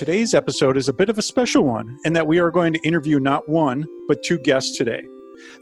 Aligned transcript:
Today's 0.00 0.32
episode 0.32 0.78
is 0.78 0.88
a 0.88 0.94
bit 0.94 1.10
of 1.10 1.18
a 1.18 1.22
special 1.22 1.62
one 1.62 1.98
in 2.06 2.14
that 2.14 2.26
we 2.26 2.38
are 2.38 2.50
going 2.50 2.72
to 2.72 2.80
interview 2.88 3.20
not 3.20 3.46
one, 3.50 3.86
but 4.08 4.22
two 4.22 4.38
guests 4.38 4.78
today. 4.78 5.02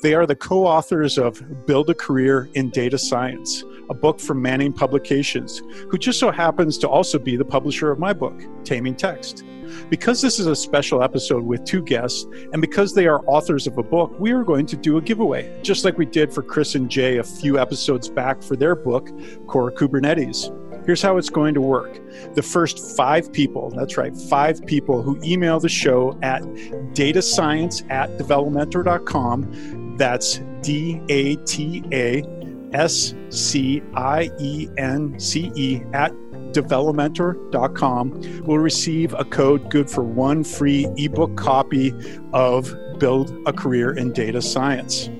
They 0.01 0.15
are 0.15 0.27
the 0.27 0.37
co 0.37 0.65
authors 0.65 1.19
of 1.19 1.43
Build 1.67 1.91
a 1.91 1.95
Career 1.95 2.49
in 2.55 2.71
Data 2.71 2.99
Science, 2.99 3.65
a 3.91 3.95
book 3.95 4.21
from 4.21 4.41
Manning 4.41 4.73
Publications, 4.73 5.61
who 5.91 5.99
just 5.99 6.21
so 6.21 6.31
happens 6.31 6.79
to 6.79 6.89
also 6.89 7.19
be 7.19 7.37
the 7.37 7.45
publisher 7.45 7.91
of 7.91 7.99
my 7.99 8.13
book, 8.13 8.41
Taming 8.63 8.95
Text. 8.95 9.43
Because 9.91 10.23
this 10.23 10.39
is 10.39 10.47
a 10.47 10.55
special 10.55 11.03
episode 11.03 11.43
with 11.43 11.65
two 11.65 11.83
guests, 11.83 12.25
and 12.53 12.61
because 12.63 12.95
they 12.95 13.09
are 13.09 13.25
authors 13.27 13.67
of 13.67 13.77
a 13.77 13.83
book, 13.83 14.15
we 14.21 14.31
are 14.31 14.45
going 14.45 14.67
to 14.67 14.77
do 14.77 14.99
a 14.99 15.03
giveaway, 15.03 15.61
just 15.65 15.85
like 15.85 15.99
we 15.99 16.07
did 16.07 16.33
for 16.33 16.45
Chris 16.45 16.77
and 16.77 16.89
Jay 16.89 17.19
a 17.19 17.25
few 17.25 17.59
episodes 17.59 18.09
back 18.09 18.41
for 18.41 18.55
their 18.55 18.77
book, 18.77 19.11
Core 19.49 19.73
Kubernetes. 19.73 20.55
Here's 20.89 21.03
how 21.03 21.19
it's 21.19 21.29
going 21.29 21.53
to 21.53 21.61
work. 21.61 22.01
The 22.35 22.41
first 22.41 22.97
five 22.97 23.31
people, 23.31 23.69
that's 23.69 23.99
right, 23.99 24.17
five 24.17 24.65
people 24.65 25.03
who 25.03 25.21
email 25.23 25.61
the 25.61 25.69
show 25.69 26.19
at 26.23 26.41
datascience 26.95 27.85
at 27.91 28.09
developmentor.com, 28.17 29.99
that's 29.99 30.41
D 30.63 31.03
A 31.11 31.37
T 31.45 31.85
A 31.93 32.25
S 32.73 33.13
C 33.29 33.83
I 33.93 34.31
E 34.41 34.71
N 34.79 35.21
C 35.21 35.53
E 35.55 35.83
at 35.93 36.11
developmentor.com 36.53 38.43
will 38.47 38.59
receive 38.59 39.13
a 39.13 39.27
code 39.27 39.71
good 39.71 39.91
for 39.91 40.03
one 40.03 40.43
free 40.43 40.87
ebook 40.97 41.37
copy 41.37 41.93
of 42.33 42.75
Build 42.99 43.37
a 43.47 43.53
Career 43.53 43.93
in 43.93 44.15
Data 44.15 44.41
Science. 44.41 45.11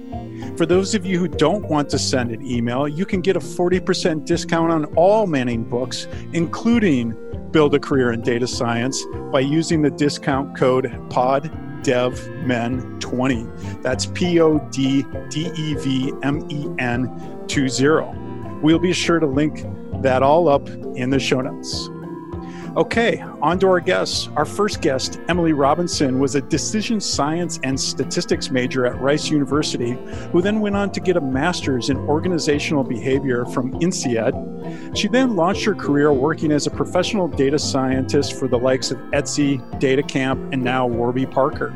For 0.59 0.67
those 0.67 0.95
of 0.97 1.07
you 1.07 1.21
who 1.21 1.29
don't 1.29 1.65
want 1.67 1.89
to 1.91 2.01
send 2.01 2.33
an 2.33 2.45
email, 2.45 2.89
you 2.89 3.07
can 3.07 3.21
get 3.21 3.37
a 3.37 3.39
40% 3.39 4.25
discount 4.25 4.73
on 4.73 4.87
all 4.97 5.29
Manning 5.29 5.63
books, 5.63 6.09
including 6.33 7.15
Build 7.53 7.77
a 7.77 7.79
Career 7.79 8.11
in 8.11 8.23
Data 8.23 8.49
Science, 8.49 9.07
by 9.31 9.39
using 9.39 9.83
the 9.83 9.91
discount 9.91 10.57
code 10.57 10.87
PODDEVMEN20. 11.11 13.83
That's 13.83 14.07
P 14.07 14.41
O 14.41 14.59
D 14.73 15.05
D 15.31 15.49
E 15.57 15.75
V 15.75 16.13
M 16.25 16.45
E 16.51 16.67
N 16.81 17.07
20. 17.47 18.61
We'll 18.61 18.81
be 18.81 18.93
sure 18.93 19.21
to 19.21 19.27
link 19.27 19.65
that 20.03 20.25
all 20.25 20.49
up 20.49 20.69
in 20.69 21.11
the 21.11 21.21
show 21.21 21.41
notes. 21.41 21.89
Okay, 22.77 23.25
on 23.41 23.59
to 23.61 23.67
our 23.67 23.81
guests. 23.81 24.29
Our 24.37 24.45
first 24.45 24.83
guest, 24.83 25.19
Emily 25.29 25.53
Robinson, 25.53 26.21
was 26.21 26.35
a 26.35 26.41
decision 26.41 27.01
science 27.01 27.59
and 27.63 27.81
statistics 27.81 28.51
major 28.51 28.85
at 28.87 29.01
Rice 29.01 29.31
University, 29.31 29.93
who 30.33 30.43
then 30.43 30.61
went 30.61 30.77
on 30.77 30.93
to 30.93 31.01
get 31.01 31.17
a 31.17 31.21
master's 31.21 31.89
in 31.89 31.97
organizational 31.97 32.85
behavior 32.85 33.47
from 33.47 33.73
INSEAD. 33.81 34.97
She 34.97 35.09
then 35.09 35.35
launched 35.35 35.65
her 35.65 35.75
career 35.75 36.13
working 36.13 36.53
as 36.53 36.67
a 36.67 36.71
professional 36.71 37.27
data 37.27 37.59
scientist 37.59 38.39
for 38.39 38.49
the 38.49 38.59
likes 38.59 38.91
of 38.91 38.99
Etsy, 39.13 39.59
DataCamp, 39.81 40.53
and 40.53 40.63
now 40.63 40.87
Warby 40.87 41.27
Parker. 41.27 41.75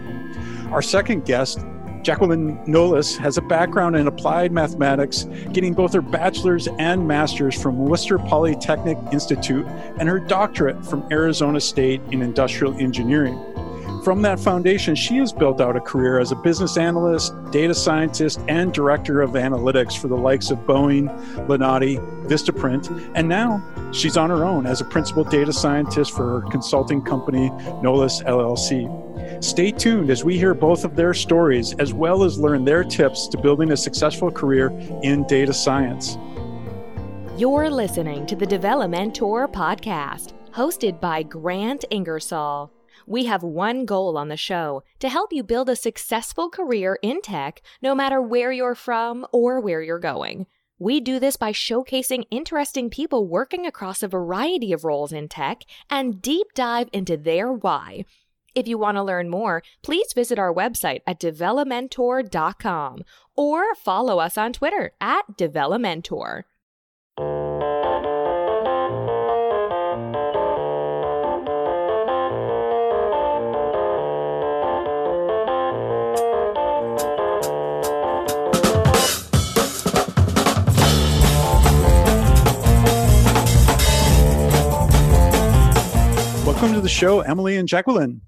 Our 0.70 0.82
second 0.82 1.24
guest, 1.24 1.60
Jacqueline 2.02 2.58
Nolis 2.66 3.16
has 3.18 3.38
a 3.38 3.42
background 3.42 3.94
in 3.94 4.08
applied 4.08 4.50
mathematics, 4.50 5.24
getting 5.52 5.72
both 5.72 5.92
her 5.92 6.02
bachelor's 6.02 6.66
and 6.78 7.06
master's 7.06 7.60
from 7.60 7.78
Worcester 7.78 8.18
Polytechnic 8.18 8.98
Institute 9.12 9.64
and 9.98 10.08
her 10.08 10.18
doctorate 10.18 10.84
from 10.84 11.06
Arizona 11.12 11.60
State 11.60 12.00
in 12.10 12.20
industrial 12.20 12.74
engineering. 12.74 13.38
From 14.02 14.20
that 14.22 14.40
foundation, 14.40 14.96
she 14.96 15.18
has 15.18 15.32
built 15.32 15.60
out 15.60 15.76
a 15.76 15.80
career 15.80 16.18
as 16.18 16.32
a 16.32 16.34
business 16.34 16.76
analyst, 16.76 17.32
data 17.52 17.72
scientist, 17.72 18.40
and 18.48 18.74
director 18.74 19.20
of 19.20 19.30
analytics 19.30 19.96
for 19.96 20.08
the 20.08 20.16
likes 20.16 20.50
of 20.50 20.58
Boeing, 20.66 21.08
Lenati, 21.46 22.00
Vistaprint, 22.26 23.12
and 23.14 23.28
now 23.28 23.62
she's 23.92 24.16
on 24.16 24.28
her 24.28 24.44
own 24.44 24.66
as 24.66 24.80
a 24.80 24.84
principal 24.84 25.22
data 25.22 25.52
scientist 25.52 26.16
for 26.16 26.40
her 26.40 26.50
consulting 26.50 27.00
company, 27.00 27.50
Nolis 27.80 28.24
LLC. 28.24 29.44
Stay 29.44 29.70
tuned 29.70 30.10
as 30.10 30.24
we 30.24 30.36
hear 30.36 30.52
both 30.52 30.84
of 30.84 30.96
their 30.96 31.14
stories 31.14 31.72
as 31.74 31.94
well 31.94 32.24
as 32.24 32.40
learn 32.40 32.64
their 32.64 32.82
tips 32.82 33.28
to 33.28 33.38
building 33.38 33.70
a 33.70 33.76
successful 33.76 34.32
career 34.32 34.70
in 35.04 35.24
data 35.28 35.52
science. 35.52 36.18
You're 37.36 37.70
listening 37.70 38.26
to 38.26 38.34
the 38.34 38.46
Developmentor 38.46 39.52
podcast, 39.52 40.32
hosted 40.50 41.00
by 41.00 41.22
Grant 41.22 41.84
Ingersoll. 41.90 42.72
We 43.06 43.24
have 43.26 43.42
one 43.42 43.84
goal 43.84 44.16
on 44.16 44.28
the 44.28 44.36
show 44.36 44.82
to 45.00 45.08
help 45.08 45.32
you 45.32 45.42
build 45.42 45.68
a 45.68 45.76
successful 45.76 46.48
career 46.48 46.98
in 47.02 47.22
tech, 47.22 47.62
no 47.80 47.94
matter 47.94 48.20
where 48.20 48.52
you're 48.52 48.74
from 48.74 49.26
or 49.32 49.60
where 49.60 49.82
you're 49.82 49.98
going. 49.98 50.46
We 50.78 51.00
do 51.00 51.20
this 51.20 51.36
by 51.36 51.52
showcasing 51.52 52.24
interesting 52.30 52.90
people 52.90 53.26
working 53.26 53.66
across 53.66 54.02
a 54.02 54.08
variety 54.08 54.72
of 54.72 54.84
roles 54.84 55.12
in 55.12 55.28
tech 55.28 55.62
and 55.88 56.20
deep 56.20 56.48
dive 56.54 56.88
into 56.92 57.16
their 57.16 57.52
why. 57.52 58.04
If 58.54 58.68
you 58.68 58.78
want 58.78 58.96
to 58.96 59.02
learn 59.02 59.30
more, 59.30 59.62
please 59.82 60.12
visit 60.12 60.38
our 60.38 60.52
website 60.52 61.00
at 61.06 61.20
developmentor.com 61.20 63.04
or 63.36 63.74
follow 63.76 64.18
us 64.18 64.36
on 64.36 64.52
Twitter 64.52 64.92
at 65.00 65.36
developmentor. 65.38 66.42
Welcome 86.62 86.76
to 86.76 86.80
the 86.80 86.88
show, 86.88 87.22
Emily 87.22 87.56
and 87.56 87.66
Jacqueline. 87.66 88.20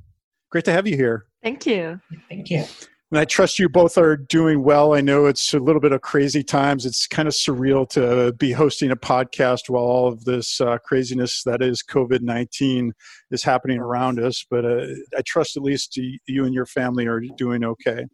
Great 0.50 0.64
to 0.64 0.72
have 0.72 0.88
you 0.88 0.96
here. 0.96 1.26
Thank 1.40 1.66
you. 1.66 2.00
Thank 2.28 2.50
you. 2.50 2.64
And 3.12 3.20
I 3.20 3.24
trust 3.24 3.60
you 3.60 3.68
both 3.68 3.96
are 3.96 4.16
doing 4.16 4.64
well. 4.64 4.92
I 4.92 5.02
know 5.02 5.26
it's 5.26 5.54
a 5.54 5.60
little 5.60 5.80
bit 5.80 5.92
of 5.92 6.00
crazy 6.00 6.42
times. 6.42 6.84
It's 6.84 7.06
kind 7.06 7.28
of 7.28 7.34
surreal 7.34 7.88
to 7.90 8.32
be 8.32 8.50
hosting 8.50 8.90
a 8.90 8.96
podcast 8.96 9.70
while 9.70 9.84
all 9.84 10.08
of 10.08 10.24
this 10.24 10.60
uh, 10.60 10.78
craziness 10.78 11.44
that 11.44 11.62
is 11.62 11.80
COVID 11.88 12.22
19 12.22 12.92
is 13.30 13.44
happening 13.44 13.78
around 13.78 14.18
us. 14.18 14.44
But 14.50 14.64
uh, 14.64 14.86
I 15.16 15.22
trust 15.24 15.56
at 15.56 15.62
least 15.62 15.96
you 15.96 16.44
and 16.44 16.52
your 16.52 16.66
family 16.66 17.06
are 17.06 17.20
doing 17.20 17.62
okay. 17.62 18.04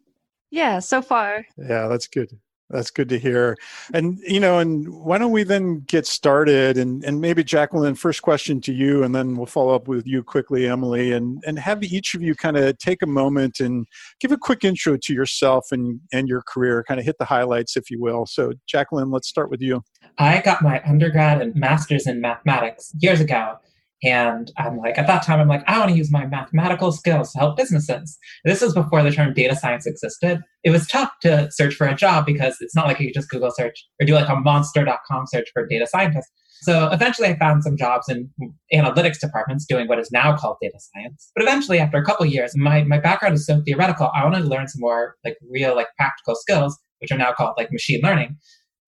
Yeah, 0.51 0.77
so 0.77 1.01
far. 1.01 1.47
Yeah, 1.57 1.87
that's 1.87 2.07
good. 2.07 2.29
That's 2.71 2.91
good 2.91 3.09
to 3.09 3.19
hear. 3.19 3.57
And 3.93 4.19
you 4.25 4.39
know, 4.39 4.59
and 4.59 4.87
why 4.89 5.17
don't 5.17 5.31
we 5.31 5.43
then 5.43 5.81
get 5.81 6.05
started? 6.05 6.77
And 6.77 7.03
and 7.03 7.19
maybe 7.19 7.43
Jacqueline, 7.43 7.95
first 7.95 8.21
question 8.21 8.61
to 8.61 8.73
you, 8.73 9.03
and 9.03 9.13
then 9.13 9.35
we'll 9.35 9.45
follow 9.45 9.75
up 9.75 9.87
with 9.87 10.07
you 10.07 10.23
quickly, 10.23 10.67
Emily, 10.67 11.11
and 11.11 11.43
and 11.45 11.59
have 11.59 11.83
each 11.83 12.15
of 12.15 12.21
you 12.21 12.35
kind 12.35 12.57
of 12.57 12.77
take 12.77 13.01
a 13.01 13.07
moment 13.07 13.59
and 13.59 13.85
give 14.19 14.31
a 14.31 14.37
quick 14.37 14.63
intro 14.63 14.97
to 15.01 15.13
yourself 15.13 15.67
and 15.71 15.99
and 16.13 16.27
your 16.27 16.41
career, 16.47 16.83
kind 16.87 16.99
of 16.99 17.05
hit 17.05 17.17
the 17.19 17.25
highlights, 17.25 17.75
if 17.75 17.91
you 17.91 17.99
will. 17.99 18.25
So, 18.25 18.53
Jacqueline, 18.67 19.11
let's 19.11 19.27
start 19.27 19.49
with 19.49 19.61
you. 19.61 19.83
I 20.17 20.41
got 20.41 20.61
my 20.61 20.81
undergrad 20.85 21.41
and 21.41 21.55
master's 21.55 22.07
in 22.07 22.21
mathematics 22.21 22.93
years 22.99 23.19
ago. 23.19 23.57
And 24.03 24.51
I'm 24.57 24.77
like, 24.77 24.97
at 24.97 25.05
that 25.07 25.23
time, 25.23 25.39
I'm 25.39 25.47
like, 25.47 25.63
I 25.67 25.77
want 25.77 25.91
to 25.91 25.97
use 25.97 26.11
my 26.11 26.25
mathematical 26.25 26.91
skills 26.91 27.31
to 27.31 27.39
help 27.39 27.57
businesses. 27.57 28.17
This 28.43 28.61
was 28.61 28.73
before 28.73 29.03
the 29.03 29.11
term 29.11 29.33
data 29.33 29.55
science 29.55 29.85
existed. 29.85 30.41
It 30.63 30.71
was 30.71 30.87
tough 30.87 31.11
to 31.21 31.49
search 31.51 31.75
for 31.75 31.87
a 31.87 31.95
job 31.95 32.25
because 32.25 32.57
it's 32.61 32.75
not 32.75 32.87
like 32.87 32.99
you 32.99 33.07
could 33.07 33.13
just 33.13 33.29
Google 33.29 33.51
search 33.51 33.85
or 33.99 34.05
do 34.05 34.15
like 34.15 34.29
a 34.29 34.35
monster.com 34.35 35.25
search 35.27 35.49
for 35.53 35.67
data 35.67 35.85
scientist. 35.85 36.29
So 36.63 36.89
eventually 36.91 37.27
I 37.27 37.37
found 37.37 37.63
some 37.63 37.75
jobs 37.75 38.07
in 38.07 38.29
analytics 38.73 39.19
departments 39.19 39.65
doing 39.65 39.87
what 39.87 39.99
is 39.99 40.11
now 40.11 40.35
called 40.35 40.57
data 40.61 40.77
science. 40.79 41.31
But 41.35 41.43
eventually 41.43 41.79
after 41.79 41.97
a 41.97 42.05
couple 42.05 42.25
years, 42.25 42.55
my, 42.55 42.83
my 42.83 42.99
background 42.99 43.35
is 43.35 43.45
so 43.45 43.61
theoretical, 43.65 44.11
I 44.13 44.23
wanted 44.23 44.43
to 44.43 44.47
learn 44.47 44.67
some 44.67 44.81
more 44.81 45.15
like 45.25 45.37
real, 45.49 45.75
like 45.75 45.87
practical 45.97 46.35
skills, 46.35 46.77
which 46.99 47.11
are 47.11 47.17
now 47.17 47.33
called 47.33 47.53
like 47.57 47.71
machine 47.71 48.01
learning. 48.03 48.37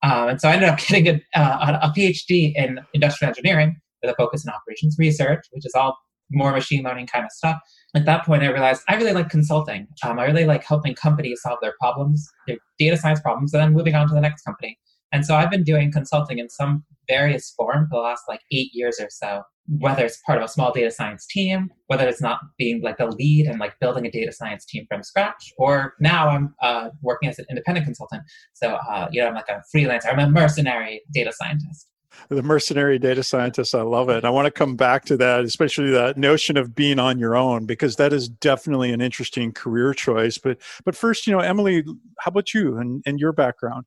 Um, 0.04 0.30
and 0.30 0.42
so 0.42 0.50
I 0.50 0.54
ended 0.54 0.70
up 0.70 0.78
getting 0.88 1.08
a, 1.08 1.40
uh, 1.40 1.80
a 1.82 2.00
PhD 2.00 2.54
in 2.56 2.80
industrial 2.94 3.30
engineering 3.30 3.78
with 4.04 4.12
a 4.12 4.16
focus 4.16 4.46
in 4.46 4.52
operations 4.52 4.96
research, 5.00 5.46
which 5.52 5.66
is 5.66 5.74
all 5.76 5.98
more 6.32 6.52
machine 6.52 6.84
learning 6.84 7.08
kind 7.08 7.26
of 7.26 7.32
stuff. 7.32 7.60
At 7.96 8.06
that 8.06 8.26
point, 8.26 8.44
I 8.44 8.48
realized 8.48 8.82
I 8.88 8.96
really 8.96 9.14
like 9.14 9.30
consulting. 9.30 9.88
Um, 10.04 10.20
I 10.20 10.26
really 10.26 10.46
like 10.46 10.64
helping 10.64 10.96
companies 10.96 11.42
solve 11.42 11.60
their 11.62 11.74
problems, 11.80 12.28
their 12.48 12.58
data 12.80 12.98
science 12.98 13.22
problems, 13.22 13.54
and 13.54 13.62
then 13.62 13.74
moving 13.74 13.96
on 13.96 14.08
to 14.08 14.14
the 14.14 14.22
next 14.22 14.44
company. 14.44 14.78
And 15.12 15.26
so 15.26 15.36
I've 15.36 15.52
been 15.52 15.64
doing 15.64 15.92
consulting 15.92 16.40
in 16.40 16.50
some 16.50 16.84
various 17.08 17.54
form 17.56 17.88
for 17.90 17.98
the 17.98 18.02
last 18.02 18.24
like 18.28 18.40
eight 18.52 18.70
years 18.74 19.00
or 19.00 19.10
so, 19.12 19.44
whether 19.68 20.04
it's 20.04 20.20
part 20.26 20.40
of 20.40 20.44
a 20.44 20.48
small 20.48 20.72
data 20.72 20.90
science 20.90 21.28
team, 21.28 21.70
whether 21.86 22.08
it's 22.08 22.22
not 22.22 22.40
being 22.58 22.82
like 22.82 22.98
the 22.98 23.06
lead 23.06 23.46
and 23.46 23.60
like 23.60 23.80
building 23.80 24.08
a 24.08 24.12
data 24.12 24.32
science 24.32 24.66
team 24.66 24.86
from 24.90 25.04
scratch, 25.04 25.54
or 25.60 25.94
now 26.00 26.30
I'm 26.30 26.56
uh, 26.64 26.90
working 27.02 27.30
as 27.30 27.38
an 27.38 27.46
independent 27.48 27.86
consultant. 27.86 28.24
So, 28.54 28.70
uh, 28.70 29.08
you 29.12 29.22
know, 29.22 29.28
I'm 29.28 29.36
like 29.36 29.50
a 29.50 29.62
freelancer, 29.76 30.12
I'm 30.12 30.20
a 30.20 30.30
mercenary 30.30 31.02
data 31.14 31.32
scientist 31.32 31.88
the 32.30 32.44
mercenary 32.44 33.00
data 33.00 33.24
scientist 33.24 33.76
i 33.76 33.82
love 33.82 34.10
it 34.10 34.24
i 34.24 34.30
want 34.30 34.46
to 34.46 34.52
come 34.52 34.76
back 34.76 35.06
to 35.06 35.18
that 35.18 35.44
especially 35.44 35.92
that 35.92 36.18
notion 36.18 36.58
of 36.58 36.76
being 36.76 37.00
on 37.00 37.20
your 37.20 37.36
own 37.36 37.66
because 37.66 37.96
that 37.96 38.14
is 38.14 38.28
definitely 38.30 38.92
an 38.92 39.02
interesting 39.02 39.52
career 39.52 39.94
choice 39.94 40.38
but 40.38 40.58
but 40.86 40.96
first 40.96 41.28
you 41.28 41.34
know 41.34 41.40
emily 41.40 41.84
how 42.20 42.30
about 42.30 42.54
you 42.54 42.78
and, 42.78 43.02
and 43.06 43.20
your 43.20 43.32
background 43.32 43.86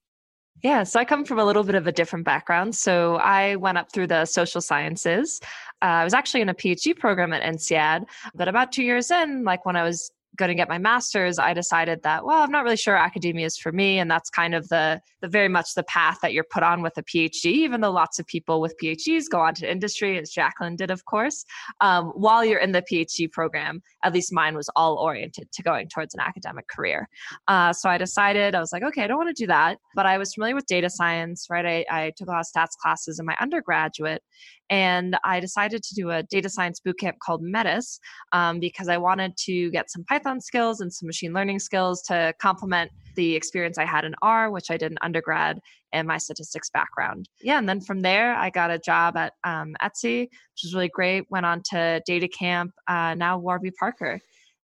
Yeah, 0.62 0.84
so 0.84 0.98
I 0.98 1.04
come 1.04 1.24
from 1.24 1.38
a 1.38 1.44
little 1.44 1.64
bit 1.64 1.74
of 1.74 1.86
a 1.86 1.92
different 1.92 2.24
background. 2.24 2.74
So 2.74 3.16
I 3.16 3.56
went 3.56 3.76
up 3.76 3.92
through 3.92 4.06
the 4.06 4.24
social 4.24 4.62
sciences. 4.62 5.38
Uh, 5.82 6.00
I 6.00 6.04
was 6.04 6.14
actually 6.14 6.40
in 6.40 6.48
a 6.48 6.54
PhD 6.54 6.96
program 6.98 7.34
at 7.34 7.42
INSEAD, 7.42 8.06
but 8.34 8.48
about 8.48 8.72
two 8.72 8.82
years 8.82 9.10
in, 9.10 9.44
like 9.44 9.66
when 9.66 9.76
I 9.76 9.82
was 9.82 10.10
going 10.36 10.48
to 10.48 10.54
get 10.54 10.68
my 10.68 10.78
master's, 10.78 11.38
I 11.38 11.54
decided 11.54 12.02
that, 12.02 12.24
well, 12.24 12.42
I'm 12.42 12.50
not 12.50 12.64
really 12.64 12.76
sure 12.76 12.96
academia 12.96 13.46
is 13.46 13.56
for 13.56 13.72
me. 13.72 13.98
And 13.98 14.10
that's 14.10 14.30
kind 14.30 14.54
of 14.54 14.68
the, 14.68 15.00
the 15.20 15.28
very 15.28 15.48
much 15.48 15.74
the 15.74 15.82
path 15.84 16.18
that 16.22 16.32
you're 16.32 16.44
put 16.44 16.62
on 16.62 16.82
with 16.82 16.96
a 16.98 17.02
PhD, 17.02 17.46
even 17.46 17.80
though 17.80 17.90
lots 17.90 18.18
of 18.18 18.26
people 18.26 18.60
with 18.60 18.74
PhDs 18.82 19.24
go 19.30 19.40
on 19.40 19.54
to 19.54 19.70
industry, 19.70 20.18
as 20.18 20.30
Jacqueline 20.30 20.76
did, 20.76 20.90
of 20.90 21.04
course. 21.04 21.44
Um, 21.80 22.06
while 22.14 22.44
you're 22.44 22.60
in 22.60 22.72
the 22.72 22.82
PhD 22.82 23.30
program, 23.30 23.82
at 24.04 24.12
least 24.12 24.32
mine 24.32 24.54
was 24.54 24.68
all 24.76 24.96
oriented 24.96 25.50
to 25.52 25.62
going 25.62 25.88
towards 25.88 26.14
an 26.14 26.20
academic 26.20 26.68
career. 26.68 27.08
Uh, 27.48 27.72
so 27.72 27.88
I 27.88 27.98
decided, 27.98 28.54
I 28.54 28.60
was 28.60 28.72
like, 28.72 28.82
okay, 28.82 29.02
I 29.02 29.06
don't 29.06 29.18
want 29.18 29.34
to 29.34 29.42
do 29.42 29.46
that. 29.48 29.78
But 29.94 30.06
I 30.06 30.18
was 30.18 30.34
familiar 30.34 30.54
with 30.54 30.66
data 30.66 30.90
science, 30.90 31.46
right? 31.50 31.86
I, 31.90 32.04
I 32.04 32.12
took 32.16 32.28
a 32.28 32.32
lot 32.32 32.40
of 32.40 32.46
stats 32.46 32.76
classes 32.80 33.18
in 33.18 33.26
my 33.26 33.36
undergraduate. 33.40 34.22
And 34.68 35.16
I 35.24 35.38
decided 35.38 35.82
to 35.84 35.94
do 35.94 36.10
a 36.10 36.24
data 36.24 36.48
science 36.48 36.80
bootcamp 36.84 37.18
called 37.20 37.40
Metis 37.40 38.00
um, 38.32 38.58
because 38.58 38.88
I 38.88 38.96
wanted 38.96 39.36
to 39.44 39.70
get 39.70 39.90
some 39.90 40.04
Python 40.04 40.25
skills 40.40 40.80
and 40.80 40.92
some 40.92 41.06
machine 41.06 41.32
learning 41.32 41.58
skills 41.58 42.02
to 42.02 42.34
complement 42.38 42.90
the 43.14 43.34
experience 43.34 43.78
I 43.78 43.84
had 43.84 44.04
in 44.04 44.14
R, 44.22 44.50
which 44.50 44.70
I 44.70 44.76
did 44.76 44.92
in 44.92 44.98
undergrad, 45.00 45.60
and 45.92 46.06
my 46.06 46.18
statistics 46.18 46.70
background. 46.70 47.28
Yeah, 47.40 47.58
and 47.58 47.68
then 47.68 47.80
from 47.80 48.02
there, 48.02 48.34
I 48.34 48.50
got 48.50 48.70
a 48.70 48.78
job 48.78 49.16
at 49.16 49.32
um, 49.44 49.74
Etsy, 49.82 50.22
which 50.22 50.62
was 50.64 50.74
really 50.74 50.88
great. 50.88 51.24
Went 51.30 51.46
on 51.46 51.62
to 51.70 52.02
Data 52.06 52.28
Camp, 52.28 52.72
uh, 52.88 53.14
now 53.14 53.38
Warby 53.38 53.70
Parker. 53.78 54.20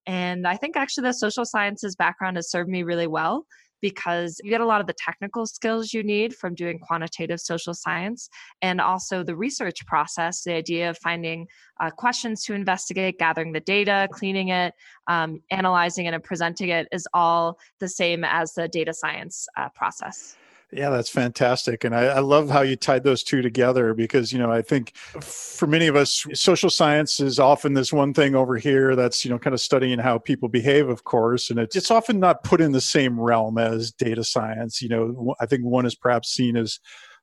And 0.07 0.47
I 0.47 0.57
think 0.57 0.77
actually 0.77 1.05
the 1.05 1.13
social 1.13 1.45
sciences 1.45 1.95
background 1.95 2.37
has 2.37 2.51
served 2.51 2.69
me 2.69 2.83
really 2.83 3.07
well 3.07 3.45
because 3.81 4.41
you 4.43 4.51
get 4.51 4.61
a 4.61 4.67
lot 4.67 4.81
of 4.81 4.87
the 4.87 4.95
technical 4.95 5.47
skills 5.47 5.93
you 5.93 6.03
need 6.03 6.35
from 6.35 6.55
doing 6.55 6.79
quantitative 6.79 7.41
social 7.41 7.75
science 7.75 8.29
and 8.63 8.81
also 8.81 9.23
the 9.23 9.37
research 9.37 9.85
process 9.87 10.43
the 10.43 10.55
idea 10.55 10.91
of 10.91 10.99
finding 10.99 11.47
uh, 11.81 11.91
questions 11.91 12.45
to 12.45 12.55
investigate 12.55 13.19
gathering 13.19 13.53
the 13.53 13.61
data 13.61 14.09
cleaning 14.13 14.49
it 14.49 14.75
um, 15.09 15.41
analyzing 15.51 16.07
it 16.07 16.15
and 16.15 16.23
presenting 16.23 16.69
it 16.71 16.89
is 16.93 17.07
all 17.15 17.59
the 17.79 17.89
same 17.89 18.25
as 18.25 18.55
the 18.55 18.69
data 18.69 18.93
science 18.93 19.47
uh, 19.57 19.69
process 19.71 20.37
yeah, 20.73 20.91
that's 20.91 21.11
fantastic. 21.11 21.85
And 21.85 21.95
I, 21.95 22.05
I, 22.07 22.19
love 22.21 22.49
how 22.49 22.61
you 22.63 22.77
tied 22.77 23.03
those 23.03 23.25
two 23.25 23.43
together 23.43 23.93
because, 23.93 24.33
you 24.33 24.39
know, 24.39 24.53
I 24.53 24.63
think 24.63 24.97
for 24.97 25.67
many 25.67 25.89
of 25.89 25.97
us, 25.97 26.25
social 26.33 26.71
science 26.71 27.19
is 27.19 27.41
often 27.41 27.75
this 27.75 27.93
one 27.93 28.15
thing 28.15 28.37
over 28.37 28.57
here 28.57 28.95
that's, 28.95 29.25
you 29.25 29.31
know, 29.31 29.39
kind 29.39 29.55
of 29.55 29.61
studying 29.61 29.99
how 29.99 30.19
people 30.19 30.49
behave, 30.49 30.89
of 30.89 31.03
course. 31.05 31.51
And 31.51 31.59
it's, 31.59 31.75
it's 31.75 31.91
often 31.91 32.21
not 32.21 32.45
put 32.45 32.61
in 32.61 32.71
the 32.71 32.81
same 32.81 33.19
realm 33.19 33.59
as 33.59 33.91
data 33.91 34.23
science. 34.23 34.81
You 34.81 34.89
know, 34.91 35.35
I 35.41 35.47
think 35.47 35.65
one 35.65 35.87
is 35.87 35.97
perhaps 35.97 36.29
seen 36.29 36.57
as 36.57 36.79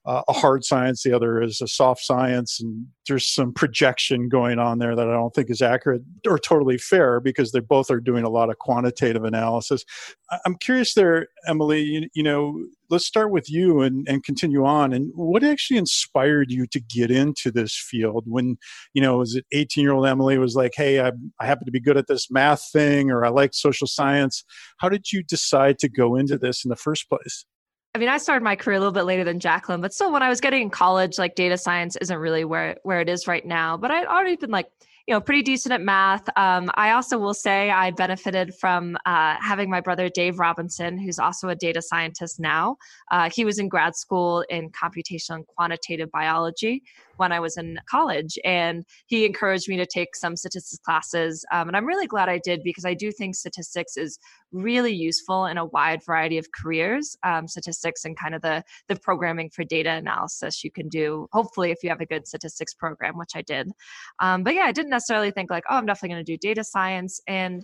uh, 0.05 0.21
a 0.29 0.33
hard 0.33 0.63
science, 0.63 1.03
the 1.03 1.11
other 1.11 1.41
is 1.41 1.59
a 1.59 1.67
soft 1.67 2.01
science, 2.01 2.61
and 2.61 2.85
there's 3.07 3.27
some 3.27 3.51
projection 3.51 4.29
going 4.29 4.57
on 4.57 4.79
there 4.79 4.95
that 4.95 5.07
I 5.07 5.11
don't 5.11 5.33
think 5.33 5.49
is 5.49 5.61
accurate 5.61 6.01
or 6.25 6.39
totally 6.39 6.77
fair 6.77 7.19
because 7.19 7.51
they 7.51 7.59
both 7.59 7.91
are 7.91 7.99
doing 7.99 8.23
a 8.23 8.29
lot 8.29 8.49
of 8.49 8.57
quantitative 8.57 9.25
analysis. 9.25 9.83
I'm 10.45 10.55
curious 10.55 10.93
there, 10.93 11.27
Emily. 11.45 11.81
You, 11.81 12.09
you 12.13 12.23
know, 12.23 12.57
let's 12.89 13.05
start 13.05 13.31
with 13.31 13.51
you 13.51 13.81
and, 13.81 14.07
and 14.07 14.23
continue 14.23 14.63
on. 14.63 14.93
And 14.93 15.11
what 15.13 15.43
actually 15.43 15.77
inspired 15.77 16.51
you 16.51 16.67
to 16.67 16.79
get 16.79 17.11
into 17.11 17.51
this 17.51 17.75
field? 17.75 18.23
When 18.27 18.57
you 18.93 19.01
know, 19.01 19.17
was 19.17 19.35
it 19.35 19.45
18 19.51 19.83
year 19.83 19.93
old 19.93 20.07
Emily 20.07 20.37
was 20.37 20.55
like, 20.55 20.73
"Hey, 20.75 21.01
I, 21.01 21.11
I 21.39 21.45
happen 21.45 21.65
to 21.65 21.71
be 21.71 21.81
good 21.81 21.97
at 21.97 22.07
this 22.07 22.31
math 22.31 22.63
thing, 22.71 23.11
or 23.11 23.25
I 23.25 23.29
like 23.29 23.53
social 23.53 23.87
science." 23.87 24.45
How 24.77 24.87
did 24.87 25.11
you 25.11 25.21
decide 25.21 25.79
to 25.79 25.89
go 25.89 26.15
into 26.15 26.37
this 26.37 26.63
in 26.63 26.69
the 26.69 26.75
first 26.77 27.09
place? 27.09 27.45
I 27.97 27.99
mean, 27.99 28.09
I 28.09 28.19
started 28.19 28.43
my 28.43 28.55
career 28.55 28.77
a 28.77 28.79
little 28.79 28.93
bit 28.93 29.05
later 29.05 29.23
than 29.23 29.39
Jacqueline, 29.39 29.81
but 29.81 29.91
still, 29.91 30.11
when 30.11 30.21
I 30.21 30.29
was 30.29 30.39
getting 30.39 30.61
in 30.61 30.69
college, 30.69 31.17
like 31.17 31.33
data 31.33 31.57
science 31.57 31.95
isn't 31.95 32.19
really 32.19 32.45
where 32.45 32.77
where 32.83 33.01
it 33.01 33.09
is 33.09 33.25
right 33.25 33.43
now. 33.43 33.75
But 33.75 33.89
I'd 33.89 34.05
already 34.05 34.35
been 34.35 34.51
like, 34.51 34.67
you 35.07 35.15
know, 35.15 35.19
pretty 35.19 35.41
decent 35.41 35.73
at 35.73 35.81
math. 35.81 36.29
Um, 36.37 36.69
I 36.75 36.91
also 36.91 37.17
will 37.17 37.33
say 37.33 37.71
I 37.71 37.89
benefited 37.89 38.53
from 38.53 38.99
uh, 39.07 39.37
having 39.41 39.71
my 39.71 39.81
brother 39.81 40.09
Dave 40.09 40.37
Robinson, 40.37 40.99
who's 40.99 41.17
also 41.17 41.49
a 41.49 41.55
data 41.55 41.81
scientist 41.81 42.39
now. 42.39 42.77
Uh, 43.09 43.31
he 43.33 43.43
was 43.43 43.57
in 43.57 43.67
grad 43.67 43.95
school 43.95 44.45
in 44.47 44.69
computational 44.69 45.37
and 45.37 45.47
quantitative 45.47 46.11
biology, 46.11 46.83
when 47.17 47.31
I 47.31 47.39
was 47.39 47.57
in 47.57 47.79
college. 47.89 48.39
And 48.45 48.85
he 49.07 49.25
encouraged 49.25 49.67
me 49.67 49.77
to 49.77 49.85
take 49.85 50.15
some 50.15 50.35
statistics 50.35 50.79
classes. 50.83 51.45
Um, 51.51 51.67
and 51.67 51.75
I'm 51.75 51.85
really 51.85 52.07
glad 52.07 52.29
I 52.29 52.39
did 52.39 52.63
because 52.63 52.85
I 52.85 52.93
do 52.93 53.11
think 53.11 53.35
statistics 53.35 53.97
is 53.97 54.17
really 54.51 54.93
useful 54.93 55.45
in 55.45 55.57
a 55.57 55.65
wide 55.65 56.01
variety 56.05 56.37
of 56.37 56.47
careers. 56.51 57.17
Um, 57.23 57.47
statistics 57.47 58.05
and 58.05 58.17
kind 58.17 58.35
of 58.35 58.41
the, 58.41 58.63
the 58.87 58.95
programming 58.95 59.49
for 59.49 59.63
data 59.63 59.91
analysis 59.91 60.63
you 60.63 60.71
can 60.71 60.87
do, 60.87 61.27
hopefully, 61.31 61.71
if 61.71 61.83
you 61.83 61.89
have 61.89 62.01
a 62.01 62.05
good 62.05 62.27
statistics 62.27 62.73
program, 62.73 63.17
which 63.17 63.31
I 63.35 63.41
did. 63.41 63.71
Um, 64.19 64.43
but 64.43 64.53
yeah, 64.53 64.63
I 64.63 64.71
didn't 64.71 64.91
necessarily 64.91 65.31
think 65.31 65.49
like, 65.49 65.63
oh, 65.69 65.75
I'm 65.75 65.85
definitely 65.85 66.15
going 66.15 66.25
to 66.25 66.31
do 66.31 66.37
data 66.37 66.63
science. 66.63 67.19
And 67.27 67.63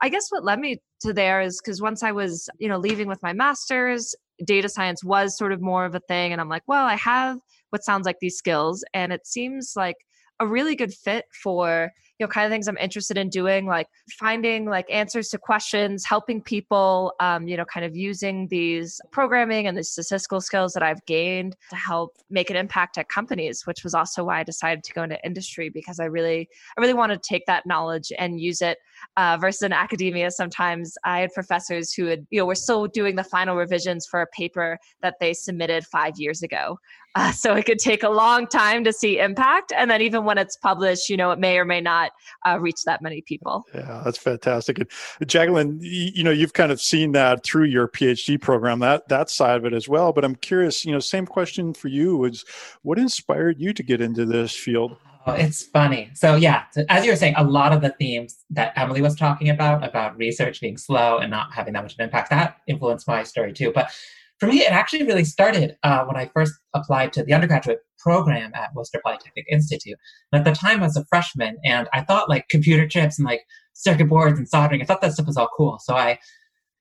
I 0.00 0.08
guess 0.08 0.28
what 0.30 0.44
led 0.44 0.58
me 0.58 0.80
to 1.00 1.12
there 1.12 1.40
is 1.40 1.60
because 1.62 1.80
once 1.80 2.02
I 2.02 2.12
was, 2.12 2.48
you 2.58 2.68
know, 2.68 2.78
leaving 2.78 3.08
with 3.08 3.22
my 3.22 3.32
master's, 3.32 4.14
data 4.44 4.68
science 4.68 5.02
was 5.02 5.36
sort 5.36 5.52
of 5.52 5.62
more 5.62 5.84
of 5.84 5.94
a 5.94 6.00
thing. 6.00 6.32
And 6.32 6.40
I'm 6.40 6.48
like, 6.48 6.64
well, 6.66 6.84
I 6.84 6.96
have 6.96 7.38
what 7.70 7.84
sounds 7.84 8.04
like 8.04 8.18
these 8.20 8.36
skills. 8.36 8.84
And 8.92 9.12
it 9.12 9.26
seems 9.26 9.72
like 9.76 9.96
a 10.40 10.46
really 10.46 10.76
good 10.76 10.92
fit 10.92 11.24
for 11.42 11.90
you 12.18 12.24
know 12.24 12.28
kind 12.28 12.46
of 12.46 12.50
things 12.50 12.68
i'm 12.68 12.76
interested 12.78 13.16
in 13.16 13.28
doing 13.28 13.66
like 13.66 13.88
finding 14.18 14.64
like 14.66 14.90
answers 14.90 15.28
to 15.28 15.38
questions 15.38 16.04
helping 16.04 16.40
people 16.40 17.12
um, 17.20 17.46
you 17.46 17.56
know 17.56 17.64
kind 17.64 17.84
of 17.84 17.96
using 17.96 18.48
these 18.48 19.00
programming 19.10 19.66
and 19.66 19.76
the 19.76 19.84
statistical 19.84 20.40
skills 20.40 20.72
that 20.72 20.82
i've 20.82 21.04
gained 21.06 21.56
to 21.70 21.76
help 21.76 22.16
make 22.30 22.50
an 22.50 22.56
impact 22.56 22.98
at 22.98 23.08
companies 23.08 23.66
which 23.66 23.84
was 23.84 23.94
also 23.94 24.24
why 24.24 24.40
i 24.40 24.42
decided 24.42 24.82
to 24.82 24.92
go 24.92 25.02
into 25.02 25.18
industry 25.24 25.68
because 25.68 26.00
i 26.00 26.04
really 26.04 26.48
i 26.76 26.80
really 26.80 26.94
wanted 26.94 27.22
to 27.22 27.28
take 27.28 27.46
that 27.46 27.66
knowledge 27.66 28.12
and 28.18 28.40
use 28.40 28.62
it 28.62 28.78
uh, 29.16 29.36
versus 29.40 29.62
in 29.62 29.72
academia 29.72 30.30
sometimes 30.30 30.96
i 31.04 31.20
had 31.20 31.32
professors 31.32 31.92
who 31.92 32.06
had 32.06 32.26
you 32.30 32.40
know 32.40 32.46
were 32.46 32.54
still 32.54 32.86
doing 32.86 33.16
the 33.16 33.24
final 33.24 33.56
revisions 33.56 34.06
for 34.06 34.22
a 34.22 34.26
paper 34.28 34.78
that 35.02 35.14
they 35.20 35.32
submitted 35.32 35.86
five 35.86 36.18
years 36.18 36.42
ago. 36.42 36.78
Uh, 37.14 37.32
so 37.32 37.54
it 37.54 37.64
could 37.64 37.78
take 37.78 38.02
a 38.02 38.08
long 38.08 38.46
time 38.46 38.84
to 38.84 38.92
see 38.92 39.18
impact 39.18 39.72
and 39.74 39.90
then 39.90 40.02
even 40.02 40.24
when 40.24 40.36
it's 40.36 40.56
published 40.56 41.08
you 41.08 41.16
know 41.16 41.30
it 41.30 41.38
may 41.38 41.58
or 41.58 41.64
may 41.64 41.80
not 41.80 42.05
uh, 42.46 42.58
reach 42.60 42.82
that 42.84 43.02
many 43.02 43.22
people. 43.22 43.64
Yeah, 43.74 44.02
that's 44.04 44.18
fantastic. 44.18 44.78
And 44.78 44.88
Jacqueline, 45.26 45.78
you 45.80 46.24
know, 46.24 46.30
you've 46.30 46.52
kind 46.52 46.72
of 46.72 46.80
seen 46.80 47.12
that 47.12 47.44
through 47.44 47.64
your 47.64 47.88
PhD 47.88 48.40
program, 48.40 48.80
that 48.80 49.08
that 49.08 49.30
side 49.30 49.56
of 49.56 49.64
it 49.64 49.72
as 49.72 49.88
well. 49.88 50.12
But 50.12 50.24
I'm 50.24 50.36
curious, 50.36 50.84
you 50.84 50.92
know, 50.92 51.00
same 51.00 51.26
question 51.26 51.74
for 51.74 51.88
you 51.88 52.24
is 52.24 52.44
what 52.82 52.98
inspired 52.98 53.60
you 53.60 53.72
to 53.72 53.82
get 53.82 54.00
into 54.00 54.24
this 54.24 54.54
field? 54.54 54.96
Oh, 55.28 55.32
it's 55.32 55.64
funny. 55.64 56.10
So 56.14 56.36
yeah, 56.36 56.64
so 56.70 56.84
as 56.88 57.04
you 57.04 57.10
were 57.10 57.16
saying, 57.16 57.34
a 57.36 57.42
lot 57.42 57.72
of 57.72 57.82
the 57.82 57.90
themes 57.98 58.44
that 58.50 58.72
Emily 58.76 59.02
was 59.02 59.16
talking 59.16 59.50
about, 59.50 59.84
about 59.84 60.16
research 60.16 60.60
being 60.60 60.76
slow 60.76 61.18
and 61.18 61.30
not 61.30 61.52
having 61.52 61.72
that 61.72 61.82
much 61.82 61.94
of 61.94 61.98
an 61.98 62.04
impact, 62.04 62.30
that 62.30 62.58
influenced 62.68 63.08
my 63.08 63.24
story 63.24 63.52
too. 63.52 63.72
But 63.74 63.90
for 64.38 64.46
me, 64.46 64.60
it 64.60 64.72
actually 64.72 65.04
really 65.04 65.24
started 65.24 65.76
uh, 65.82 66.04
when 66.04 66.16
I 66.16 66.30
first 66.34 66.52
applied 66.74 67.12
to 67.14 67.22
the 67.22 67.32
undergraduate 67.32 67.78
program 67.98 68.52
at 68.54 68.74
Worcester 68.74 69.00
Polytechnic 69.04 69.46
Institute. 69.50 69.96
And 70.32 70.40
at 70.40 70.44
the 70.44 70.58
time, 70.58 70.80
I 70.80 70.86
was 70.86 70.96
a 70.96 71.06
freshman, 71.06 71.56
and 71.64 71.88
I 71.92 72.02
thought 72.02 72.28
like 72.28 72.48
computer 72.50 72.86
chips 72.86 73.18
and 73.18 73.26
like 73.26 73.40
circuit 73.72 74.08
boards 74.08 74.38
and 74.38 74.48
soldering, 74.48 74.82
I 74.82 74.84
thought 74.84 75.00
that 75.00 75.12
stuff 75.12 75.26
was 75.26 75.36
all 75.36 75.48
cool. 75.56 75.78
So 75.82 75.94
I 75.94 76.18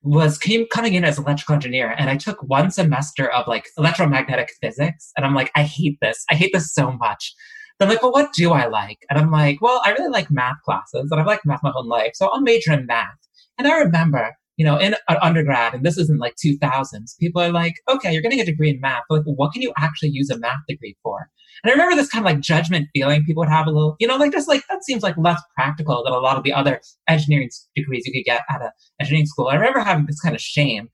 was 0.02 0.38
came 0.38 0.68
coming 0.72 0.94
in 0.94 1.04
as 1.04 1.18
electrical 1.18 1.56
engineer, 1.56 1.96
and 1.98 2.10
I 2.10 2.18
took 2.18 2.42
one 2.44 2.72
semester 2.72 3.32
of 3.32 3.48
like 3.48 3.66
electromagnetic 3.78 4.50
physics, 4.62 5.12
and 5.16 5.26
I'm 5.26 5.34
like, 5.34 5.52
I 5.56 5.64
hate 5.64 5.98
this. 6.02 6.26
I 6.30 6.36
hate 6.36 6.52
this 6.54 6.74
so 6.74 6.92
much. 6.92 7.34
Then 7.80 7.88
I'm 7.88 7.94
like, 7.94 8.04
well, 8.04 8.12
what 8.12 8.34
do 8.34 8.52
I 8.52 8.68
like? 8.68 9.00
And 9.10 9.20
I'm 9.20 9.32
like, 9.32 9.62
well, 9.62 9.82
I 9.84 9.92
really 9.92 10.12
like 10.12 10.30
math 10.30 10.62
classes, 10.64 11.10
and 11.10 11.20
I've 11.20 11.28
liked 11.28 11.46
math 11.46 11.64
my 11.64 11.72
whole 11.72 11.88
life, 11.88 12.12
so 12.16 12.28
I'll 12.28 12.42
major 12.42 12.74
in 12.74 12.86
math. 12.86 13.18
And 13.58 13.68
I 13.68 13.80
remember 13.80 14.36
you 14.58 14.66
know, 14.66 14.78
in 14.78 14.96
undergrad, 15.22 15.74
and 15.74 15.86
this 15.86 15.98
isn't 15.98 16.20
like 16.20 16.36
2000s, 16.36 17.18
people 17.20 17.42
are 17.42 17.52
like, 17.52 17.76
okay, 17.90 18.12
you're 18.12 18.22
getting 18.22 18.40
a 18.40 18.46
degree 18.46 18.70
in 18.70 18.80
math, 18.80 19.04
but 19.10 19.26
like, 19.26 19.36
what 19.36 19.54
can 19.54 19.62
you 19.62 19.74
actually 19.78 20.10
use 20.10 20.30
a 20.30 20.38
math 20.38 20.60
degree 20.68 20.96
for? 21.04 21.30
And 21.64 21.72
I 21.72 21.74
remember 21.74 21.96
this 21.96 22.10
kind 22.10 22.26
of 22.26 22.32
like 22.32 22.42
judgment 22.42 22.88
feeling 22.94 23.24
people 23.24 23.42
would 23.42 23.50
have 23.50 23.68
a 23.68 23.72
little, 23.72 23.96
you 24.00 24.08
know, 24.08 24.18
like 24.18 24.32
just 24.32 24.48
like 24.48 24.64
that 24.70 24.84
seems 24.84 25.04
like 25.04 25.18
less 25.18 25.42
practical 25.56 26.04
than 26.04 26.14
a 26.14 26.20
lot 26.20 26.38
of 26.38 26.44
the 26.44 26.54
other 26.54 26.82
engineering 27.08 27.50
degrees 27.76 28.06
you 28.06 28.14
could 28.14 28.26
get 28.26 28.44
at 28.50 28.62
an 28.62 28.70
engineering 29.00 29.26
school. 29.26 29.48
I 29.48 29.56
remember 29.56 29.80
having 29.80 30.06
this 30.06 30.20
kind 30.20 30.36
of 30.36 30.42
shame. 30.42 30.90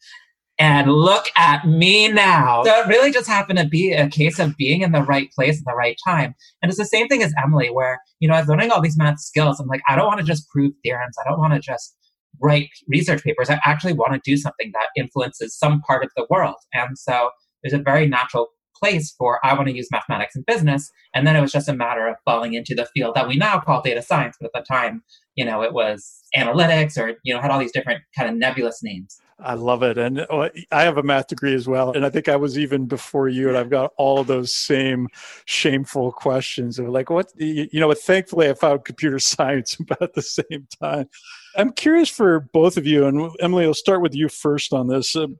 And 0.59 0.91
look 0.91 1.25
at 1.35 1.65
me 1.67 2.07
now. 2.07 2.63
So 2.63 2.81
it 2.81 2.87
really 2.87 3.09
just 3.09 3.27
happened 3.27 3.57
to 3.57 3.67
be 3.67 3.93
a 3.93 4.07
case 4.07 4.37
of 4.37 4.55
being 4.57 4.81
in 4.81 4.91
the 4.91 5.01
right 5.01 5.31
place 5.31 5.57
at 5.57 5.65
the 5.65 5.73
right 5.73 5.97
time. 6.05 6.35
And 6.61 6.69
it's 6.69 6.77
the 6.77 6.85
same 6.85 7.07
thing 7.07 7.23
as 7.23 7.33
Emily, 7.43 7.69
where, 7.69 7.99
you 8.19 8.27
know, 8.27 8.35
I 8.35 8.41
was 8.41 8.47
learning 8.47 8.69
all 8.69 8.79
these 8.79 8.97
math 8.97 9.19
skills. 9.19 9.59
I'm 9.59 9.67
like, 9.67 9.81
I 9.89 9.95
don't 9.95 10.05
want 10.05 10.19
to 10.19 10.25
just 10.25 10.47
prove 10.49 10.73
theorems. 10.83 11.15
I 11.19 11.27
don't 11.27 11.39
want 11.39 11.53
to 11.53 11.59
just 11.59 11.95
write 12.39 12.69
research 12.87 13.23
papers. 13.23 13.49
I 13.49 13.59
actually 13.65 13.93
want 13.93 14.13
to 14.13 14.21
do 14.23 14.37
something 14.37 14.71
that 14.73 14.87
influences 14.95 15.57
some 15.57 15.81
part 15.81 16.03
of 16.03 16.11
the 16.15 16.25
world. 16.29 16.55
And 16.73 16.97
so 16.97 17.29
there's 17.63 17.73
a 17.73 17.83
very 17.83 18.07
natural 18.07 18.47
place 18.81 19.13
for 19.17 19.39
I 19.45 19.53
want 19.53 19.67
to 19.67 19.75
use 19.75 19.87
mathematics 19.91 20.35
in 20.35 20.43
business. 20.47 20.89
And 21.13 21.27
then 21.27 21.35
it 21.35 21.41
was 21.41 21.51
just 21.51 21.69
a 21.69 21.75
matter 21.75 22.07
of 22.07 22.15
falling 22.25 22.53
into 22.53 22.73
the 22.73 22.87
field 22.93 23.15
that 23.15 23.27
we 23.27 23.37
now 23.37 23.59
call 23.59 23.81
data 23.81 24.01
science. 24.01 24.37
But 24.39 24.49
at 24.55 24.63
the 24.63 24.73
time, 24.73 25.03
you 25.35 25.45
know, 25.45 25.61
it 25.61 25.73
was 25.73 26.19
analytics 26.35 26.97
or, 26.97 27.13
you 27.23 27.33
know, 27.33 27.41
had 27.41 27.51
all 27.51 27.59
these 27.59 27.71
different 27.71 28.01
kind 28.17 28.29
of 28.29 28.35
nebulous 28.35 28.81
names. 28.81 29.19
I 29.43 29.55
love 29.55 29.81
it. 29.83 29.97
And 29.97 30.25
oh, 30.29 30.49
I 30.71 30.83
have 30.83 30.97
a 30.97 31.03
math 31.03 31.27
degree 31.27 31.55
as 31.55 31.67
well. 31.67 31.91
And 31.91 32.05
I 32.05 32.09
think 32.09 32.29
I 32.29 32.35
was 32.35 32.59
even 32.59 32.85
before 32.85 33.27
you, 33.27 33.49
and 33.49 33.57
I've 33.57 33.69
got 33.69 33.91
all 33.97 34.23
those 34.23 34.53
same 34.53 35.07
shameful 35.45 36.11
questions 36.11 36.77
of 36.77 36.89
like, 36.89 37.09
what, 37.09 37.31
you 37.37 37.79
know, 37.79 37.91
thankfully 37.93 38.49
I 38.49 38.53
found 38.53 38.85
computer 38.85 39.19
science 39.19 39.77
about 39.79 40.13
the 40.13 40.21
same 40.21 40.67
time. 40.81 41.09
I'm 41.55 41.71
curious 41.71 42.09
for 42.09 42.41
both 42.53 42.77
of 42.77 42.85
you, 42.85 43.05
and 43.05 43.31
Emily, 43.39 43.65
I'll 43.65 43.73
start 43.73 44.01
with 44.01 44.15
you 44.15 44.29
first 44.29 44.73
on 44.73 44.87
this. 44.87 45.15
Um, 45.15 45.37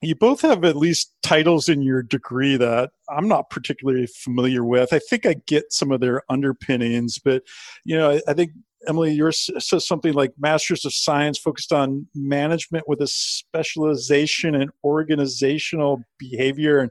you 0.00 0.14
both 0.14 0.42
have 0.42 0.64
at 0.64 0.76
least 0.76 1.14
titles 1.22 1.68
in 1.68 1.80
your 1.82 2.02
degree 2.02 2.56
that 2.56 2.90
I'm 3.08 3.28
not 3.28 3.50
particularly 3.50 4.06
familiar 4.06 4.64
with. 4.64 4.92
I 4.92 4.98
think 4.98 5.24
I 5.24 5.34
get 5.46 5.72
some 5.72 5.90
of 5.90 6.00
their 6.00 6.22
underpinnings, 6.28 7.18
but 7.18 7.42
you 7.84 7.96
know, 7.96 8.10
I, 8.10 8.20
I 8.28 8.34
think 8.34 8.52
Emily, 8.86 9.12
yours 9.12 9.48
says 9.58 9.86
something 9.86 10.12
like 10.12 10.32
Masters 10.38 10.84
of 10.84 10.92
Science 10.92 11.38
focused 11.38 11.72
on 11.72 12.06
management 12.14 12.88
with 12.88 13.00
a 13.00 13.06
specialization 13.06 14.54
in 14.54 14.70
organizational 14.82 16.04
behavior. 16.18 16.80
And 16.80 16.90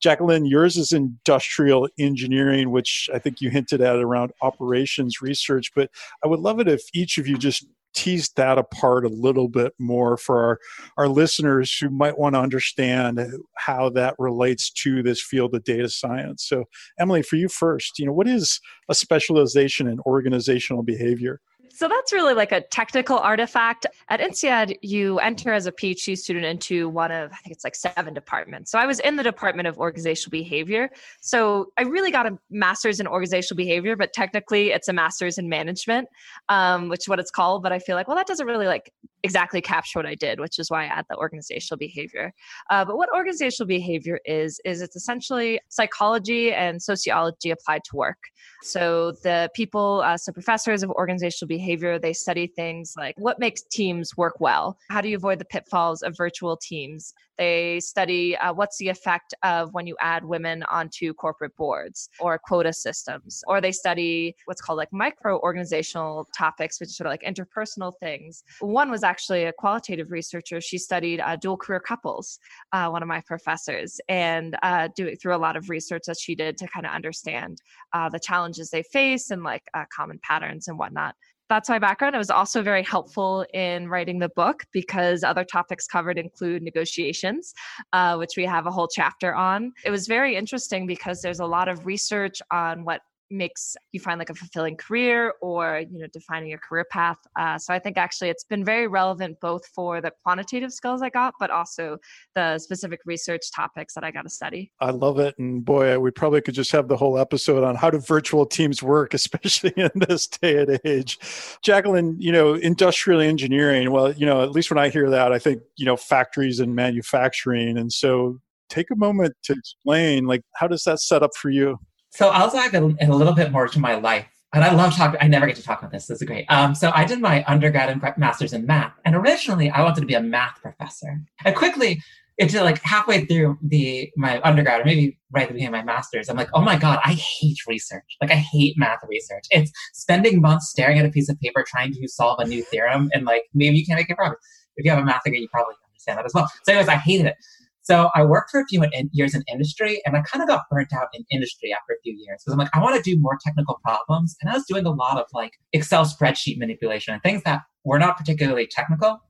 Jacqueline, 0.00 0.46
yours 0.46 0.76
is 0.76 0.92
industrial 0.92 1.88
engineering, 1.98 2.70
which 2.70 3.10
I 3.12 3.18
think 3.18 3.40
you 3.40 3.50
hinted 3.50 3.80
at 3.80 3.96
around 3.96 4.32
operations 4.42 5.22
research. 5.22 5.72
But 5.74 5.90
I 6.24 6.28
would 6.28 6.40
love 6.40 6.60
it 6.60 6.68
if 6.68 6.82
each 6.94 7.18
of 7.18 7.26
you 7.26 7.36
just 7.36 7.66
tease 7.94 8.28
that 8.30 8.58
apart 8.58 9.04
a 9.04 9.08
little 9.08 9.48
bit 9.48 9.72
more 9.78 10.16
for 10.16 10.44
our, 10.44 10.58
our 10.96 11.08
listeners 11.08 11.76
who 11.76 11.90
might 11.90 12.18
want 12.18 12.34
to 12.34 12.40
understand 12.40 13.20
how 13.56 13.88
that 13.90 14.14
relates 14.18 14.70
to 14.70 15.02
this 15.02 15.22
field 15.22 15.54
of 15.54 15.64
data 15.64 15.88
science. 15.88 16.44
So, 16.44 16.64
Emily, 16.98 17.22
for 17.22 17.36
you 17.36 17.48
first, 17.48 17.98
you 17.98 18.06
know, 18.06 18.12
what 18.12 18.28
is 18.28 18.60
a 18.88 18.94
specialization 18.94 19.86
in 19.86 20.00
organizational 20.00 20.82
behavior? 20.82 21.40
So 21.70 21.88
that's 21.88 22.12
really 22.12 22.34
like 22.34 22.52
a 22.52 22.60
technical 22.60 23.18
artifact. 23.18 23.86
At 24.08 24.20
INSEAD, 24.20 24.76
you 24.82 25.18
enter 25.18 25.52
as 25.52 25.66
a 25.66 25.72
PhD 25.72 26.16
student 26.16 26.44
into 26.44 26.88
one 26.88 27.10
of, 27.10 27.32
I 27.32 27.36
think 27.36 27.52
it's 27.54 27.64
like 27.64 27.74
seven 27.74 28.14
departments. 28.14 28.70
So 28.70 28.78
I 28.78 28.86
was 28.86 29.00
in 29.00 29.16
the 29.16 29.22
Department 29.22 29.66
of 29.66 29.78
Organizational 29.78 30.30
Behavior. 30.30 30.90
So 31.20 31.72
I 31.76 31.82
really 31.82 32.10
got 32.10 32.26
a 32.26 32.38
master's 32.50 33.00
in 33.00 33.06
organizational 33.06 33.56
behavior, 33.56 33.96
but 33.96 34.12
technically 34.12 34.70
it's 34.70 34.88
a 34.88 34.92
master's 34.92 35.38
in 35.38 35.48
management, 35.48 36.08
um, 36.48 36.88
which 36.88 37.00
is 37.00 37.08
what 37.08 37.18
it's 37.18 37.30
called. 37.30 37.62
But 37.62 37.72
I 37.72 37.78
feel 37.78 37.96
like, 37.96 38.08
well, 38.08 38.16
that 38.16 38.26
doesn't 38.26 38.46
really 38.46 38.66
like 38.66 38.92
exactly 39.24 39.60
capture 39.60 39.98
what 39.98 40.06
I 40.06 40.14
did, 40.14 40.38
which 40.38 40.58
is 40.58 40.70
why 40.70 40.84
I 40.84 40.86
add 40.86 41.06
the 41.08 41.16
organizational 41.16 41.78
behavior. 41.78 42.32
Uh, 42.70 42.84
but 42.84 42.96
what 42.96 43.08
organizational 43.12 43.66
behavior 43.66 44.20
is, 44.24 44.60
is 44.64 44.82
it's 44.82 44.94
essentially 44.94 45.60
psychology 45.70 46.52
and 46.52 46.80
sociology 46.80 47.50
applied 47.50 47.82
to 47.84 47.96
work. 47.96 48.18
So 48.62 49.12
the 49.22 49.50
people, 49.54 50.02
uh, 50.04 50.18
so 50.18 50.30
professors 50.32 50.82
of 50.82 50.90
organizational 50.90 51.48
behavior, 51.48 51.98
they 51.98 52.12
study 52.12 52.46
things 52.46 52.94
like 52.96 53.14
what 53.18 53.38
makes 53.38 53.62
teams 53.62 54.16
work 54.16 54.36
well? 54.40 54.76
How 54.90 55.00
do 55.00 55.08
you 55.08 55.16
avoid 55.16 55.38
the 55.38 55.44
pitfalls 55.46 56.02
of 56.02 56.14
virtual 56.16 56.56
teams? 56.56 57.14
They 57.38 57.80
study 57.80 58.36
uh, 58.36 58.52
what's 58.52 58.78
the 58.78 58.88
effect 58.88 59.34
of 59.42 59.72
when 59.72 59.86
you 59.86 59.96
add 60.00 60.24
women 60.24 60.62
onto 60.70 61.12
corporate 61.14 61.56
boards 61.56 62.08
or 62.20 62.38
quota 62.38 62.72
systems, 62.72 63.42
or 63.48 63.60
they 63.60 63.72
study 63.72 64.36
what's 64.44 64.60
called 64.60 64.76
like 64.76 64.92
micro 64.92 65.40
organizational 65.40 66.28
topics, 66.36 66.78
which 66.78 66.90
are 66.90 66.92
sort 66.92 67.06
of 67.06 67.12
like 67.12 67.22
interpersonal 67.22 67.92
things. 68.00 68.44
One 68.60 68.90
was 68.90 69.02
actually 69.02 69.13
a 69.30 69.52
qualitative 69.52 70.10
researcher. 70.10 70.60
She 70.60 70.78
studied 70.78 71.20
uh, 71.20 71.36
dual 71.36 71.56
career 71.56 71.80
couples, 71.80 72.38
uh, 72.72 72.88
one 72.88 73.02
of 73.02 73.08
my 73.08 73.22
professors, 73.26 74.00
and 74.08 74.56
uh, 74.62 74.88
doing 74.96 75.16
through 75.16 75.34
a 75.34 75.38
lot 75.38 75.56
of 75.56 75.70
research 75.70 76.02
that 76.06 76.18
she 76.18 76.34
did 76.34 76.56
to 76.58 76.68
kind 76.68 76.86
of 76.86 76.92
understand 76.92 77.58
uh, 77.92 78.08
the 78.08 78.18
challenges 78.18 78.70
they 78.70 78.82
face 78.82 79.30
and 79.30 79.42
like 79.42 79.62
uh, 79.74 79.84
common 79.94 80.18
patterns 80.22 80.68
and 80.68 80.78
whatnot 80.78 81.14
that's 81.48 81.68
my 81.68 81.78
background. 81.78 82.14
It 82.14 82.18
was 82.18 82.30
also 82.30 82.62
very 82.62 82.82
helpful 82.82 83.44
in 83.52 83.88
writing 83.88 84.18
the 84.18 84.30
book 84.30 84.64
because 84.72 85.22
other 85.22 85.44
topics 85.44 85.86
covered 85.86 86.18
include 86.18 86.62
negotiations, 86.62 87.54
uh, 87.92 88.16
which 88.16 88.30
we 88.36 88.44
have 88.46 88.66
a 88.66 88.70
whole 88.70 88.88
chapter 88.88 89.34
on. 89.34 89.72
It 89.84 89.90
was 89.90 90.06
very 90.06 90.36
interesting 90.36 90.86
because 90.86 91.20
there's 91.20 91.40
a 91.40 91.46
lot 91.46 91.68
of 91.68 91.84
research 91.84 92.40
on 92.50 92.84
what 92.84 93.02
makes 93.30 93.76
you 93.92 94.00
find 94.00 94.18
like 94.18 94.30
a 94.30 94.34
fulfilling 94.34 94.76
career 94.76 95.34
or 95.40 95.82
you 95.90 95.98
know 95.98 96.06
defining 96.12 96.48
your 96.48 96.58
career 96.58 96.84
path 96.90 97.16
uh, 97.36 97.58
so 97.58 97.72
i 97.72 97.78
think 97.78 97.96
actually 97.96 98.28
it's 98.28 98.44
been 98.44 98.64
very 98.64 98.86
relevant 98.86 99.36
both 99.40 99.66
for 99.66 100.00
the 100.00 100.12
quantitative 100.22 100.72
skills 100.72 101.02
i 101.02 101.08
got 101.08 101.34
but 101.40 101.50
also 101.50 101.96
the 102.34 102.58
specific 102.58 103.00
research 103.04 103.50
topics 103.54 103.94
that 103.94 104.04
i 104.04 104.10
got 104.10 104.22
to 104.22 104.30
study. 104.30 104.70
I 104.80 104.90
love 104.90 105.18
it 105.18 105.34
and 105.38 105.64
boy 105.64 105.98
we 105.98 106.10
probably 106.10 106.40
could 106.40 106.54
just 106.54 106.72
have 106.72 106.88
the 106.88 106.96
whole 106.96 107.18
episode 107.18 107.64
on 107.64 107.74
how 107.76 107.90
do 107.90 107.98
virtual 107.98 108.46
teams 108.46 108.82
work 108.82 109.14
especially 109.24 109.72
in 109.76 109.90
this 109.94 110.26
day 110.26 110.58
and 110.58 110.80
age. 110.84 111.18
Jacqueline 111.62 112.16
you 112.18 112.32
know 112.32 112.54
industrial 112.54 113.20
engineering 113.20 113.90
well 113.90 114.12
you 114.12 114.26
know 114.26 114.42
at 114.42 114.50
least 114.50 114.70
when 114.70 114.78
i 114.78 114.88
hear 114.88 115.10
that 115.10 115.32
i 115.32 115.38
think 115.38 115.62
you 115.76 115.86
know 115.86 115.96
factories 115.96 116.60
and 116.60 116.74
manufacturing 116.74 117.78
and 117.78 117.92
so 117.92 118.38
take 118.68 118.90
a 118.90 118.96
moment 118.96 119.34
to 119.44 119.52
explain 119.52 120.26
like 120.26 120.42
how 120.54 120.66
does 120.66 120.82
that 120.84 121.00
set 121.00 121.22
up 121.22 121.30
for 121.36 121.50
you 121.50 121.78
so 122.14 122.28
I'll 122.28 122.50
dive 122.50 122.74
in, 122.74 122.96
a 123.00 123.14
little 123.14 123.34
bit 123.34 123.50
more 123.50 123.66
to 123.66 123.78
my 123.80 123.96
life. 123.96 124.26
And 124.52 124.62
I 124.62 124.72
love 124.72 124.94
talking, 124.94 125.18
I 125.20 125.26
never 125.26 125.46
get 125.46 125.56
to 125.56 125.64
talk 125.64 125.80
about 125.80 125.90
this. 125.90 126.06
This 126.06 126.22
is 126.22 126.26
great. 126.26 126.46
Um, 126.48 126.76
so 126.76 126.92
I 126.94 127.04
did 127.04 127.20
my 127.20 127.44
undergrad 127.48 127.90
and 127.90 128.00
master's 128.16 128.52
in 128.52 128.66
math. 128.66 128.92
And 129.04 129.16
originally 129.16 129.68
I 129.68 129.82
wanted 129.82 130.00
to 130.02 130.06
be 130.06 130.14
a 130.14 130.22
math 130.22 130.62
professor. 130.62 131.20
And 131.44 131.56
quickly, 131.56 132.00
into 132.38 132.62
like 132.62 132.80
halfway 132.82 133.24
through 133.24 133.56
the 133.62 134.10
my 134.16 134.40
undergrad 134.42 134.80
or 134.80 134.84
maybe 134.84 135.16
right 135.30 135.42
at 135.42 135.48
the 135.48 135.54
beginning 135.54 135.72
of 135.72 135.86
my 135.86 135.92
master's 135.92 136.28
i'm 136.28 136.36
like 136.36 136.48
oh 136.52 136.60
my 136.60 136.76
god 136.76 136.98
i 137.04 137.12
hate 137.12 137.58
research 137.68 138.16
like 138.20 138.32
i 138.32 138.34
hate 138.34 138.76
math 138.76 138.98
research 139.06 139.44
it's 139.50 139.70
spending 139.92 140.40
months 140.40 140.68
staring 140.68 140.98
at 140.98 141.06
a 141.06 141.10
piece 141.10 141.28
of 141.28 141.38
paper 141.38 141.64
trying 141.64 141.92
to 141.92 142.08
solve 142.08 142.40
a 142.40 142.44
new 142.44 142.60
theorem 142.64 143.08
and 143.12 143.24
like 143.24 143.44
maybe 143.54 143.76
you 143.76 143.86
can't 143.86 144.00
make 144.00 144.10
it 144.10 144.16
progress 144.16 144.40
if 144.76 144.84
you 144.84 144.90
have 144.90 145.00
a 145.00 145.04
math 145.04 145.22
degree 145.22 145.42
you 145.42 145.48
probably 145.52 145.76
understand 145.88 146.18
that 146.18 146.24
as 146.24 146.34
well 146.34 146.50
so 146.64 146.72
anyways 146.72 146.88
i 146.88 146.96
hated 146.96 147.26
it 147.26 147.36
so 147.84 148.08
I 148.14 148.24
worked 148.24 148.50
for 148.50 148.60
a 148.60 148.66
few 148.66 148.82
years 149.12 149.34
in 149.34 149.44
industry 149.46 150.00
and 150.06 150.16
I 150.16 150.22
kind 150.22 150.42
of 150.42 150.48
got 150.48 150.62
burnt 150.70 150.92
out 150.94 151.08
in 151.12 151.22
industry 151.30 151.70
after 151.70 151.92
a 151.92 152.00
few 152.02 152.14
years 152.14 152.42
because 152.42 152.54
I'm 152.54 152.58
like, 152.58 152.74
I 152.74 152.80
want 152.80 152.96
to 152.96 153.02
do 153.02 153.20
more 153.20 153.38
technical 153.44 153.78
problems. 153.84 154.36
And 154.40 154.50
I 154.50 154.54
was 154.54 154.64
doing 154.64 154.86
a 154.86 154.90
lot 154.90 155.18
of 155.18 155.26
like 155.34 155.52
Excel 155.74 156.06
spreadsheet 156.06 156.56
manipulation 156.56 157.12
and 157.12 157.22
things 157.22 157.42
that 157.44 157.60
were 157.84 157.98
not 157.98 158.16
particularly 158.16 158.66
technical. 158.66 159.20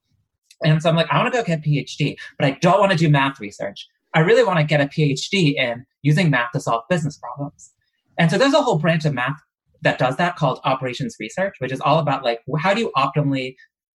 And 0.62 0.80
so 0.80 0.88
I'm 0.88 0.94
like, 0.94 1.08
I 1.10 1.18
want 1.18 1.34
to 1.34 1.38
go 1.38 1.44
get 1.44 1.58
a 1.58 1.62
PhD, 1.68 2.16
but 2.38 2.46
I 2.46 2.52
don't 2.60 2.78
want 2.78 2.92
to 2.92 2.98
do 2.98 3.10
math 3.10 3.40
research. 3.40 3.88
I 4.14 4.20
really 4.20 4.44
want 4.44 4.60
to 4.60 4.64
get 4.64 4.80
a 4.80 4.86
PhD 4.86 5.56
in 5.56 5.84
using 6.02 6.30
math 6.30 6.52
to 6.52 6.60
solve 6.60 6.84
business 6.88 7.18
problems. 7.18 7.72
And 8.18 8.30
so 8.30 8.38
there's 8.38 8.54
a 8.54 8.62
whole 8.62 8.78
branch 8.78 9.04
of 9.04 9.14
math 9.14 9.40
that 9.82 9.98
does 9.98 10.14
that 10.16 10.36
called 10.36 10.60
operations 10.62 11.16
research, 11.18 11.56
which 11.58 11.72
is 11.72 11.80
all 11.80 11.98
about 11.98 12.22
like, 12.22 12.38
how 12.60 12.72
do 12.72 12.80
you 12.80 12.92
optimally 12.96 13.56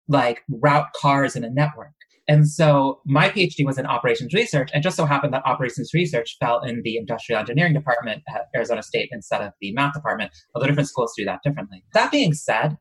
like 0.07 0.45
route 0.49 0.93
cars 0.93 1.35
in 1.35 1.43
a 1.43 1.51
network? 1.51 1.91
And 2.27 2.49
so 2.49 3.01
my 3.05 3.29
PhD 3.29 3.65
was 3.67 3.79
in 3.79 3.87
operations 3.87 4.33
research, 4.33 4.71
and 4.73 4.83
just 4.83 4.97
so 4.97 5.05
happened 5.05 5.35
that 5.35 5.43
operations 5.45 5.93
research 5.93 6.37
fell 6.41 6.63
in 6.63 6.83
the 6.83 6.97
industrial 6.97 7.41
engineering 7.41 7.75
department 7.75 8.23
at 8.29 8.47
Arizona 8.57 8.83
State 8.83 9.11
instead 9.13 9.43
of 9.43 9.53
the 9.61 9.73
math 9.73 9.95
department, 9.95 10.33
although 10.55 10.67
different 10.67 10.89
schools 10.89 11.13
do 11.17 11.25
that 11.27 11.41
differently. 11.45 11.85
That 11.93 12.11
being 12.11 12.33
said, 12.33 12.79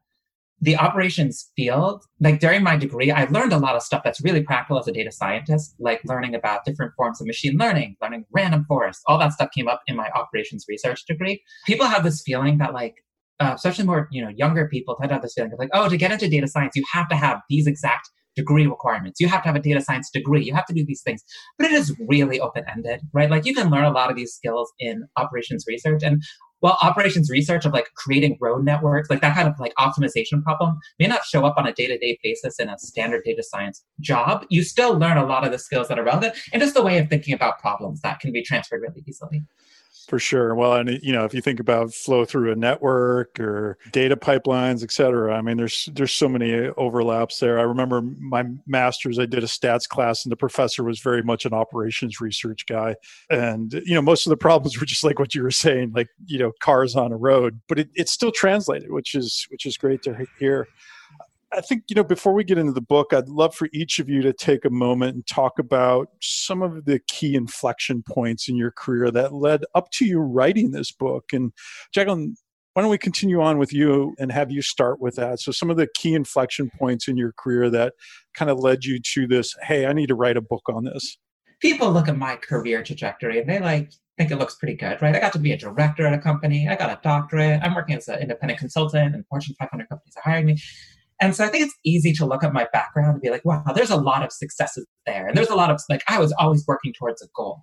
the 0.61 0.77
operations 0.77 1.51
field, 1.57 2.05
like 2.21 2.39
during 2.39 2.63
my 2.63 2.77
degree, 2.77 3.11
I 3.11 3.25
learned 3.25 3.51
a 3.51 3.57
lot 3.57 3.75
of 3.75 3.83
stuff 3.83 4.01
that's 4.01 4.23
really 4.23 4.41
practical 4.41 4.79
as 4.79 4.87
a 4.87 4.93
data 4.93 5.11
scientist, 5.11 5.75
like 5.77 5.99
learning 6.05 6.35
about 6.35 6.63
different 6.63 6.93
forms 6.95 7.19
of 7.19 7.27
machine 7.27 7.57
learning, 7.57 7.97
learning 8.01 8.23
random 8.31 8.63
forests, 8.65 9.03
all 9.07 9.19
that 9.19 9.33
stuff 9.33 9.49
came 9.53 9.67
up 9.67 9.81
in 9.87 9.97
my 9.97 10.09
operations 10.15 10.63
research 10.69 11.05
degree. 11.05 11.43
People 11.65 11.87
have 11.87 12.03
this 12.03 12.21
feeling 12.21 12.59
that 12.59 12.73
like 12.73 12.95
uh, 13.39 13.51
especially 13.55 13.83
more 13.85 14.07
you 14.11 14.23
know 14.23 14.29
younger 14.29 14.67
people 14.67 14.95
tend 14.95 15.09
to 15.09 15.15
have 15.15 15.21
this 15.21 15.33
feeling 15.33 15.51
of 15.51 15.59
like 15.59 15.69
oh 15.73 15.89
to 15.89 15.97
get 15.97 16.11
into 16.11 16.29
data 16.29 16.47
science 16.47 16.75
you 16.75 16.83
have 16.93 17.09
to 17.09 17.15
have 17.15 17.41
these 17.49 17.67
exact 17.67 18.09
degree 18.35 18.67
requirements. 18.67 19.19
You 19.19 19.27
have 19.27 19.41
to 19.43 19.47
have 19.47 19.55
a 19.55 19.61
data 19.61 19.81
science 19.81 20.09
degree. 20.09 20.43
You 20.43 20.53
have 20.53 20.65
to 20.67 20.73
do 20.73 20.85
these 20.85 21.01
things. 21.01 21.23
But 21.57 21.67
it 21.67 21.73
is 21.73 21.95
really 22.07 22.39
open 22.39 22.63
ended, 22.71 23.01
right? 23.13 23.29
Like 23.29 23.45
you 23.45 23.53
can 23.53 23.69
learn 23.69 23.85
a 23.85 23.91
lot 23.91 24.09
of 24.09 24.15
these 24.15 24.33
skills 24.33 24.71
in 24.79 25.05
operations 25.17 25.65
research. 25.67 26.01
And 26.03 26.23
while 26.63 26.77
operations 26.81 27.29
research 27.29 27.65
of 27.65 27.73
like 27.73 27.89
creating 27.95 28.37
road 28.39 28.63
networks, 28.63 29.09
like 29.09 29.19
that 29.19 29.35
kind 29.35 29.49
of 29.49 29.59
like 29.59 29.73
optimization 29.75 30.41
problem 30.41 30.79
may 30.97 31.07
not 31.07 31.25
show 31.25 31.45
up 31.45 31.55
on 31.57 31.67
a 31.67 31.73
day 31.73 31.87
to 31.87 31.97
day 31.97 32.17
basis 32.23 32.57
in 32.57 32.69
a 32.69 32.79
standard 32.79 33.21
data 33.25 33.43
science 33.43 33.83
job, 33.99 34.45
you 34.49 34.63
still 34.63 34.97
learn 34.97 35.17
a 35.17 35.25
lot 35.25 35.43
of 35.45 35.51
the 35.51 35.59
skills 35.59 35.89
that 35.89 35.99
are 35.99 36.05
relevant 36.05 36.35
and 36.53 36.61
just 36.61 36.73
the 36.73 36.81
way 36.81 36.97
of 36.99 37.09
thinking 37.09 37.33
about 37.33 37.59
problems 37.59 37.99
that 37.99 38.21
can 38.21 38.31
be 38.31 38.41
transferred 38.41 38.81
really 38.81 39.03
easily. 39.05 39.43
For 40.07 40.19
sure. 40.19 40.53
Well, 40.53 40.73
and 40.73 40.99
you 41.01 41.13
know, 41.13 41.23
if 41.23 41.33
you 41.33 41.41
think 41.41 41.61
about 41.61 41.93
flow 41.93 42.25
through 42.25 42.51
a 42.51 42.55
network 42.55 43.39
or 43.39 43.77
data 43.91 44.17
pipelines, 44.17 44.83
et 44.83 44.91
cetera, 44.91 45.33
I 45.33 45.41
mean, 45.41 45.55
there's 45.55 45.87
there's 45.93 46.11
so 46.11 46.27
many 46.27 46.53
uh, 46.53 46.73
overlaps 46.75 47.39
there. 47.39 47.57
I 47.57 47.61
remember 47.61 48.01
my 48.01 48.43
master's, 48.67 49.17
I 49.17 49.25
did 49.25 49.43
a 49.43 49.47
stats 49.47 49.87
class, 49.87 50.25
and 50.25 50.31
the 50.31 50.35
professor 50.35 50.83
was 50.83 50.99
very 50.99 51.23
much 51.23 51.45
an 51.45 51.53
operations 51.53 52.19
research 52.19 52.65
guy, 52.65 52.95
and 53.29 53.73
you 53.85 53.95
know, 53.95 54.01
most 54.01 54.27
of 54.27 54.29
the 54.29 54.37
problems 54.37 54.77
were 54.79 54.85
just 54.85 55.05
like 55.05 55.19
what 55.19 55.33
you 55.33 55.41
were 55.41 55.51
saying, 55.51 55.93
like 55.95 56.09
you 56.25 56.37
know, 56.37 56.51
cars 56.59 56.97
on 56.97 57.13
a 57.13 57.17
road, 57.17 57.61
but 57.69 57.79
it, 57.79 57.89
it's 57.95 58.11
still 58.11 58.31
translated, 58.31 58.91
which 58.91 59.15
is 59.15 59.47
which 59.51 59.65
is 59.65 59.77
great 59.77 60.01
to 60.03 60.25
hear. 60.37 60.67
I 61.55 61.61
think, 61.61 61.83
you 61.87 61.95
know, 61.95 62.03
before 62.03 62.33
we 62.33 62.43
get 62.43 62.57
into 62.57 62.71
the 62.71 62.81
book, 62.81 63.13
I'd 63.13 63.29
love 63.29 63.53
for 63.53 63.69
each 63.73 63.99
of 63.99 64.09
you 64.09 64.21
to 64.23 64.33
take 64.33 64.65
a 64.65 64.69
moment 64.71 65.15
and 65.15 65.27
talk 65.27 65.59
about 65.59 66.07
some 66.19 66.63
of 66.63 66.85
the 66.85 66.99
key 67.07 67.35
inflection 67.35 68.01
points 68.01 68.49
in 68.49 68.55
your 68.55 68.71
career 68.71 69.11
that 69.11 69.33
led 69.33 69.63
up 69.75 69.91
to 69.91 70.05
you 70.05 70.19
writing 70.19 70.71
this 70.71 70.91
book. 70.91 71.25
And 71.31 71.51
Jacqueline, 71.93 72.35
why 72.73 72.81
don't 72.81 72.89
we 72.89 72.97
continue 72.97 73.39
on 73.39 73.59
with 73.59 73.71
you 73.71 74.15
and 74.17 74.31
have 74.31 74.51
you 74.51 74.63
start 74.63 74.99
with 74.99 75.15
that? 75.15 75.39
So, 75.39 75.51
some 75.51 75.69
of 75.69 75.77
the 75.77 75.87
key 75.95 76.15
inflection 76.15 76.71
points 76.79 77.07
in 77.07 77.17
your 77.17 77.33
career 77.37 77.69
that 77.69 77.93
kind 78.33 78.49
of 78.49 78.57
led 78.57 78.83
you 78.83 78.99
to 79.13 79.27
this 79.27 79.55
hey, 79.61 79.85
I 79.85 79.93
need 79.93 80.07
to 80.07 80.15
write 80.15 80.37
a 80.37 80.41
book 80.41 80.63
on 80.69 80.85
this. 80.85 81.17
People 81.59 81.91
look 81.91 82.07
at 82.07 82.17
my 82.17 82.35
career 82.35 82.83
trajectory 82.83 83.39
and 83.39 83.47
they 83.47 83.59
like 83.59 83.91
think 84.17 84.31
it 84.31 84.37
looks 84.37 84.55
pretty 84.55 84.75
good, 84.75 85.01
right? 85.01 85.15
I 85.15 85.19
got 85.19 85.33
to 85.33 85.39
be 85.39 85.51
a 85.51 85.57
director 85.57 86.05
at 86.05 86.13
a 86.13 86.19
company, 86.19 86.67
I 86.67 86.75
got 86.75 86.89
a 86.89 86.99
doctorate, 87.03 87.61
I'm 87.63 87.73
working 87.73 87.95
as 87.95 88.07
an 88.07 88.19
independent 88.19 88.59
consultant, 88.59 89.15
and 89.15 89.25
Fortune 89.27 89.55
500 89.59 89.89
companies 89.89 90.13
are 90.17 90.21
hiring 90.23 90.45
me. 90.47 90.61
And 91.21 91.35
so 91.35 91.45
I 91.45 91.47
think 91.47 91.65
it's 91.65 91.75
easy 91.85 92.11
to 92.13 92.25
look 92.25 92.43
at 92.43 92.53
my 92.53 92.67
background 92.73 93.13
and 93.13 93.21
be 93.21 93.29
like, 93.29 93.45
wow, 93.45 93.63
there's 93.75 93.89
a 93.89 93.97
lot 93.97 94.23
of 94.23 94.31
successes 94.31 94.85
there. 95.05 95.27
And 95.27 95.37
there's 95.37 95.49
a 95.49 95.55
lot 95.55 95.69
of, 95.69 95.81
like, 95.89 96.03
I 96.07 96.19
was 96.19 96.33
always 96.33 96.65
working 96.67 96.93
towards 96.93 97.21
a 97.21 97.27
goal. 97.35 97.61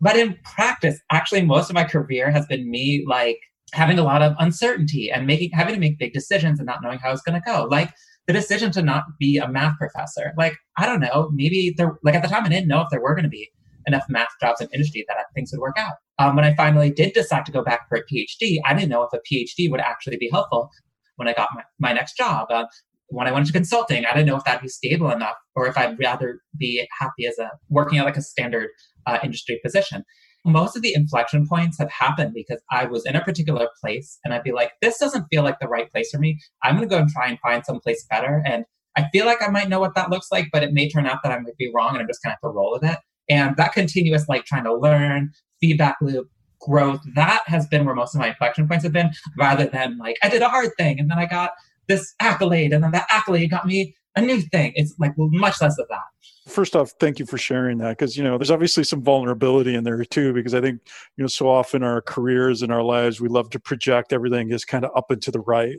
But 0.00 0.16
in 0.16 0.38
practice, 0.44 1.00
actually, 1.10 1.42
most 1.42 1.70
of 1.70 1.74
my 1.74 1.84
career 1.84 2.30
has 2.30 2.46
been 2.46 2.70
me 2.70 3.04
like 3.06 3.38
having 3.72 3.98
a 3.98 4.04
lot 4.04 4.22
of 4.22 4.34
uncertainty 4.38 5.10
and 5.10 5.26
making 5.26 5.50
having 5.52 5.74
to 5.74 5.80
make 5.80 5.98
big 5.98 6.12
decisions 6.12 6.58
and 6.58 6.66
not 6.66 6.82
knowing 6.82 6.98
how 6.98 7.10
it's 7.10 7.22
going 7.22 7.40
to 7.40 7.44
go. 7.44 7.64
Like 7.64 7.92
the 8.26 8.32
decision 8.32 8.70
to 8.72 8.82
not 8.82 9.04
be 9.18 9.38
a 9.38 9.48
math 9.48 9.76
professor. 9.76 10.32
Like 10.36 10.54
I 10.76 10.86
don't 10.86 11.00
know, 11.00 11.30
maybe 11.34 11.74
there. 11.76 11.98
Like 12.04 12.14
at 12.14 12.22
the 12.22 12.28
time, 12.28 12.44
I 12.44 12.48
didn't 12.48 12.68
know 12.68 12.80
if 12.82 12.88
there 12.90 13.00
were 13.00 13.14
going 13.14 13.24
to 13.24 13.28
be 13.28 13.50
enough 13.86 14.04
math 14.08 14.28
jobs 14.40 14.60
in 14.60 14.68
industry 14.72 15.04
that 15.08 15.16
things 15.34 15.50
would 15.52 15.60
work 15.60 15.76
out. 15.78 15.94
Um, 16.18 16.36
when 16.36 16.44
I 16.44 16.54
finally 16.54 16.90
did 16.90 17.12
decide 17.12 17.46
to 17.46 17.52
go 17.52 17.62
back 17.62 17.88
for 17.88 17.96
a 17.98 18.02
PhD, 18.02 18.58
I 18.64 18.74
didn't 18.74 18.90
know 18.90 19.02
if 19.02 19.12
a 19.12 19.20
PhD 19.32 19.70
would 19.70 19.80
actually 19.80 20.18
be 20.18 20.28
helpful 20.30 20.70
when 21.18 21.28
I 21.28 21.34
got 21.34 21.48
my, 21.54 21.62
my 21.78 21.92
next 21.92 22.16
job. 22.16 22.48
Uh, 22.50 22.66
when 23.10 23.26
I 23.26 23.32
went 23.32 23.44
into 23.44 23.52
consulting, 23.52 24.04
I 24.04 24.12
didn't 24.12 24.26
know 24.26 24.36
if 24.36 24.44
that'd 24.44 24.60
be 24.60 24.68
stable 24.68 25.10
enough 25.10 25.36
or 25.54 25.66
if 25.66 25.78
I'd 25.78 25.98
rather 25.98 26.40
be 26.58 26.86
happy 26.98 27.26
as 27.26 27.38
a 27.38 27.50
working 27.68 27.98
at 27.98 28.04
like 28.04 28.18
a 28.18 28.22
standard 28.22 28.68
uh, 29.06 29.18
industry 29.22 29.60
position 29.64 30.04
most 30.44 30.76
of 30.76 30.82
the 30.82 30.94
inflection 30.94 31.46
points 31.46 31.78
have 31.78 31.90
happened 31.90 32.32
because 32.34 32.60
I 32.70 32.86
was 32.86 33.04
in 33.06 33.16
a 33.16 33.24
particular 33.24 33.68
place 33.80 34.18
and 34.24 34.32
I'd 34.32 34.42
be 34.42 34.52
like, 34.52 34.72
this 34.80 34.98
doesn't 34.98 35.26
feel 35.30 35.42
like 35.42 35.58
the 35.60 35.68
right 35.68 35.90
place 35.90 36.10
for 36.10 36.18
me. 36.18 36.38
I'm 36.62 36.76
going 36.76 36.88
to 36.88 36.94
go 36.94 37.00
and 37.00 37.10
try 37.10 37.28
and 37.28 37.38
find 37.40 37.64
some 37.64 37.80
place 37.80 38.04
better. 38.10 38.42
And 38.46 38.64
I 38.96 39.08
feel 39.12 39.26
like 39.26 39.42
I 39.42 39.48
might 39.48 39.68
know 39.68 39.80
what 39.80 39.94
that 39.94 40.10
looks 40.10 40.28
like, 40.32 40.48
but 40.52 40.62
it 40.62 40.72
may 40.72 40.88
turn 40.88 41.06
out 41.06 41.18
that 41.22 41.32
I 41.32 41.38
might 41.38 41.56
be 41.56 41.70
wrong 41.74 41.90
and 41.90 42.00
I'm 42.00 42.08
just 42.08 42.22
going 42.22 42.30
to 42.30 42.38
have 42.42 42.50
to 42.50 42.54
roll 42.54 42.72
with 42.72 42.84
it. 42.90 42.98
And 43.28 43.56
that 43.56 43.72
continuous, 43.72 44.28
like 44.28 44.44
trying 44.44 44.64
to 44.64 44.74
learn, 44.74 45.30
feedback 45.60 45.96
loop, 46.00 46.28
growth, 46.60 47.00
that 47.14 47.42
has 47.46 47.66
been 47.66 47.84
where 47.84 47.94
most 47.94 48.14
of 48.14 48.20
my 48.20 48.28
inflection 48.28 48.68
points 48.68 48.84
have 48.84 48.92
been, 48.92 49.10
rather 49.36 49.66
than 49.66 49.98
like, 49.98 50.16
I 50.22 50.28
did 50.28 50.42
a 50.42 50.48
hard 50.48 50.70
thing 50.76 50.98
and 50.98 51.10
then 51.10 51.18
I 51.18 51.26
got 51.26 51.52
this 51.88 52.14
accolade 52.20 52.72
and 52.72 52.84
then 52.84 52.92
that 52.92 53.06
accolade 53.10 53.50
got 53.50 53.66
me 53.66 53.94
a 54.16 54.20
new 54.20 54.40
thing. 54.40 54.72
It's 54.74 54.94
like 54.98 55.14
much 55.16 55.60
less 55.60 55.78
of 55.78 55.88
that. 55.88 56.00
First 56.46 56.74
off 56.74 56.92
thank 56.98 57.18
you 57.18 57.26
for 57.26 57.36
sharing 57.36 57.78
that 57.78 57.98
because 57.98 58.16
you 58.16 58.24
know 58.24 58.38
there's 58.38 58.50
obviously 58.50 58.82
some 58.82 59.02
vulnerability 59.02 59.74
in 59.74 59.84
there 59.84 60.02
too 60.02 60.32
because 60.32 60.54
i 60.54 60.62
think 60.62 60.80
you 61.16 61.22
know 61.22 61.28
so 61.28 61.46
often 61.46 61.82
our 61.82 62.00
careers 62.00 62.62
and 62.62 62.72
our 62.72 62.82
lives 62.82 63.20
we 63.20 63.28
love 63.28 63.50
to 63.50 63.60
project 63.60 64.14
everything 64.14 64.50
is 64.50 64.64
kind 64.64 64.86
of 64.86 64.90
up 64.96 65.10
and 65.10 65.20
to 65.22 65.30
the 65.30 65.40
right. 65.40 65.76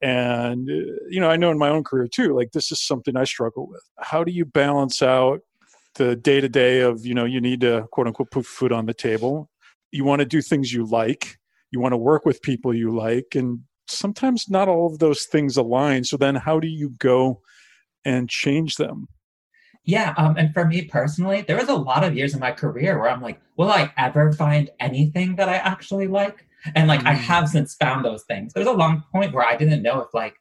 And 0.00 0.68
you 0.68 1.20
know 1.20 1.30
i 1.30 1.36
know 1.36 1.50
in 1.50 1.58
my 1.58 1.68
own 1.68 1.82
career 1.82 2.06
too 2.06 2.34
like 2.34 2.52
this 2.52 2.70
is 2.70 2.80
something 2.80 3.16
i 3.16 3.24
struggle 3.24 3.68
with. 3.68 3.82
How 3.98 4.22
do 4.22 4.30
you 4.30 4.44
balance 4.44 5.02
out 5.02 5.40
the 5.96 6.14
day 6.14 6.40
to 6.40 6.48
day 6.48 6.80
of 6.80 7.04
you 7.04 7.14
know 7.14 7.24
you 7.24 7.40
need 7.40 7.60
to 7.62 7.88
quote 7.90 8.06
unquote 8.06 8.30
put 8.30 8.46
food 8.46 8.70
on 8.70 8.86
the 8.86 8.94
table 8.94 9.50
you 9.94 10.04
want 10.04 10.20
to 10.20 10.26
do 10.26 10.42
things 10.42 10.72
you 10.72 10.84
like 10.84 11.38
you 11.70 11.80
want 11.80 11.92
to 11.92 11.96
work 11.96 12.24
with 12.24 12.42
people 12.42 12.74
you 12.74 12.90
like 12.90 13.34
and 13.34 13.60
sometimes 13.88 14.48
not 14.48 14.68
all 14.68 14.86
of 14.86 14.98
those 14.98 15.24
things 15.24 15.56
align 15.56 16.04
so 16.04 16.16
then 16.16 16.34
how 16.34 16.58
do 16.58 16.68
you 16.68 16.90
go 16.98 17.40
and 18.04 18.28
change 18.28 18.76
them 18.76 19.06
yeah, 19.86 20.14
um, 20.16 20.36
and 20.38 20.52
for 20.54 20.64
me 20.64 20.82
personally, 20.82 21.42
there 21.42 21.58
was 21.58 21.68
a 21.68 21.74
lot 21.74 22.04
of 22.04 22.16
years 22.16 22.32
in 22.32 22.40
my 22.40 22.52
career 22.52 22.98
where 22.98 23.10
I'm 23.10 23.20
like, 23.20 23.38
will 23.56 23.70
I 23.70 23.92
ever 23.98 24.32
find 24.32 24.70
anything 24.80 25.36
that 25.36 25.48
I 25.48 25.56
actually 25.56 26.06
like? 26.06 26.46
And 26.74 26.88
like, 26.88 27.00
mm. 27.00 27.08
I 27.08 27.12
have 27.12 27.50
since 27.50 27.74
found 27.74 28.04
those 28.04 28.24
things. 28.24 28.54
There's 28.54 28.66
a 28.66 28.72
long 28.72 29.04
point 29.12 29.34
where 29.34 29.46
I 29.46 29.56
didn't 29.56 29.82
know 29.82 30.00
if 30.00 30.14
like 30.14 30.36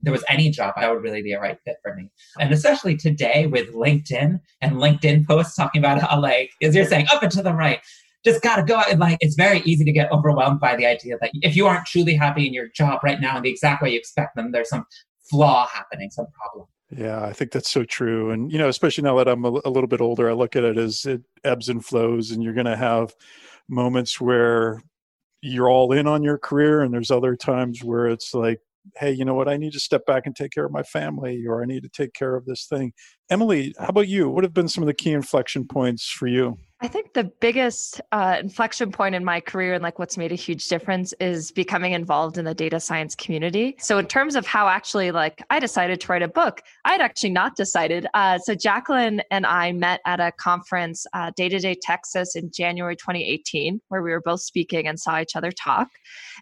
there 0.00 0.12
was 0.12 0.24
any 0.30 0.50
job 0.50 0.74
that 0.76 0.90
would 0.90 1.02
really 1.02 1.22
be 1.22 1.32
a 1.32 1.40
right 1.40 1.58
fit 1.64 1.76
for 1.82 1.94
me. 1.94 2.10
And 2.38 2.52
especially 2.52 2.96
today 2.96 3.46
with 3.46 3.74
LinkedIn 3.74 4.40
and 4.62 4.72
LinkedIn 4.76 5.26
posts 5.26 5.54
talking 5.54 5.80
about 5.80 6.00
how 6.00 6.20
like, 6.20 6.50
as 6.62 6.74
you're 6.74 6.86
saying, 6.86 7.08
up 7.12 7.22
and 7.22 7.32
to 7.32 7.42
the 7.42 7.52
right, 7.52 7.80
just 8.28 8.42
gotta 8.42 8.62
go 8.62 8.76
out 8.76 8.90
and 8.90 9.00
like, 9.00 9.18
it's 9.20 9.34
very 9.34 9.60
easy 9.60 9.84
to 9.84 9.92
get 9.92 10.10
overwhelmed 10.12 10.60
by 10.60 10.76
the 10.76 10.86
idea 10.86 11.16
that 11.20 11.30
if 11.34 11.56
you 11.56 11.66
aren't 11.66 11.86
truly 11.86 12.14
happy 12.14 12.46
in 12.46 12.52
your 12.52 12.68
job 12.68 13.00
right 13.02 13.20
now 13.20 13.36
in 13.36 13.42
the 13.42 13.50
exact 13.50 13.82
way 13.82 13.90
you 13.92 13.98
expect 13.98 14.36
them, 14.36 14.52
there's 14.52 14.68
some 14.68 14.84
flaw 15.30 15.66
happening, 15.66 16.10
some 16.10 16.26
problem. 16.32 16.66
Yeah, 16.90 17.22
I 17.22 17.34
think 17.34 17.50
that's 17.52 17.70
so 17.70 17.84
true. 17.84 18.30
And, 18.30 18.50
you 18.50 18.58
know, 18.58 18.68
especially 18.68 19.04
now 19.04 19.16
that 19.16 19.28
I'm 19.28 19.44
a, 19.44 19.60
a 19.64 19.70
little 19.70 19.88
bit 19.88 20.00
older, 20.00 20.30
I 20.30 20.32
look 20.32 20.56
at 20.56 20.64
it 20.64 20.78
as 20.78 21.04
it 21.04 21.22
ebbs 21.44 21.68
and 21.68 21.84
flows, 21.84 22.30
and 22.30 22.42
you're 22.42 22.54
going 22.54 22.64
to 22.64 22.76
have 22.76 23.14
moments 23.68 24.18
where 24.20 24.82
you're 25.42 25.68
all 25.68 25.92
in 25.92 26.06
on 26.06 26.22
your 26.22 26.38
career, 26.38 26.80
and 26.80 26.92
there's 26.92 27.10
other 27.10 27.36
times 27.36 27.84
where 27.84 28.06
it's 28.06 28.32
like, 28.32 28.60
hey, 28.96 29.12
you 29.12 29.26
know 29.26 29.34
what? 29.34 29.48
I 29.48 29.58
need 29.58 29.74
to 29.74 29.80
step 29.80 30.06
back 30.06 30.24
and 30.24 30.34
take 30.34 30.50
care 30.50 30.64
of 30.64 30.72
my 30.72 30.82
family, 30.82 31.44
or 31.46 31.62
I 31.62 31.66
need 31.66 31.82
to 31.82 31.90
take 31.90 32.14
care 32.14 32.34
of 32.34 32.46
this 32.46 32.64
thing. 32.64 32.94
Emily, 33.30 33.74
how 33.78 33.88
about 33.88 34.08
you? 34.08 34.30
What 34.30 34.44
have 34.44 34.54
been 34.54 34.68
some 34.68 34.82
of 34.82 34.86
the 34.86 34.94
key 34.94 35.12
inflection 35.12 35.66
points 35.66 36.08
for 36.08 36.26
you? 36.26 36.56
I 36.80 36.86
think 36.86 37.12
the 37.12 37.24
biggest 37.24 38.00
uh, 38.12 38.36
inflection 38.38 38.92
point 38.92 39.16
in 39.16 39.24
my 39.24 39.40
career 39.40 39.74
and 39.74 39.82
like 39.82 39.98
what's 39.98 40.16
made 40.16 40.30
a 40.30 40.36
huge 40.36 40.68
difference 40.68 41.12
is 41.14 41.50
becoming 41.50 41.92
involved 41.92 42.38
in 42.38 42.44
the 42.44 42.54
data 42.54 42.78
science 42.78 43.16
community. 43.16 43.74
So 43.80 43.98
in 43.98 44.06
terms 44.06 44.36
of 44.36 44.46
how 44.46 44.68
actually 44.68 45.10
like 45.10 45.42
I 45.50 45.58
decided 45.58 46.00
to 46.00 46.12
write 46.12 46.22
a 46.22 46.28
book, 46.28 46.62
I 46.84 46.92
had 46.92 47.00
actually 47.00 47.30
not 47.30 47.56
decided. 47.56 48.06
Uh, 48.14 48.38
so 48.38 48.54
Jacqueline 48.54 49.22
and 49.32 49.44
I 49.44 49.72
met 49.72 50.00
at 50.06 50.20
a 50.20 50.30
conference, 50.30 51.04
uh, 51.14 51.32
Data 51.36 51.58
Day 51.58 51.76
Texas, 51.82 52.36
in 52.36 52.48
January 52.52 52.94
2018, 52.94 53.80
where 53.88 54.00
we 54.00 54.10
were 54.10 54.20
both 54.20 54.42
speaking 54.42 54.86
and 54.86 55.00
saw 55.00 55.20
each 55.20 55.34
other 55.34 55.50
talk. 55.50 55.88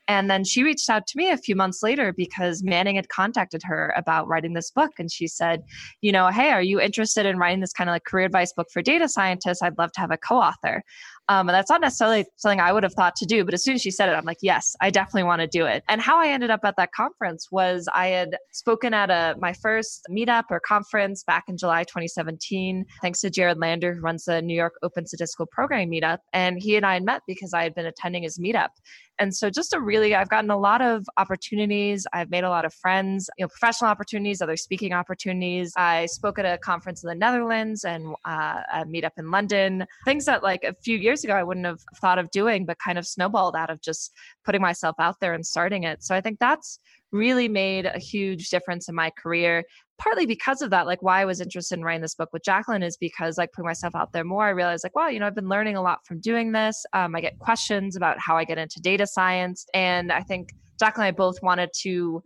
And 0.07 0.31
then 0.31 0.45
she 0.45 0.63
reached 0.63 0.91
out 0.91 1.07
to 1.07 1.17
me 1.17 1.31
a 1.31 1.39
few 1.39 1.57
months 1.57 1.83
later 1.83 2.13
because 2.13 2.63
Manning 2.63 2.97
had 2.97 3.09
contacted 3.09 3.63
her 3.65 3.95
about 3.97 4.29
writing 4.29 4.53
this 4.53 4.71
book, 4.71 4.93
and 4.99 5.11
she 5.11 5.27
said, 5.27 5.63
you 6.03 6.13
know, 6.13 6.29
hey, 6.29 6.51
are 6.51 6.63
you 6.63 6.76
interested 6.81 7.27
in 7.27 7.39
writing 7.39 7.61
this 7.61 7.73
kind 7.73 7.89
of 7.89 7.95
like 7.95 8.05
career 8.05 8.27
advice 8.27 8.53
book 8.53 8.69
for 8.73 8.83
data 8.83 9.09
scientists? 9.09 9.63
I'd 9.63 9.79
love 9.79 9.93
to 9.93 10.01
have 10.01 10.11
a 10.11 10.17
co-author. 10.17 10.83
Um, 11.29 11.49
and 11.49 11.57
that's 11.57 11.71
not 11.71 11.81
necessarily 11.81 12.25
something 12.37 12.61
I 12.61 12.73
would 12.73 12.85
have 12.85 12.95
thought 12.95 13.17
to 13.17 13.27
do, 13.27 13.45
but 13.45 13.53
as 13.53 13.65
soon 13.65 13.75
as 13.75 13.83
she 13.83 13.91
said 13.91 14.09
it, 14.09 14.13
I'm 14.13 14.25
like, 14.25 14.39
yes, 14.43 14.77
I 14.81 14.91
definitely 14.91 15.25
want 15.25 15.41
to 15.41 15.49
do 15.49 15.67
it. 15.67 15.83
And 15.89 16.01
how 16.01 16.21
I 16.21 16.29
ended 16.29 16.51
up 16.51 16.61
at 16.63 16.77
that 16.77 16.93
conference 16.93 17.49
was 17.51 17.89
I 17.93 18.09
had 18.09 18.37
spoken 18.53 18.95
at 18.95 19.11
a 19.11 19.35
my 19.41 19.53
first 19.53 20.07
meetup 20.09 20.45
or 20.51 20.61
conference 20.61 21.25
back 21.25 21.45
in 21.49 21.57
July 21.57 21.83
2017, 21.83 22.85
thanks 23.03 23.21
to 23.23 23.31
Jared 23.31 23.59
Lander, 23.59 23.95
who 23.95 24.01
runs 24.01 24.25
the 24.25 24.41
New 24.41 24.55
York 24.55 24.75
Open 24.83 25.05
Statistical 25.05 25.47
Programming 25.47 25.91
Meetup. 25.91 26.19
And 26.33 26.63
he 26.63 26.77
and 26.77 26.87
I 26.87 26.95
had 26.95 27.05
met 27.05 27.23
because 27.27 27.53
I 27.53 27.65
had 27.65 27.75
been 27.75 27.87
attending 27.87 28.23
his 28.23 28.39
meetup. 28.39 28.69
And 29.19 29.35
so 29.35 29.51
just 29.51 29.75
a 29.75 29.81
really, 29.81 30.15
I've 30.15 30.29
gotten 30.29 30.51
a 30.51 30.59
lot 30.59 30.83
of 30.83 31.07
opportunities. 31.17 32.07
I've 32.13 32.31
made 32.31 32.45
a 32.45 32.51
lot 32.51 32.65
of 32.65 32.75
friends, 32.75 33.29
you 33.39 33.45
know, 33.45 33.49
professional 33.49 33.91
opportunities, 33.91 34.43
other 34.43 34.57
speaking 34.57 34.93
opportunities. 34.93 35.73
I 35.77 36.07
spoke 36.07 36.39
at 36.39 36.45
a 36.45 36.59
conference 36.59 37.03
in 37.03 37.09
the 37.09 37.15
Netherlands 37.15 37.85
and 37.85 38.15
uh, 38.25 38.61
a 38.73 38.85
meetup 38.85 39.13
in 39.17 39.31
London. 39.31 39.87
Things 40.05 40.27
that 40.27 40.43
like 40.43 40.65
a 40.65 40.75
few 40.83 40.99
years 40.99 41.25
ago 41.25 41.35
I 41.35 41.43
wouldn't 41.43 41.67
have 41.67 41.81
thought 42.01 42.19
of 42.19 42.31
doing, 42.31 42.67
but 42.67 42.79
kind 42.79 42.99
of 42.99 43.07
snowballed 43.07 43.57
out 43.57 43.71
of 43.71 43.81
just 43.81 44.13
putting 44.45 44.61
myself 44.61 44.97
out 44.99 45.17
there 45.21 45.35
and 45.35 45.47
starting 45.47 45.85
it. 45.85 46.03
So 46.03 46.15
I 46.15 46.21
think 46.21 46.39
that's 46.39 46.79
really 47.17 47.49
made 47.49 47.87
a 47.87 47.99
huge 47.99 48.51
difference 48.51 48.89
in 48.89 48.95
my 48.95 49.11
career 49.11 49.65
partly 49.99 50.27
because 50.27 50.61
of 50.61 50.71
that 50.71 50.87
like 50.87 51.03
why 51.03 51.21
i 51.21 51.25
was 51.25 51.41
interested 51.41 51.79
in 51.79 51.85
writing 51.85 52.03
this 52.03 52.15
book 52.15 52.29
with 52.33 52.43
jacqueline 52.43 52.83
is 52.83 52.97
because 52.97 53.39
like 53.39 53.51
putting 53.53 53.67
myself 53.67 53.95
out 53.95 54.13
there 54.13 54.25
more 54.25 54.45
i 54.45 54.51
realized 54.51 54.85
like 54.85 54.95
wow 54.95 55.09
you 55.09 55.19
know 55.19 55.27
i've 55.27 55.35
been 55.35 55.49
learning 55.49 55.77
a 55.77 55.83
lot 55.83 56.05
from 56.05 56.21
doing 56.21 56.53
this 56.53 56.85
um, 56.93 57.15
i 57.15 57.21
get 57.21 57.39
questions 57.39 57.97
about 57.97 58.17
how 58.19 58.37
i 58.37 58.45
get 58.45 58.59
into 58.59 58.81
data 58.81 59.07
science 59.07 59.67
and 59.75 60.13
i 60.13 60.23
think 60.23 60.51
jacqueline 60.79 61.07
and 61.07 61.15
i 61.15 61.17
both 61.17 61.43
wanted 61.43 61.71
to 61.75 62.23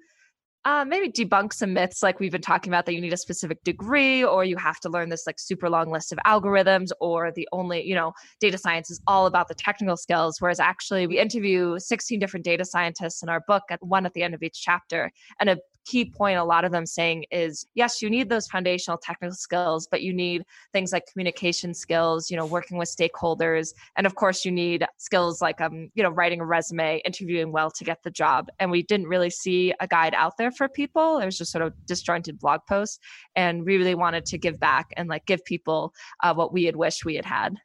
uh, 0.66 0.85
maybe 0.87 1.11
debunk 1.11 1.55
some 1.55 1.73
myths 1.73 2.03
like 2.03 2.20
we've 2.20 2.33
been 2.33 2.42
talking 2.42 2.70
about 2.70 2.85
that 2.85 2.94
you 2.94 3.01
need 3.01 3.12
a 3.12 3.16
specific 3.16 3.62
degree 3.64 4.23
or 4.23 4.44
you 4.44 4.57
have 4.59 4.79
to 4.79 4.90
learn 4.90 5.09
this 5.09 5.27
like 5.27 5.38
super 5.38 5.70
long 5.70 5.90
list 5.90 6.12
of 6.12 6.18
algorithms 6.27 6.90
or 7.01 7.33
the 7.33 7.49
only 7.53 7.83
you 7.83 7.94
know 7.94 8.12
data 8.40 8.59
science 8.59 8.90
is 8.90 9.01
all 9.07 9.27
about 9.27 9.49
the 9.49 9.55
technical 9.55 9.96
skills. 9.96 10.37
Whereas 10.38 10.61
actually 10.61 11.07
we 11.07 11.18
interview 11.18 11.79
16 11.79 12.18
different 12.18 12.44
data 12.44 12.64
scientists 12.64 13.23
in 13.23 13.31
our 13.31 13.42
book 13.49 13.62
at 13.70 13.83
one 13.83 14.05
at 14.05 14.12
the 14.12 14.23
end 14.23 14.35
of 14.35 14.42
each 14.42 14.61
chapter 14.61 15.11
and 15.38 15.49
a 15.49 15.59
key 15.90 16.05
point 16.05 16.38
a 16.38 16.44
lot 16.44 16.64
of 16.64 16.72
them 16.72 16.87
saying 16.87 17.24
is 17.31 17.66
yes 17.74 18.00
you 18.03 18.09
need 18.09 18.29
those 18.29 18.46
foundational 18.46 18.98
technical 18.98 19.35
skills 19.35 19.88
but 19.90 20.03
you 20.03 20.12
need 20.12 20.44
things 20.72 20.92
like 20.92 21.05
communication 21.12 21.74
skills 21.74 22.31
you 22.31 22.37
know 22.37 22.46
working 22.46 22.76
with 22.76 22.88
stakeholders. 22.88 23.72
And 23.96 24.07
of 24.07 24.14
course 24.14 24.44
you 24.44 24.53
need 24.53 24.87
skills 24.98 25.40
like 25.40 25.61
um 25.61 25.90
you 25.94 26.03
know 26.03 26.11
writing 26.11 26.40
a 26.40 26.46
resume 26.46 27.00
interviewing 27.05 27.53
well 27.53 27.70
to 27.70 27.85
get 27.85 28.03
the 28.03 28.11
job. 28.11 28.48
And 28.59 28.70
we 28.70 28.83
didn't 28.83 29.09
really 29.09 29.31
see 29.31 29.72
a 29.81 29.87
guide 29.87 30.14
out 30.14 30.37
there 30.37 30.50
for 30.50 30.68
people. 30.68 31.18
It 31.18 31.24
was 31.24 31.38
just 31.38 31.53
sort 31.53 31.62
of 31.62 31.72
disjointed 31.87 32.38
blog 32.38 32.61
posts. 32.68 32.98
And 33.37 33.64
we 33.64 33.76
really 33.76 33.94
wanted 33.94 34.26
to 34.26 34.38
give 34.38 34.59
back 34.61 34.87
and 34.96 35.09
like 35.09 35.26
give 35.26 35.44
people 35.44 35.92
uh, 36.22 36.35
what 36.35 36.53
we 36.53 36.64
had 36.64 36.76
wished 36.76 37.05
we 37.05 37.16
had 37.16 37.24
had 37.24 37.57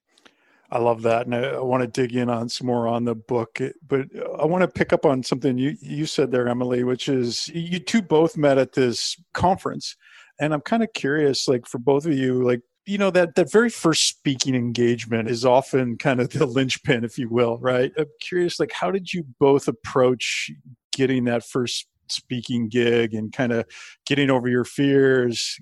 I 0.76 0.80
love 0.80 1.04
that, 1.04 1.26
and 1.26 1.34
I, 1.34 1.52
I, 1.52 1.62
want 1.62 1.84
to 1.84 1.88
dig 1.88 2.14
in 2.14 2.30
on 2.30 2.50
some 2.50 2.68
more 2.68 2.86
on 2.86 3.06
the 3.06 3.16
book. 3.16 3.62
Eh, 3.62 3.70
but 3.88 4.08
I 4.38 4.44
want 4.44 4.62
to 4.62 4.68
pick 4.68 4.92
up 4.92 5.06
on 5.06 5.24
something 5.24 5.58
you 5.58 5.78
you 5.80 6.06
said 6.06 6.32
there, 6.32 6.50
Emily, 6.50 6.84
which 6.84 7.08
is 7.08 7.48
you 7.48 7.80
two 7.80 8.02
both 8.02 8.36
met 8.36 8.58
at 8.58 8.74
this 8.74 9.16
conference, 9.34 9.96
and 10.38 10.54
I'm 10.54 10.60
kind 10.60 10.84
of 10.84 10.92
curious, 10.92 11.48
like 11.48 11.66
for 11.66 11.78
both 11.78 12.06
of 12.06 12.12
you, 12.12 12.44
like 12.44 12.60
you 12.86 12.98
know 12.98 13.10
that 13.12 13.36
that 13.36 13.50
very 13.50 13.70
first 13.70 14.10
speaking 14.10 14.54
engagement 14.54 15.30
is 15.30 15.46
often 15.46 15.98
kind 15.98 16.20
of 16.20 16.32
the 16.32 16.46
linchpin 16.58 17.06
if 17.06 17.18
you 17.18 17.30
will 17.30 17.58
right 17.58 17.92
i'm 17.98 18.06
curious 18.22 18.60
like 18.60 18.72
how 18.72 18.92
did 18.92 19.12
you 19.12 19.26
both 19.40 19.68
approach 19.68 20.52
getting 20.92 21.24
that 21.24 21.44
first 21.44 21.88
speaking 22.10 22.70
gig 22.70 23.16
and 23.16 23.34
kind 23.34 23.52
of 23.52 23.66
getting 24.06 24.30
over 24.30 24.48
your 24.48 24.64
fears 24.64 25.60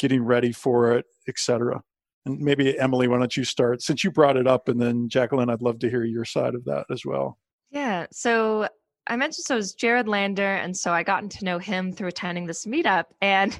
getting 0.00 0.24
ready 0.24 0.50
for 0.50 0.92
it 0.92 1.06
etc 1.28 1.80
and 2.26 2.38
maybe 2.40 2.78
emily 2.78 3.08
why 3.08 3.18
don't 3.18 3.36
you 3.36 3.44
start 3.44 3.80
since 3.82 4.04
you 4.04 4.10
brought 4.10 4.36
it 4.36 4.46
up 4.46 4.68
and 4.68 4.80
then 4.80 5.08
jacqueline 5.08 5.50
i'd 5.50 5.62
love 5.62 5.78
to 5.78 5.88
hear 5.88 6.04
your 6.04 6.24
side 6.24 6.54
of 6.54 6.64
that 6.64 6.84
as 6.90 7.04
well 7.04 7.38
yeah 7.70 8.06
so 8.12 8.68
I 9.08 9.16
mentioned 9.16 9.44
so 9.44 9.54
it 9.54 9.58
was 9.58 9.72
Jared 9.72 10.08
Lander, 10.08 10.54
and 10.54 10.76
so 10.76 10.92
I 10.92 11.02
gotten 11.02 11.28
to 11.28 11.44
know 11.44 11.58
him 11.58 11.92
through 11.92 12.08
attending 12.08 12.46
this 12.46 12.66
meetup. 12.66 13.04
And 13.22 13.58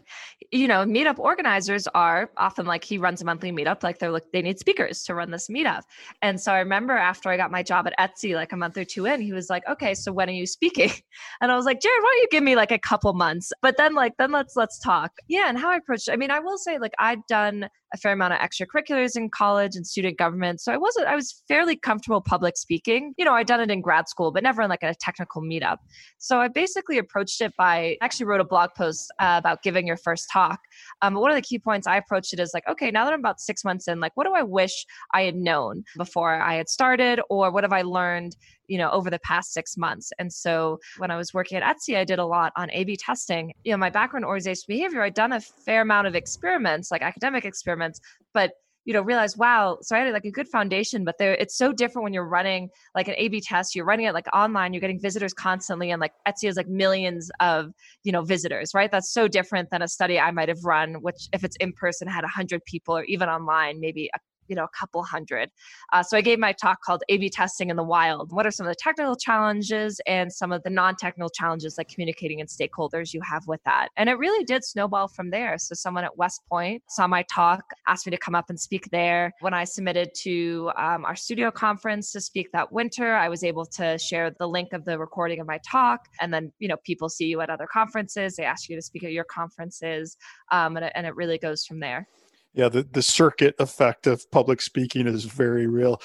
you 0.50 0.66
know, 0.66 0.84
meetup 0.84 1.18
organizers 1.18 1.86
are 1.88 2.30
often 2.36 2.66
like 2.66 2.82
he 2.82 2.98
runs 2.98 3.22
a 3.22 3.24
monthly 3.24 3.52
meetup, 3.52 3.82
like 3.82 3.98
they're 3.98 4.10
like 4.10 4.24
they 4.32 4.42
need 4.42 4.58
speakers 4.58 5.04
to 5.04 5.14
run 5.14 5.30
this 5.30 5.48
meetup. 5.48 5.82
And 6.22 6.40
so 6.40 6.52
I 6.52 6.58
remember 6.58 6.94
after 6.94 7.28
I 7.30 7.36
got 7.36 7.50
my 7.50 7.62
job 7.62 7.86
at 7.86 7.96
Etsy, 7.98 8.34
like 8.34 8.52
a 8.52 8.56
month 8.56 8.76
or 8.76 8.84
two 8.84 9.06
in, 9.06 9.20
he 9.20 9.32
was 9.32 9.48
like, 9.48 9.62
"Okay, 9.68 9.94
so 9.94 10.12
when 10.12 10.28
are 10.28 10.32
you 10.32 10.46
speaking?" 10.46 10.90
And 11.40 11.52
I 11.52 11.56
was 11.56 11.64
like, 11.64 11.80
"Jared, 11.80 12.02
why 12.02 12.10
don't 12.12 12.22
you 12.22 12.28
give 12.30 12.42
me 12.42 12.56
like 12.56 12.72
a 12.72 12.78
couple 12.78 13.12
months?" 13.12 13.52
But 13.62 13.76
then 13.76 13.94
like 13.94 14.16
then 14.18 14.32
let's 14.32 14.56
let's 14.56 14.78
talk. 14.80 15.12
Yeah, 15.28 15.48
and 15.48 15.58
how 15.58 15.70
I 15.70 15.76
approached. 15.76 16.08
I 16.10 16.16
mean, 16.16 16.30
I 16.30 16.40
will 16.40 16.58
say 16.58 16.78
like 16.78 16.94
I'd 16.98 17.24
done 17.28 17.68
a 17.96 17.98
fair 17.98 18.12
amount 18.12 18.34
of 18.34 18.38
extracurriculars 18.38 19.16
in 19.16 19.30
college 19.30 19.74
and 19.74 19.86
student 19.86 20.18
government. 20.18 20.60
So 20.60 20.72
I 20.72 20.76
wasn't, 20.76 21.06
I 21.06 21.14
was 21.14 21.42
fairly 21.48 21.76
comfortable 21.76 22.20
public 22.20 22.56
speaking. 22.56 23.14
You 23.16 23.24
know, 23.24 23.32
I'd 23.32 23.46
done 23.46 23.60
it 23.60 23.70
in 23.70 23.80
grad 23.80 24.08
school, 24.08 24.30
but 24.30 24.42
never 24.42 24.62
in 24.62 24.68
like 24.68 24.82
a 24.82 24.94
technical 24.94 25.42
meetup. 25.42 25.78
So 26.18 26.40
I 26.40 26.48
basically 26.48 26.98
approached 26.98 27.40
it 27.40 27.52
by 27.56 27.96
actually 28.02 28.26
wrote 28.26 28.40
a 28.40 28.44
blog 28.44 28.70
post 28.76 29.10
uh, 29.18 29.36
about 29.38 29.62
giving 29.62 29.86
your 29.86 29.96
first 29.96 30.28
talk. 30.32 30.60
Um, 31.02 31.14
but 31.14 31.20
one 31.20 31.30
of 31.30 31.36
the 31.36 31.42
key 31.42 31.58
points 31.58 31.86
I 31.86 31.96
approached 31.96 32.32
it 32.32 32.40
is 32.40 32.50
like, 32.54 32.64
okay, 32.68 32.90
now 32.90 33.04
that 33.04 33.12
I'm 33.12 33.20
about 33.20 33.40
six 33.40 33.64
months 33.64 33.88
in, 33.88 33.98
like, 34.00 34.12
what 34.14 34.26
do 34.26 34.34
I 34.34 34.42
wish 34.42 34.84
I 35.14 35.22
had 35.22 35.36
known 35.36 35.84
before 35.96 36.34
I 36.34 36.54
had 36.54 36.68
started, 36.68 37.20
or 37.30 37.50
what 37.50 37.64
have 37.64 37.72
I 37.72 37.82
learned 37.82 38.36
you 38.68 38.78
know 38.78 38.90
over 38.90 39.10
the 39.10 39.18
past 39.20 39.52
six 39.52 39.76
months. 39.76 40.12
And 40.18 40.32
so 40.32 40.78
when 40.98 41.10
i 41.10 41.16
was 41.16 41.32
working 41.34 41.58
at 41.58 41.76
etsy 41.76 41.96
i 41.96 42.04
did 42.04 42.18
a 42.18 42.26
lot 42.26 42.52
on 42.56 42.70
a 42.70 42.84
b 42.84 42.96
testing. 42.96 43.52
You 43.64 43.72
know 43.72 43.78
my 43.78 43.90
background 43.90 44.24
in 44.24 44.28
organizational 44.28 44.78
behavior 44.78 45.02
i'd 45.02 45.14
done 45.14 45.32
a 45.32 45.40
fair 45.40 45.82
amount 45.82 46.06
of 46.06 46.14
experiments 46.14 46.90
like 46.90 47.02
academic 47.02 47.44
experiments 47.44 48.00
but 48.34 48.52
you 48.86 48.92
know 48.94 49.02
realize 49.02 49.36
wow 49.36 49.76
so 49.82 49.94
i 49.94 49.98
had 49.98 50.12
like 50.12 50.24
a 50.24 50.30
good 50.30 50.48
foundation 50.48 51.04
but 51.04 51.18
there 51.18 51.34
it's 51.34 51.56
so 51.56 51.72
different 51.72 52.04
when 52.04 52.14
you're 52.14 52.24
running 52.24 52.70
like 52.94 53.08
an 53.08 53.14
a 53.18 53.28
b 53.28 53.40
test 53.40 53.74
you're 53.74 53.84
running 53.84 54.06
it 54.06 54.14
like 54.14 54.26
online 54.32 54.72
you're 54.72 54.80
getting 54.80 55.00
visitors 55.00 55.34
constantly 55.34 55.90
and 55.90 56.00
like 56.00 56.12
etsy 56.26 56.46
has 56.46 56.56
like 56.56 56.68
millions 56.68 57.30
of 57.40 57.72
you 58.04 58.12
know 58.12 58.22
visitors 58.22 58.72
right? 58.74 58.90
That's 58.90 59.12
so 59.12 59.26
different 59.28 59.70
than 59.70 59.82
a 59.82 59.88
study 59.88 60.18
i 60.18 60.30
might 60.30 60.48
have 60.48 60.64
run 60.64 60.94
which 61.02 61.28
if 61.32 61.44
it's 61.44 61.56
in 61.56 61.72
person 61.72 62.08
had 62.08 62.22
100 62.22 62.64
people 62.64 62.96
or 62.96 63.04
even 63.04 63.28
online 63.28 63.80
maybe 63.80 64.08
a 64.14 64.18
you 64.48 64.56
know 64.56 64.64
a 64.64 64.78
couple 64.78 65.02
hundred. 65.02 65.50
Uh, 65.92 66.02
so 66.02 66.16
i 66.16 66.20
gave 66.20 66.38
my 66.38 66.52
talk 66.52 66.82
called 66.82 67.02
a 67.08 67.18
b 67.18 67.28
testing 67.28 67.70
in 67.70 67.76
the 67.76 67.84
wild. 67.84 68.32
What 68.32 68.46
are 68.46 68.50
some 68.50 68.66
of 68.66 68.70
the 68.70 68.76
technical 68.78 69.16
challenges 69.16 70.00
and 70.06 70.32
some 70.32 70.52
of 70.52 70.62
the 70.62 70.70
non-technical 70.70 71.30
challenges 71.30 71.76
like 71.78 71.88
communicating 71.88 72.40
and 72.40 72.48
stakeholders 72.48 73.12
you 73.12 73.20
have 73.22 73.46
with 73.46 73.62
that? 73.64 73.88
And 73.96 74.08
it 74.08 74.18
really 74.18 74.44
did 74.44 74.64
snowball 74.64 75.08
from 75.08 75.30
there. 75.30 75.58
So 75.58 75.74
someone 75.74 76.04
at 76.04 76.16
west 76.16 76.42
point 76.48 76.82
saw 76.88 77.06
my 77.06 77.24
talk 77.30 77.62
asked 77.86 78.06
me 78.06 78.10
to 78.10 78.18
come 78.18 78.34
up 78.34 78.50
and 78.50 78.58
speak 78.58 78.88
there. 78.90 79.32
When 79.40 79.54
i 79.54 79.64
submitted 79.64 80.10
to 80.22 80.70
um, 80.76 81.04
RStudio 81.04 81.52
conference 81.52 82.12
to 82.12 82.20
speak 82.20 82.50
that 82.52 82.72
winter 82.72 83.14
i 83.14 83.28
was 83.28 83.44
able 83.44 83.64
to 83.64 83.98
share 83.98 84.30
the 84.30 84.48
link 84.48 84.72
of 84.72 84.84
the 84.84 84.98
recording 84.98 85.40
of 85.40 85.46
my 85.46 85.58
talk. 85.58 86.00
And 86.20 86.32
then 86.32 86.52
you 86.58 86.68
know 86.68 86.76
people 86.84 87.08
see 87.08 87.26
you 87.26 87.40
at 87.40 87.50
other 87.50 87.66
conferences. 87.66 88.36
They 88.36 88.44
ask 88.44 88.68
you 88.68 88.76
to 88.76 88.82
speak 88.82 89.04
at 89.04 89.12
your 89.12 89.24
conferences 89.24 90.16
um, 90.52 90.76
and, 90.76 90.86
it, 90.86 90.92
and 90.94 91.06
it 91.06 91.14
really 91.14 91.38
goes 91.38 91.64
from 91.64 91.80
there 91.80 92.08
yeah 92.56 92.68
the, 92.68 92.82
the 92.82 93.02
circuit 93.02 93.54
effect 93.58 94.06
of 94.06 94.28
public 94.30 94.60
speaking 94.60 95.06
is 95.06 95.24
very 95.24 95.66
real. 95.66 96.00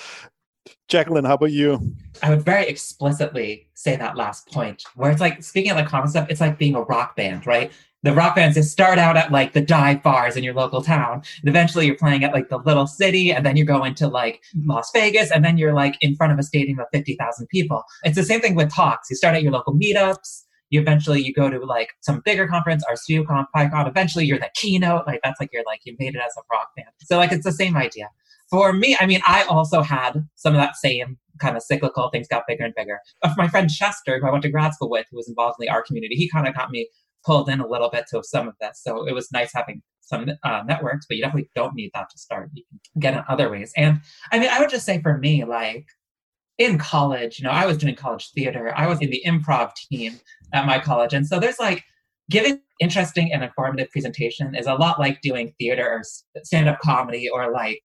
Jacqueline 0.88 1.26
how 1.26 1.36
about 1.36 1.52
you? 1.52 1.96
I 2.22 2.30
would 2.30 2.44
very 2.44 2.68
explicitly 2.68 3.68
say 3.74 3.96
that 3.96 4.16
last 4.16 4.48
point 4.48 4.84
where 4.96 5.10
it's 5.10 5.22
like 5.22 5.42
speaking 5.42 5.72
of 5.72 5.78
the 5.78 5.84
concept 5.84 6.32
it's 6.32 6.42
like 6.42 6.60
being 6.60 6.76
a 6.76 6.82
rock 6.82 7.16
band 7.16 7.48
right? 7.48 7.72
The 8.04 8.14
rock 8.14 8.36
bands 8.36 8.56
just 8.56 8.72
start 8.72 8.98
out 8.98 9.16
at 9.16 9.32
like 9.32 9.54
the 9.54 9.62
dive 9.62 10.02
bars 10.02 10.36
in 10.36 10.44
your 10.44 10.54
local 10.54 10.82
town 10.82 11.24
and 11.42 11.50
eventually 11.50 11.86
you're 11.86 11.96
playing 11.96 12.24
at 12.24 12.34
like 12.34 12.50
the 12.50 12.58
little 12.58 12.88
city 12.88 13.32
and 13.32 13.46
then 13.46 13.56
you 13.58 13.64
go 13.64 13.84
into 13.84 14.08
like 14.08 14.42
las 14.56 14.92
vegas 14.94 15.32
and 15.32 15.46
then 15.46 15.58
you're 15.58 15.74
like 15.74 15.98
in 16.02 16.16
front 16.16 16.34
of 16.34 16.40
a 16.40 16.44
stadium 16.44 16.80
of 16.80 16.88
50000 16.94 17.48
people. 17.48 17.84
It's 18.04 18.16
the 18.16 18.24
same 18.24 18.42
thing 18.42 18.56
with 18.56 18.74
talks. 18.74 19.10
You 19.10 19.16
start 19.16 19.36
at 19.36 19.44
your 19.44 19.52
local 19.52 19.74
meetups 19.74 20.44
you 20.72 20.80
eventually 20.80 21.22
you 21.22 21.34
go 21.34 21.50
to 21.50 21.60
like 21.64 21.90
some 22.00 22.22
bigger 22.26 22.48
conference, 22.48 22.84
con, 22.86 23.46
PyCon. 23.56 23.88
Eventually, 23.88 24.26
you're 24.26 24.40
the 24.40 24.50
keynote. 24.56 25.06
Like 25.06 25.20
that's 25.24 25.40
like 25.40 25.50
you're 25.54 25.64
like 25.66 25.82
you 25.84 25.96
made 26.00 26.16
it 26.16 26.22
as 26.26 26.34
a 26.38 26.42
rock 26.52 26.70
band. 26.76 26.88
So 27.02 27.18
like 27.18 27.32
it's 27.32 27.46
the 27.46 27.52
same 27.52 27.76
idea. 27.76 28.10
For 28.50 28.74
me, 28.74 28.98
I 29.00 29.06
mean, 29.06 29.22
I 29.26 29.44
also 29.44 29.82
had 29.82 30.28
some 30.36 30.54
of 30.54 30.60
that 30.60 30.76
same 30.76 31.18
kind 31.40 31.56
of 31.56 31.64
cyclical 31.64 32.10
things 32.10 32.28
got 32.28 32.44
bigger 32.48 32.66
and 32.66 32.74
bigger. 32.76 33.00
But 33.22 33.38
my 33.38 33.48
friend 33.48 33.70
Chester, 33.70 34.20
who 34.20 34.28
I 34.28 34.32
went 34.32 34.44
to 34.44 34.50
grad 34.50 34.74
school 34.74 34.90
with, 34.90 35.06
who 35.12 35.18
was 35.18 35.30
involved 35.30 35.58
in 35.60 35.66
the 35.66 35.72
R 35.72 35.84
community, 35.84 36.16
he 36.16 36.30
kind 36.30 36.48
of 36.48 36.56
got 36.56 36.72
me 36.72 36.90
pulled 37.26 37.50
in 37.50 37.60
a 37.60 37.68
little 37.68 37.90
bit 37.90 38.06
to 38.10 38.24
some 38.24 38.48
of 38.48 38.56
this. 38.60 38.82
So 38.82 39.08
it 39.08 39.14
was 39.14 39.32
nice 39.32 39.52
having 39.54 39.82
some 40.02 40.30
uh, 40.44 40.64
networks, 40.66 41.06
but 41.08 41.18
you 41.18 41.24
definitely 41.24 41.50
don't 41.56 41.76
need 41.76 41.92
that 41.94 42.10
to 42.10 42.18
start. 42.18 42.50
You 42.54 42.64
can 42.70 43.00
get 43.00 43.14
in 43.14 43.24
other 43.28 43.50
ways. 43.50 43.72
And 43.78 44.02
I 44.32 44.40
mean, 44.40 44.50
I 44.50 44.60
would 44.60 44.70
just 44.70 44.86
say 44.86 45.02
for 45.02 45.18
me, 45.18 45.46
like 45.46 45.86
in 46.58 46.78
college, 46.78 47.40
you 47.40 47.46
know, 47.46 47.52
I 47.52 47.66
was 47.66 47.78
doing 47.78 47.96
college 47.96 48.32
theater. 48.32 48.74
I 48.76 48.88
was 48.88 49.00
in 49.02 49.10
the 49.10 49.22
improv 49.26 49.74
team 49.76 50.20
at 50.54 50.66
my 50.66 50.80
college. 50.80 51.14
And 51.14 51.26
so 51.26 51.40
there's 51.40 51.60
like 51.60 51.84
giving 52.30 52.60
interesting 52.80 53.32
and 53.32 53.44
informative 53.44 53.90
presentation 53.92 54.56
is 54.56 54.66
a 54.66 54.74
lot 54.76 55.00
like 55.00 55.22
doing 55.22 55.54
theater 55.60 55.88
or 55.88 56.02
stand-up 56.44 56.80
comedy 56.80 57.30
or 57.30 57.52
like 57.52 57.82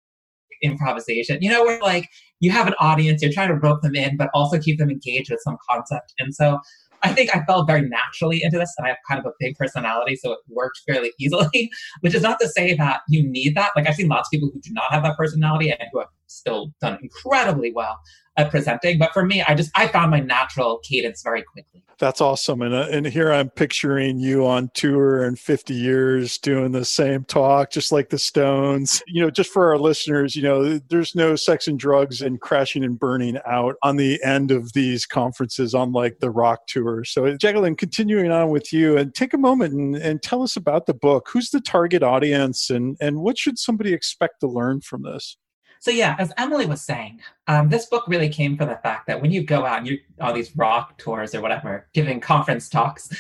improvisation. 0.63 1.39
You 1.43 1.51
know, 1.51 1.65
where 1.65 1.81
like 1.81 2.09
you 2.41 2.51
have 2.51 2.67
an 2.67 2.75
audience, 2.81 3.23
you're 3.23 3.33
trying 3.33 3.49
to 3.49 3.55
rope 3.55 3.83
them 3.83 3.95
in, 3.95 4.17
but 4.17 4.31
also 4.35 4.59
keep 4.59 4.79
them 4.79 4.91
engaged 4.91 5.31
with 5.31 5.41
some 5.43 5.57
concept. 5.69 6.15
And 6.19 6.35
so 6.35 6.59
I 7.03 7.13
think 7.13 7.35
I 7.35 7.45
fell 7.45 7.65
very 7.65 7.83
naturally 7.83 8.43
into 8.43 8.59
this, 8.59 8.73
and 8.79 8.87
I 8.87 8.91
have 8.91 8.99
kind 9.09 9.21
of 9.21 9.27
a 9.27 9.33
big 9.39 9.55
personality, 9.57 10.17
so 10.17 10.33
it 10.33 10.39
worked 10.49 10.81
fairly 10.89 11.13
easily. 11.21 11.71
Which 12.01 12.15
is 12.15 12.23
not 12.23 12.41
to 12.41 12.49
say 12.49 12.75
that 12.75 13.01
you 13.09 13.29
need 13.29 13.55
that. 13.57 13.71
Like 13.77 13.87
I've 13.87 13.95
seen 13.95 14.09
lots 14.09 14.29
of 14.29 14.31
people 14.33 14.51
who 14.53 14.61
do 14.61 14.71
not 14.73 14.91
have 14.93 15.03
that 15.03 15.17
personality 15.17 15.71
and 15.71 15.79
who 15.93 16.01
have 16.01 16.09
still 16.27 16.73
done 16.81 16.99
incredibly 17.03 17.73
well 17.73 17.99
at 18.37 18.51
presenting. 18.51 18.99
But 18.99 19.13
for 19.13 19.25
me, 19.25 19.43
I 19.43 19.55
just 19.55 19.71
I 19.77 19.89
found 19.89 20.11
my 20.11 20.21
natural 20.21 20.79
cadence 20.79 21.23
very 21.23 21.43
quickly. 21.43 21.83
That's 21.99 22.21
awesome. 22.21 22.61
And 22.61 22.75
uh, 22.75 22.89
and 22.91 23.07
here 23.07 23.33
I'm 23.33 23.49
picturing 23.49 24.19
you 24.19 24.47
on 24.47 24.71
tour 24.75 25.25
in 25.25 25.37
50 25.37 25.73
years 25.73 26.37
doing 26.37 26.73
the 26.73 26.85
same 26.85 27.25
talk, 27.25 27.71
just 27.71 27.91
like 27.91 28.11
the 28.11 28.19
Stones. 28.19 29.03
You 29.07 29.23
know, 29.23 29.31
just 29.31 29.51
for 29.51 29.71
our 29.71 29.79
listeners, 29.79 30.37
you 30.37 30.43
know, 30.43 30.79
there's 30.91 31.15
no 31.15 31.37
sex 31.37 31.67
and 31.67 31.79
drugs 31.79 32.21
and 32.21 32.41
crashing 32.41 32.85
and 32.85 32.99
burning 32.99 33.39
out 33.47 33.77
on 33.83 33.97
the 33.97 34.23
end 34.23 34.51
of 34.51 34.75
these 34.75 35.07
conferences, 35.07 35.73
unlike 35.73 36.19
the 36.21 36.31
rock 36.31 36.67
tour. 36.67 37.03
So, 37.05 37.35
Jacqueline, 37.37 37.77
continuing 37.77 38.31
on 38.31 38.51
with 38.51 38.75
you, 38.75 38.99
and 38.99 39.15
take 39.15 39.33
a 39.33 39.39
moment 39.39 39.73
and, 39.73 39.97
and 39.97 40.23
tell 40.23 40.43
us 40.43 40.55
about 40.55 40.85
the 40.85 40.95
book. 40.95 41.29
Who's 41.33 41.49
the 41.49 41.61
target 41.63 42.03
audience, 42.03 42.69
and 42.69 42.99
and 43.01 43.21
what 43.21 43.39
should 43.39 43.59
somebody 43.59 43.95
expect 43.95 44.41
to 44.41 44.49
learn 44.49 44.83
from 44.83 45.03
this? 45.03 45.39
So 45.81 45.91
yeah, 45.91 46.17
as 46.19 46.33
Emily 46.37 46.67
was 46.67 46.83
saying, 46.83 47.21
um, 47.47 47.69
this 47.69 47.87
book 47.87 48.05
really 48.09 48.29
came 48.29 48.57
from 48.57 48.69
the 48.69 48.77
fact 48.77 49.07
that 49.07 49.21
when 49.21 49.31
you 49.31 49.43
go 49.45 49.65
out 49.65 49.79
and 49.79 49.87
you 49.87 49.99
on 50.21 50.35
these 50.35 50.57
rock 50.57 50.99
tours 50.99 51.35
or 51.35 51.41
whatever, 51.41 51.89
giving 51.95 52.21
conference 52.21 52.69
talks, 52.69 53.11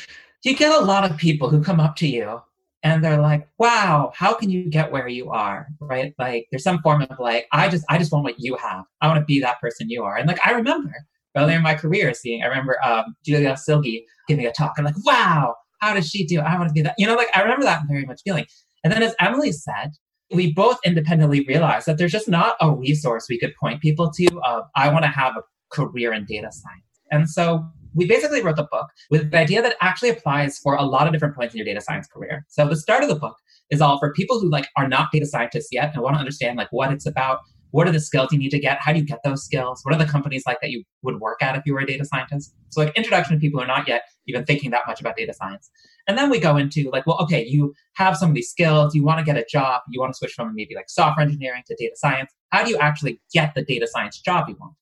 you 0.42 0.56
get 0.56 0.72
a 0.72 0.84
lot 0.84 1.08
of 1.08 1.16
people 1.16 1.48
who 1.48 1.62
come 1.62 1.80
up 1.80 1.96
to 1.96 2.08
you 2.08 2.40
and 2.82 3.02
they're 3.04 3.20
like, 3.20 3.48
"Wow, 3.58 4.12
how 4.14 4.34
can 4.34 4.50
you 4.50 4.70
get 4.70 4.92
where 4.92 5.08
you 5.08 5.30
are?" 5.30 5.68
Right? 5.80 6.14
Like 6.18 6.46
there's 6.50 6.62
some 6.62 6.80
form 6.82 7.02
of 7.02 7.18
like, 7.18 7.46
"I 7.52 7.68
just 7.68 7.84
I 7.88 7.98
just 7.98 8.12
want 8.12 8.24
what 8.24 8.38
you 8.38 8.56
have. 8.56 8.84
I 9.00 9.08
want 9.08 9.18
to 9.20 9.24
be 9.24 9.40
that 9.40 9.60
person 9.60 9.90
you 9.90 10.04
are." 10.04 10.16
And 10.16 10.28
like 10.28 10.44
I 10.46 10.52
remember 10.52 10.92
earlier 11.36 11.56
in 11.56 11.62
my 11.62 11.74
career 11.74 12.14
seeing, 12.14 12.42
I 12.42 12.46
remember 12.46 12.78
um, 12.84 13.16
Julia 13.24 13.56
Silge 13.56 14.04
giving 14.28 14.46
a 14.46 14.52
talk. 14.52 14.74
I'm 14.78 14.84
like, 14.84 15.04
"Wow, 15.04 15.56
how 15.80 15.94
does 15.94 16.08
she 16.08 16.24
do? 16.26 16.40
I 16.40 16.56
want 16.56 16.68
to 16.68 16.74
be 16.74 16.82
that." 16.82 16.94
You 16.98 17.06
know, 17.06 17.14
like 17.14 17.28
I 17.34 17.42
remember 17.42 17.64
that 17.64 17.82
very 17.88 18.04
much 18.04 18.20
feeling. 18.24 18.46
And 18.84 18.92
then 18.92 19.02
as 19.02 19.14
Emily 19.20 19.52
said, 19.52 19.92
we 20.32 20.52
both 20.52 20.78
independently 20.84 21.44
realized 21.46 21.86
that 21.86 21.98
there's 21.98 22.12
just 22.12 22.28
not 22.28 22.56
a 22.60 22.70
resource 22.72 23.26
we 23.28 23.38
could 23.38 23.54
point 23.60 23.80
people 23.80 24.10
to 24.12 24.26
of 24.46 24.64
I 24.74 24.92
want 24.92 25.04
to 25.04 25.10
have 25.10 25.36
a 25.36 25.42
career 25.70 26.12
in 26.12 26.24
data 26.24 26.50
science. 26.50 26.82
And 27.10 27.28
so 27.30 27.64
we 27.94 28.06
basically 28.06 28.42
wrote 28.42 28.56
the 28.56 28.68
book 28.70 28.88
with 29.10 29.30
the 29.30 29.38
idea 29.38 29.62
that 29.62 29.76
actually 29.80 30.10
applies 30.10 30.58
for 30.58 30.74
a 30.74 30.82
lot 30.82 31.06
of 31.06 31.12
different 31.12 31.34
points 31.34 31.54
in 31.54 31.58
your 31.58 31.64
data 31.64 31.80
science 31.80 32.06
career. 32.06 32.44
So 32.48 32.68
the 32.68 32.76
start 32.76 33.02
of 33.02 33.08
the 33.08 33.14
book 33.16 33.36
is 33.70 33.80
all 33.80 33.98
for 33.98 34.12
people 34.12 34.38
who 34.38 34.50
like 34.50 34.68
are 34.76 34.88
not 34.88 35.10
data 35.12 35.26
scientists 35.26 35.68
yet 35.72 35.92
and 35.94 36.02
want 36.02 36.14
to 36.14 36.20
understand 36.20 36.58
like 36.58 36.68
what 36.70 36.92
it's 36.92 37.06
about, 37.06 37.40
what 37.76 37.86
are 37.86 37.92
the 37.92 38.00
skills 38.00 38.32
you 38.32 38.38
need 38.38 38.48
to 38.48 38.58
get, 38.58 38.78
how 38.80 38.90
do 38.90 38.98
you 38.98 39.04
get 39.04 39.18
those 39.22 39.44
skills, 39.44 39.80
what 39.82 39.94
are 39.94 39.98
the 39.98 40.10
companies 40.10 40.44
like 40.46 40.58
that 40.62 40.70
you 40.70 40.82
would 41.02 41.20
work 41.20 41.42
at 41.42 41.54
if 41.56 41.62
you 41.66 41.74
were 41.74 41.80
a 41.80 41.86
data 41.86 42.06
scientist. 42.06 42.54
So 42.70 42.80
like 42.80 42.96
introduction 42.96 43.36
to 43.36 43.38
people 43.38 43.60
who 43.60 43.64
are 43.64 43.66
not 43.66 43.86
yet 43.86 44.04
even 44.26 44.46
thinking 44.46 44.70
that 44.70 44.84
much 44.86 44.98
about 44.98 45.14
data 45.14 45.34
science. 45.34 45.70
And 46.08 46.16
then 46.16 46.30
we 46.30 46.40
go 46.40 46.56
into 46.56 46.88
like, 46.90 47.06
well, 47.06 47.18
okay, 47.20 47.44
you 47.44 47.74
have 47.96 48.16
some 48.16 48.30
of 48.30 48.34
these 48.34 48.48
skills, 48.48 48.94
you 48.94 49.04
want 49.04 49.18
to 49.18 49.24
get 49.26 49.36
a 49.36 49.44
job, 49.44 49.82
you 49.90 50.00
want 50.00 50.14
to 50.14 50.16
switch 50.16 50.32
from 50.32 50.54
maybe 50.54 50.74
like 50.74 50.88
software 50.88 51.26
engineering 51.26 51.64
to 51.66 51.76
data 51.78 51.96
science. 51.96 52.32
How 52.48 52.64
do 52.64 52.70
you 52.70 52.78
actually 52.78 53.20
get 53.30 53.54
the 53.54 53.62
data 53.62 53.86
science 53.86 54.22
job 54.22 54.48
you 54.48 54.56
want? 54.58 54.72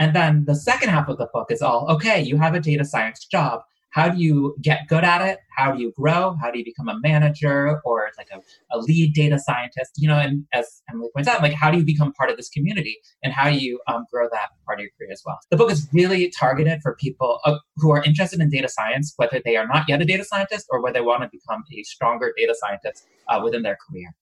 And 0.00 0.16
then 0.16 0.44
the 0.44 0.56
second 0.56 0.88
half 0.88 1.08
of 1.08 1.18
the 1.18 1.28
book 1.32 1.52
is 1.52 1.62
all, 1.62 1.88
okay, 1.88 2.20
you 2.20 2.36
have 2.38 2.56
a 2.56 2.60
data 2.60 2.84
science 2.84 3.26
job. 3.26 3.60
How 3.94 4.08
do 4.08 4.20
you 4.20 4.56
get 4.60 4.88
good 4.88 5.04
at 5.04 5.22
it? 5.22 5.38
How 5.56 5.70
do 5.70 5.80
you 5.80 5.92
grow? 5.92 6.36
How 6.42 6.50
do 6.50 6.58
you 6.58 6.64
become 6.64 6.88
a 6.88 6.98
manager 7.00 7.80
or 7.84 8.10
like 8.18 8.26
a, 8.32 8.40
a 8.76 8.78
lead 8.78 9.14
data 9.14 9.38
scientist? 9.38 9.92
You 9.96 10.08
know, 10.08 10.18
and 10.18 10.44
as 10.52 10.82
Emily 10.90 11.08
points 11.14 11.28
out, 11.28 11.40
like 11.42 11.52
how 11.52 11.70
do 11.70 11.78
you 11.78 11.84
become 11.84 12.12
part 12.14 12.28
of 12.28 12.36
this 12.36 12.48
community 12.48 12.98
and 13.22 13.32
how 13.32 13.48
do 13.48 13.56
you 13.56 13.78
um, 13.86 14.04
grow 14.12 14.28
that 14.32 14.48
part 14.66 14.80
of 14.80 14.82
your 14.82 14.90
career 14.98 15.12
as 15.12 15.22
well? 15.24 15.38
The 15.50 15.56
book 15.56 15.70
is 15.70 15.88
really 15.92 16.32
targeted 16.36 16.80
for 16.82 16.96
people 16.96 17.38
uh, 17.44 17.58
who 17.76 17.92
are 17.92 18.02
interested 18.02 18.40
in 18.40 18.50
data 18.50 18.68
science, 18.68 19.14
whether 19.16 19.40
they 19.44 19.56
are 19.56 19.66
not 19.66 19.84
yet 19.88 20.02
a 20.02 20.04
data 20.04 20.24
scientist 20.24 20.66
or 20.70 20.82
whether 20.82 20.94
they 20.94 21.00
want 21.00 21.22
to 21.22 21.28
become 21.30 21.62
a 21.72 21.82
stronger 21.84 22.32
data 22.36 22.54
scientist 22.58 23.06
uh, 23.28 23.40
within 23.42 23.62
their 23.62 23.78
career. 23.88 24.12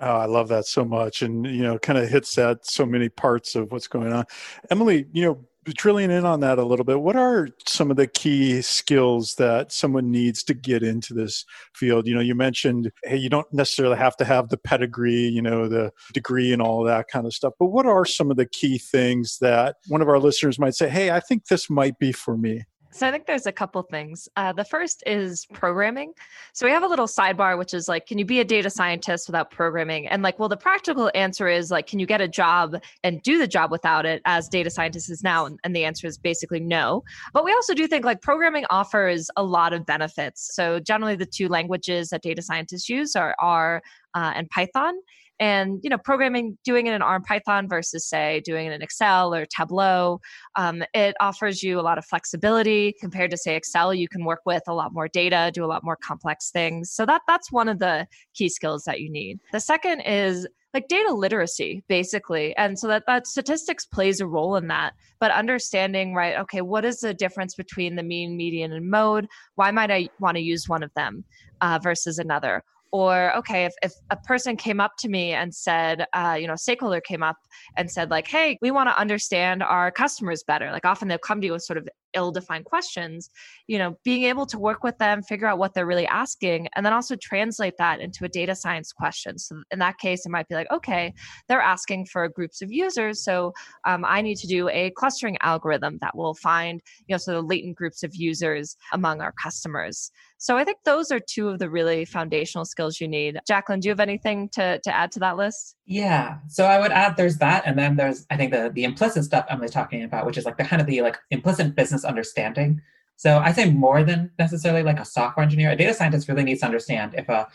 Oh, 0.00 0.16
I 0.16 0.24
love 0.26 0.48
that 0.48 0.64
so 0.64 0.84
much. 0.84 1.22
And, 1.22 1.46
you 1.46 1.62
know, 1.62 1.78
kind 1.78 1.98
of 1.98 2.08
hits 2.08 2.36
at 2.38 2.66
so 2.66 2.84
many 2.84 3.08
parts 3.08 3.54
of 3.54 3.70
what's 3.70 3.86
going 3.86 4.12
on. 4.12 4.24
Emily, 4.70 5.06
you 5.12 5.24
know, 5.24 5.44
drilling 5.64 6.10
in 6.10 6.24
on 6.24 6.40
that 6.40 6.58
a 6.58 6.64
little 6.64 6.84
bit, 6.84 7.00
what 7.00 7.16
are 7.16 7.48
some 7.66 7.90
of 7.90 7.96
the 7.96 8.06
key 8.06 8.60
skills 8.62 9.34
that 9.36 9.72
someone 9.72 10.10
needs 10.10 10.42
to 10.44 10.54
get 10.54 10.82
into 10.82 11.14
this 11.14 11.44
field? 11.74 12.06
You 12.06 12.14
know, 12.14 12.20
you 12.20 12.34
mentioned, 12.34 12.92
hey, 13.04 13.16
you 13.16 13.28
don't 13.28 13.50
necessarily 13.52 13.96
have 13.96 14.16
to 14.18 14.24
have 14.24 14.48
the 14.48 14.58
pedigree, 14.58 15.28
you 15.28 15.42
know, 15.42 15.68
the 15.68 15.92
degree 16.12 16.52
and 16.52 16.60
all 16.60 16.84
that 16.84 17.08
kind 17.08 17.26
of 17.26 17.32
stuff. 17.32 17.54
But 17.58 17.66
what 17.66 17.86
are 17.86 18.04
some 18.04 18.30
of 18.30 18.36
the 18.36 18.46
key 18.46 18.78
things 18.78 19.38
that 19.40 19.76
one 19.88 20.02
of 20.02 20.08
our 20.08 20.18
listeners 20.18 20.58
might 20.58 20.74
say, 20.74 20.88
hey, 20.88 21.10
I 21.10 21.20
think 21.20 21.46
this 21.46 21.70
might 21.70 21.98
be 21.98 22.12
for 22.12 22.36
me? 22.36 22.64
So 22.94 23.08
I 23.08 23.10
think 23.10 23.26
there's 23.26 23.46
a 23.46 23.52
couple 23.52 23.82
things. 23.82 24.28
Uh, 24.36 24.52
the 24.52 24.64
first 24.64 25.02
is 25.04 25.46
programming. 25.46 26.12
So 26.52 26.64
we 26.64 26.70
have 26.70 26.84
a 26.84 26.86
little 26.86 27.08
sidebar, 27.08 27.58
which 27.58 27.74
is 27.74 27.88
like, 27.88 28.06
can 28.06 28.18
you 28.18 28.24
be 28.24 28.38
a 28.38 28.44
data 28.44 28.70
scientist 28.70 29.26
without 29.26 29.50
programming? 29.50 30.06
And 30.06 30.22
like, 30.22 30.38
well, 30.38 30.48
the 30.48 30.56
practical 30.56 31.10
answer 31.12 31.48
is 31.48 31.72
like, 31.72 31.88
can 31.88 31.98
you 31.98 32.06
get 32.06 32.20
a 32.20 32.28
job 32.28 32.76
and 33.02 33.20
do 33.22 33.36
the 33.36 33.48
job 33.48 33.72
without 33.72 34.06
it 34.06 34.22
as 34.26 34.48
data 34.48 34.70
scientists 34.70 35.10
is 35.10 35.24
now? 35.24 35.46
And, 35.64 35.74
the 35.74 35.84
answer 35.84 36.06
is 36.06 36.16
basically 36.16 36.60
no. 36.60 37.02
But 37.32 37.44
we 37.44 37.52
also 37.52 37.74
do 37.74 37.88
think 37.88 38.04
like 38.04 38.22
programming 38.22 38.64
offers 38.70 39.28
a 39.36 39.42
lot 39.42 39.72
of 39.72 39.84
benefits. 39.84 40.54
So 40.54 40.78
generally, 40.78 41.16
the 41.16 41.26
two 41.26 41.48
languages 41.48 42.10
that 42.10 42.22
data 42.22 42.42
scientists 42.42 42.88
use 42.88 43.16
are 43.16 43.34
R 43.40 43.82
uh, 44.14 44.32
and 44.36 44.48
Python 44.50 44.94
and 45.40 45.80
you 45.82 45.90
know 45.90 45.98
programming 45.98 46.56
doing 46.64 46.86
it 46.86 46.94
in 46.94 47.02
r 47.02 47.20
python 47.20 47.68
versus 47.68 48.08
say 48.08 48.40
doing 48.44 48.66
it 48.66 48.72
in 48.72 48.82
excel 48.82 49.34
or 49.34 49.46
tableau 49.46 50.20
um, 50.56 50.82
it 50.94 51.14
offers 51.20 51.62
you 51.62 51.78
a 51.78 51.82
lot 51.82 51.98
of 51.98 52.04
flexibility 52.04 52.94
compared 53.00 53.30
to 53.30 53.36
say 53.36 53.56
excel. 53.56 53.94
You 53.94 54.08
can 54.08 54.24
work 54.24 54.40
with 54.46 54.62
a 54.66 54.74
lot 54.74 54.92
more 54.92 55.08
data 55.08 55.50
do 55.52 55.64
a 55.64 55.66
lot 55.66 55.84
more 55.84 55.96
complex 55.96 56.50
things. 56.50 56.90
So 56.90 57.06
that 57.06 57.22
that's 57.26 57.52
one 57.52 57.68
of 57.68 57.78
the 57.78 58.06
key 58.34 58.48
skills 58.48 58.84
that 58.84 59.00
you 59.00 59.10
need. 59.10 59.40
The 59.52 59.60
second 59.60 60.00
is 60.00 60.46
like 60.72 60.88
data 60.88 61.12
literacy 61.12 61.84
basically. 61.88 62.56
And 62.56 62.78
so 62.78 62.88
that 62.88 63.04
that 63.06 63.26
statistics 63.26 63.86
plays 63.86 64.20
a 64.20 64.26
role 64.26 64.56
in 64.56 64.68
that. 64.68 64.94
But 65.20 65.30
understanding 65.30 66.14
right 66.14 66.36
okay 66.40 66.60
what 66.60 66.84
is 66.84 67.00
the 67.00 67.14
difference 67.14 67.54
between 67.54 67.96
the 67.96 68.02
mean 68.02 68.36
median 68.36 68.72
and 68.72 68.90
mode? 68.90 69.26
Why 69.54 69.70
might 69.70 69.90
i 69.90 70.08
want 70.20 70.36
to 70.36 70.42
use 70.42 70.68
one 70.68 70.82
of 70.82 70.92
them 70.94 71.24
uh, 71.60 71.78
versus 71.82 72.18
another 72.18 72.62
or 72.92 73.36
okay 73.36 73.64
if, 73.64 73.74
if 73.82 73.92
a 74.10 74.16
person 74.16 74.56
came 74.56 74.80
up 74.80 74.92
to 74.98 75.08
me 75.08 75.32
and 75.32 75.54
said 75.54 76.06
uh, 76.14 76.36
you 76.38 76.46
know 76.46 76.56
stakeholder 76.56 77.00
came 77.00 77.22
up 77.22 77.36
and 77.76 77.90
said 77.90 78.10
like 78.10 78.26
hey 78.26 78.58
we 78.62 78.70
want 78.70 78.88
to 78.88 78.98
understand 78.98 79.62
our 79.62 79.90
customers 79.90 80.42
better. 80.46 80.70
Like 80.70 80.84
often 80.84 81.08
they'll 81.08 81.18
come 81.18 81.40
to 81.40 81.46
you 81.46 81.52
with 81.52 81.62
sort 81.62 81.78
of 81.78 81.88
ill-defined 82.14 82.64
questions 82.64 83.30
you 83.66 83.78
know 83.78 83.96
being 84.04 84.24
able 84.24 84.46
to 84.46 84.58
work 84.58 84.82
with 84.82 84.96
them 84.98 85.22
figure 85.22 85.46
out 85.46 85.58
what 85.58 85.74
they're 85.74 85.86
really 85.86 86.06
asking 86.06 86.68
and 86.74 86.84
then 86.84 86.92
also 86.92 87.16
translate 87.16 87.76
that 87.78 88.00
into 88.00 88.24
a 88.24 88.28
data 88.28 88.54
science 88.54 88.92
question. 88.92 89.38
So 89.38 89.62
in 89.70 89.78
that 89.78 89.98
case 89.98 90.26
it 90.26 90.30
might 90.30 90.48
be 90.48 90.54
like 90.54 90.70
okay 90.72 91.12
they're 91.48 91.60
asking 91.60 92.06
for 92.06 92.28
groups 92.28 92.62
of 92.62 92.72
users 92.72 93.22
so 93.22 93.52
um, 93.84 94.04
i 94.04 94.20
need 94.20 94.36
to 94.36 94.46
do 94.46 94.68
a 94.68 94.90
clustering 94.90 95.36
algorithm 95.40 95.98
that 96.00 96.16
will 96.16 96.34
find 96.34 96.80
you 97.06 97.14
know 97.14 97.18
so 97.18 97.32
the 97.32 97.42
latent 97.42 97.76
groups 97.76 98.02
of 98.02 98.14
users 98.14 98.76
among 98.92 99.20
our 99.20 99.32
customers. 99.42 100.10
So 100.38 100.56
i 100.56 100.64
think 100.64 100.78
those 100.84 101.10
are 101.10 101.20
two 101.20 101.48
of 101.48 101.58
the 101.58 101.70
really 101.70 102.04
foundational 102.04 102.64
skills 102.64 103.00
you 103.00 103.08
need. 103.08 103.38
Jacqueline 103.46 103.80
do 103.80 103.88
you 103.88 103.90
have 103.90 104.00
anything 104.00 104.48
to, 104.50 104.78
to 104.80 104.94
add 104.94 105.12
to 105.12 105.20
that 105.20 105.36
list? 105.36 105.76
Yeah. 105.86 106.38
So 106.48 106.64
i 106.64 106.78
would 106.78 106.92
add 106.92 107.16
there's 107.16 107.38
that 107.38 107.62
and 107.66 107.78
then 107.78 107.96
there's 107.96 108.26
i 108.30 108.36
think 108.36 108.52
the, 108.52 108.70
the 108.74 108.84
implicit 108.84 109.24
stuff 109.24 109.46
emily's 109.48 109.70
talking 109.70 110.02
about 110.02 110.26
which 110.26 110.38
is 110.38 110.44
like 110.44 110.56
the 110.56 110.64
kind 110.64 110.80
of 110.80 110.86
the 110.86 111.02
like 111.02 111.18
implicit 111.30 111.74
business 111.74 112.03
understanding. 112.04 112.80
So 113.16 113.38
I 113.38 113.52
say 113.52 113.70
more 113.70 114.02
than 114.02 114.30
necessarily 114.38 114.82
like 114.82 114.98
a 114.98 115.04
software 115.04 115.44
engineer. 115.44 115.70
A 115.70 115.76
data 115.76 115.94
scientist 115.94 116.28
really 116.28 116.44
needs 116.44 116.60
to 116.60 116.66
understand 116.66 117.14
if 117.16 117.28
a 117.28 117.46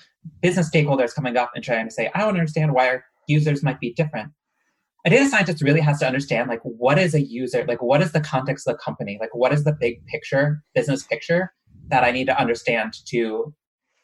business 0.41 0.67
stakeholder 0.67 1.03
is 1.03 1.13
coming 1.13 1.37
up 1.37 1.51
and 1.53 1.63
trying 1.63 1.85
to 1.85 1.93
say, 1.93 2.09
I 2.13 2.19
don't 2.19 2.29
understand 2.29 2.73
why 2.73 2.87
our 2.87 3.03
users 3.27 3.61
might 3.61 3.79
be 3.79 3.93
different. 3.93 4.31
A 5.05 5.09
data 5.09 5.27
scientist 5.29 5.61
really 5.61 5.81
has 5.81 5.99
to 5.99 6.07
understand 6.07 6.49
like 6.49 6.61
what 6.63 6.97
is 6.97 7.13
a 7.13 7.21
user, 7.21 7.65
like 7.67 7.81
what 7.81 8.01
is 8.01 8.11
the 8.11 8.21
context 8.21 8.67
of 8.67 8.75
the 8.75 8.79
company, 8.79 9.17
like 9.19 9.33
what 9.33 9.53
is 9.53 9.63
the 9.63 9.75
big 9.79 10.05
picture, 10.07 10.61
business 10.73 11.03
picture 11.03 11.53
that 11.87 12.03
I 12.03 12.11
need 12.11 12.25
to 12.25 12.39
understand 12.39 12.93
to 13.07 13.53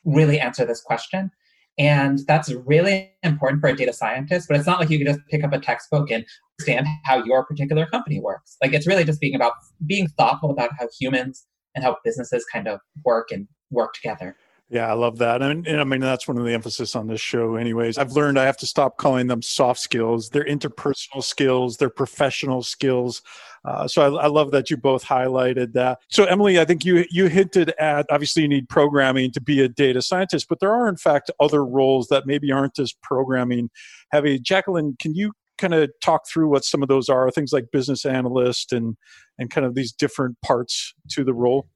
really 0.06 0.40
answer 0.40 0.66
this 0.66 0.82
question. 0.82 1.32
And 1.78 2.20
that's 2.28 2.52
really 2.52 3.12
important 3.24 3.60
for 3.60 3.68
a 3.68 3.76
data 3.76 3.92
scientist, 3.92 4.48
but 4.48 4.58
it's 4.58 4.66
not 4.66 4.80
like 4.80 4.90
you 4.90 4.98
can 4.98 5.08
just 5.08 5.20
pick 5.30 5.44
up 5.44 5.52
a 5.52 5.60
textbook 5.60 6.10
and 6.10 6.26
understand 6.60 6.88
how 7.04 7.24
your 7.24 7.46
particular 7.46 7.86
company 7.86 8.20
works. 8.20 8.58
Like 8.62 8.74
it's 8.74 8.88
really 8.88 9.04
just 9.04 9.20
being 9.20 9.36
about 9.36 9.54
being 9.86 10.08
thoughtful 10.08 10.52
about 10.52 10.72
how 10.80 10.88
humans 11.00 11.46
and 11.76 11.84
how 11.84 11.98
businesses 12.04 12.46
kind 12.52 12.68
of 12.68 12.80
work 13.04 13.32
and 13.32 13.48
work 13.72 13.94
together. 13.94 14.36
Yeah, 14.68 14.90
I 14.90 14.94
love 14.94 15.20
that. 15.20 15.44
And, 15.44 15.68
and, 15.68 15.80
I 15.80 15.84
mean, 15.84 16.02
that's 16.02 16.28
one 16.28 16.40
of 16.40 16.44
the 16.44 16.52
emphasis 16.52 16.96
on 16.96 17.06
this 17.06 17.22
show, 17.22 17.56
anyways. 17.56 18.00
I've 18.00 18.14
learned 18.14 18.40
I 18.40 18.46
have 18.46 18.58
to 18.58 18.66
stop 18.66 18.98
calling 18.98 19.28
them 19.28 19.44
soft 19.44 19.80
skills. 19.80 20.30
They're 20.32 20.44
interpersonal 20.44 21.24
skills, 21.24 21.78
they're 21.78 21.92
professional 21.92 22.64
skills. 22.64 23.22
Uh, 23.64 23.88
so 23.88 24.18
I, 24.18 24.24
I, 24.24 24.28
love 24.28 24.50
that 24.52 24.72
you 24.72 24.78
both 24.78 25.06
highlighted 25.06 25.74
that. 25.74 26.00
So 26.10 26.26
Emily, 26.26 26.60
I 26.60 26.66
think 26.66 26.84
you 26.84 27.06
you 27.10 27.28
hinted 27.28 27.74
at 27.80 28.06
obviously 28.12 28.44
you 28.44 28.48
need 28.48 28.70
programming 28.70 29.32
to 29.32 29.42
be 29.42 29.62
a 29.62 29.68
data 29.68 30.04
scientist, 30.04 30.48
but 30.50 30.60
there 30.60 30.72
are 30.72 30.88
in 30.88 30.98
fact 30.98 31.32
other 31.40 31.66
roles 31.66 32.08
that 32.10 32.28
maybe 32.28 32.52
aren't 32.52 32.78
as 32.78 32.94
programming 32.94 33.72
heavy. 34.12 34.40
Jacqueline, 34.40 34.96
can 35.00 35.16
you 35.16 35.32
kind 35.58 35.74
of 35.74 35.90
talk 36.02 36.28
through 36.28 36.50
what 36.50 36.64
some 36.64 36.82
of 36.82 36.88
those 36.88 37.10
are? 37.10 37.30
Things 37.32 37.52
like 37.54 37.66
business 37.72 38.06
analyst 38.06 38.74
and 38.74 38.96
and 39.38 39.50
kind 39.50 39.66
of 39.66 39.76
these 39.76 39.92
different 39.92 40.40
parts 40.42 40.94
to 41.12 41.24
the 41.24 41.34
role. 41.34 41.68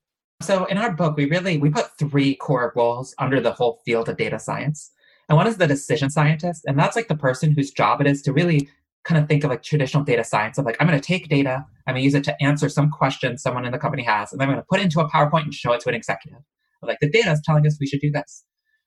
So 0.41 0.65
in 0.65 0.77
our 0.77 0.91
book, 0.91 1.17
we 1.17 1.25
really 1.25 1.57
we 1.57 1.69
put 1.69 1.97
three 1.97 2.35
core 2.35 2.73
roles 2.75 3.13
under 3.19 3.41
the 3.41 3.51
whole 3.51 3.81
field 3.85 4.09
of 4.09 4.17
data 4.17 4.39
science. 4.39 4.91
And 5.27 5.37
one 5.37 5.47
is 5.47 5.57
the 5.57 5.67
decision 5.67 6.09
scientist, 6.09 6.63
and 6.65 6.79
that's 6.79 6.95
like 6.95 7.07
the 7.07 7.15
person 7.15 7.51
whose 7.51 7.71
job 7.71 8.01
it 8.01 8.07
is 8.07 8.21
to 8.23 8.33
really 8.33 8.69
kind 9.03 9.21
of 9.21 9.27
think 9.27 9.43
of 9.43 9.49
like 9.49 9.63
traditional 9.63 10.03
data 10.03 10.23
science 10.23 10.57
of 10.57 10.65
like 10.65 10.75
I'm 10.79 10.87
going 10.87 10.99
to 10.99 11.05
take 11.05 11.29
data, 11.29 11.65
I'm 11.87 11.93
going 11.93 12.01
to 12.01 12.03
use 12.03 12.15
it 12.15 12.23
to 12.25 12.43
answer 12.43 12.67
some 12.69 12.89
question 12.89 13.37
someone 13.37 13.65
in 13.65 13.71
the 13.71 13.77
company 13.77 14.03
has, 14.03 14.31
and 14.31 14.39
then 14.39 14.47
I'm 14.47 14.55
going 14.55 14.63
to 14.63 14.67
put 14.69 14.79
it 14.79 14.83
into 14.83 14.99
a 15.01 15.09
PowerPoint 15.09 15.43
and 15.43 15.53
show 15.53 15.71
it 15.73 15.81
to 15.81 15.89
an 15.89 15.95
executive. 15.95 16.39
Like 16.81 16.99
the 17.01 17.09
data 17.09 17.31
is 17.31 17.41
telling 17.45 17.65
us 17.67 17.77
we 17.79 17.87
should 17.87 17.99
do 17.99 18.11
this. 18.11 18.43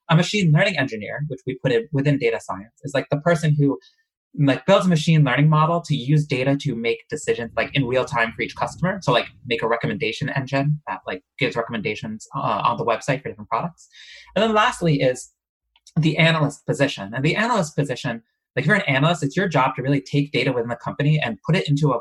A 0.09 0.17
machine 0.17 0.53
learning 0.53 0.79
engineer, 0.79 1.23
which 1.29 1.41
we 1.47 1.59
put 1.63 1.73
it 1.73 1.89
within 1.93 2.19
data 2.19 2.41
science, 2.41 2.73
is 2.83 2.93
like 2.95 3.07
the 3.11 3.19
person 3.19 3.55
who 3.59 3.79
like 4.39 4.65
builds 4.65 4.87
a 4.87 4.89
machine 4.89 5.25
learning 5.25 5.49
model 5.49 5.81
to 5.83 5.95
use 5.95 6.27
data 6.27 6.57
to 6.57 6.75
make 6.75 7.07
decisions 7.09 7.53
like 7.57 7.71
in 7.75 7.87
real 7.87 8.05
time 8.05 8.33
for 8.35 8.43
each 8.43 8.57
customer. 8.57 8.99
So 9.03 9.13
like 9.13 9.27
make 9.47 9.63
a 9.63 9.69
recommendation 9.69 10.31
engine 10.31 10.81
that 10.89 11.01
like 11.07 11.23
gives 11.39 11.55
recommendations 11.55 12.27
uh, 12.35 12.63
on 12.65 12.79
the 12.79 12.85
website 12.85 13.23
for 13.23 13.29
different 13.29 13.51
products. 13.51 13.89
And 14.35 14.43
then 14.43 14.55
lastly 14.55 15.03
is 15.03 15.31
the 15.97 16.17
analyst 16.17 16.65
position. 16.67 17.13
And 17.15 17.25
the 17.25 17.37
analyst 17.37 17.77
position 17.77 18.23
like 18.57 18.65
if 18.65 18.67
you're 18.67 18.77
an 18.77 18.83
analyst 18.83 19.23
it's 19.23 19.37
your 19.37 19.49
job 19.49 19.75
to 19.77 19.83
really 19.83 20.01
take 20.01 20.33
data 20.33 20.53
within 20.53 20.69
the 20.69 20.77
company 20.77 21.21
and 21.21 21.39
put 21.47 21.57
it 21.57 21.69
into 21.69 21.93
a 21.93 22.01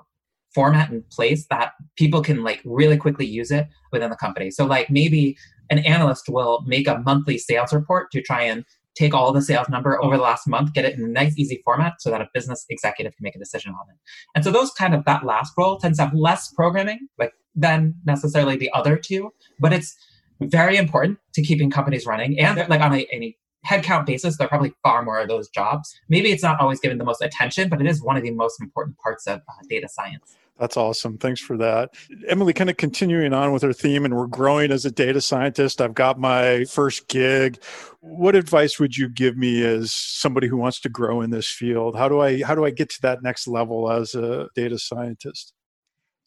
format 0.53 0.89
and 0.89 1.09
place 1.09 1.47
that 1.49 1.73
people 1.97 2.21
can 2.21 2.43
like 2.43 2.61
really 2.65 2.97
quickly 2.97 3.25
use 3.25 3.51
it 3.51 3.67
within 3.91 4.09
the 4.09 4.17
company. 4.17 4.51
So 4.51 4.65
like 4.65 4.89
maybe 4.89 5.37
an 5.69 5.79
analyst 5.79 6.25
will 6.27 6.63
make 6.65 6.87
a 6.87 6.99
monthly 6.99 7.37
sales 7.37 7.73
report 7.73 8.11
to 8.11 8.21
try 8.21 8.43
and 8.43 8.65
take 8.95 9.13
all 9.13 9.31
the 9.31 9.41
sales 9.41 9.69
number 9.69 10.01
over 10.03 10.17
the 10.17 10.23
last 10.23 10.47
month, 10.47 10.73
get 10.73 10.85
it 10.85 10.97
in 10.97 11.03
a 11.03 11.07
nice, 11.07 11.37
easy 11.37 11.61
format 11.63 11.93
so 11.99 12.09
that 12.09 12.21
a 12.21 12.27
business 12.33 12.65
executive 12.69 13.15
can 13.15 13.23
make 13.23 13.35
a 13.35 13.39
decision 13.39 13.71
on 13.71 13.85
it. 13.89 13.97
And 14.35 14.43
so 14.43 14.51
those 14.51 14.71
kind 14.71 14.93
of 14.93 15.05
that 15.05 15.25
last 15.25 15.53
role 15.57 15.77
tends 15.77 15.97
to 15.97 16.05
have 16.05 16.13
less 16.13 16.51
programming, 16.53 17.07
like 17.17 17.33
than 17.55 17.95
necessarily 18.05 18.57
the 18.57 18.71
other 18.73 18.97
two, 18.97 19.31
but 19.59 19.73
it's 19.73 19.95
very 20.41 20.77
important 20.77 21.19
to 21.33 21.41
keeping 21.41 21.69
companies 21.69 22.05
running. 22.05 22.39
And 22.39 22.57
like 22.69 22.81
on 22.81 22.93
a, 22.93 23.07
any 23.11 23.37
headcount 23.65 24.05
basis, 24.05 24.37
there 24.37 24.45
are 24.45 24.49
probably 24.49 24.73
far 24.83 25.03
more 25.03 25.19
of 25.19 25.27
those 25.27 25.49
jobs. 25.49 25.93
Maybe 26.09 26.31
it's 26.31 26.43
not 26.43 26.59
always 26.59 26.79
given 26.79 26.97
the 26.97 27.03
most 27.03 27.21
attention, 27.21 27.69
but 27.69 27.79
it 27.79 27.87
is 27.87 28.01
one 28.01 28.17
of 28.17 28.23
the 28.23 28.31
most 28.31 28.59
important 28.59 28.97
parts 28.97 29.27
of 29.27 29.39
uh, 29.39 29.53
data 29.69 29.87
science. 29.87 30.35
That's 30.61 30.77
awesome. 30.77 31.17
Thanks 31.17 31.41
for 31.41 31.57
that. 31.57 31.89
Emily, 32.27 32.53
kind 32.53 32.69
of 32.69 32.77
continuing 32.77 33.33
on 33.33 33.51
with 33.51 33.63
her 33.63 33.73
theme, 33.73 34.05
and 34.05 34.15
we're 34.15 34.27
growing 34.27 34.71
as 34.71 34.85
a 34.85 34.91
data 34.91 35.19
scientist. 35.19 35.81
I've 35.81 35.95
got 35.95 36.19
my 36.19 36.65
first 36.65 37.07
gig. 37.07 37.59
What 38.01 38.35
advice 38.35 38.79
would 38.79 38.95
you 38.95 39.09
give 39.09 39.35
me 39.35 39.65
as 39.65 39.91
somebody 39.91 40.47
who 40.47 40.57
wants 40.57 40.79
to 40.81 40.89
grow 40.89 41.21
in 41.21 41.31
this 41.31 41.49
field? 41.49 41.97
How 41.97 42.07
do 42.07 42.19
I 42.21 42.43
how 42.43 42.53
do 42.53 42.63
I 42.63 42.69
get 42.69 42.91
to 42.91 43.01
that 43.01 43.23
next 43.23 43.47
level 43.47 43.91
as 43.91 44.13
a 44.13 44.49
data 44.55 44.77
scientist? 44.77 45.51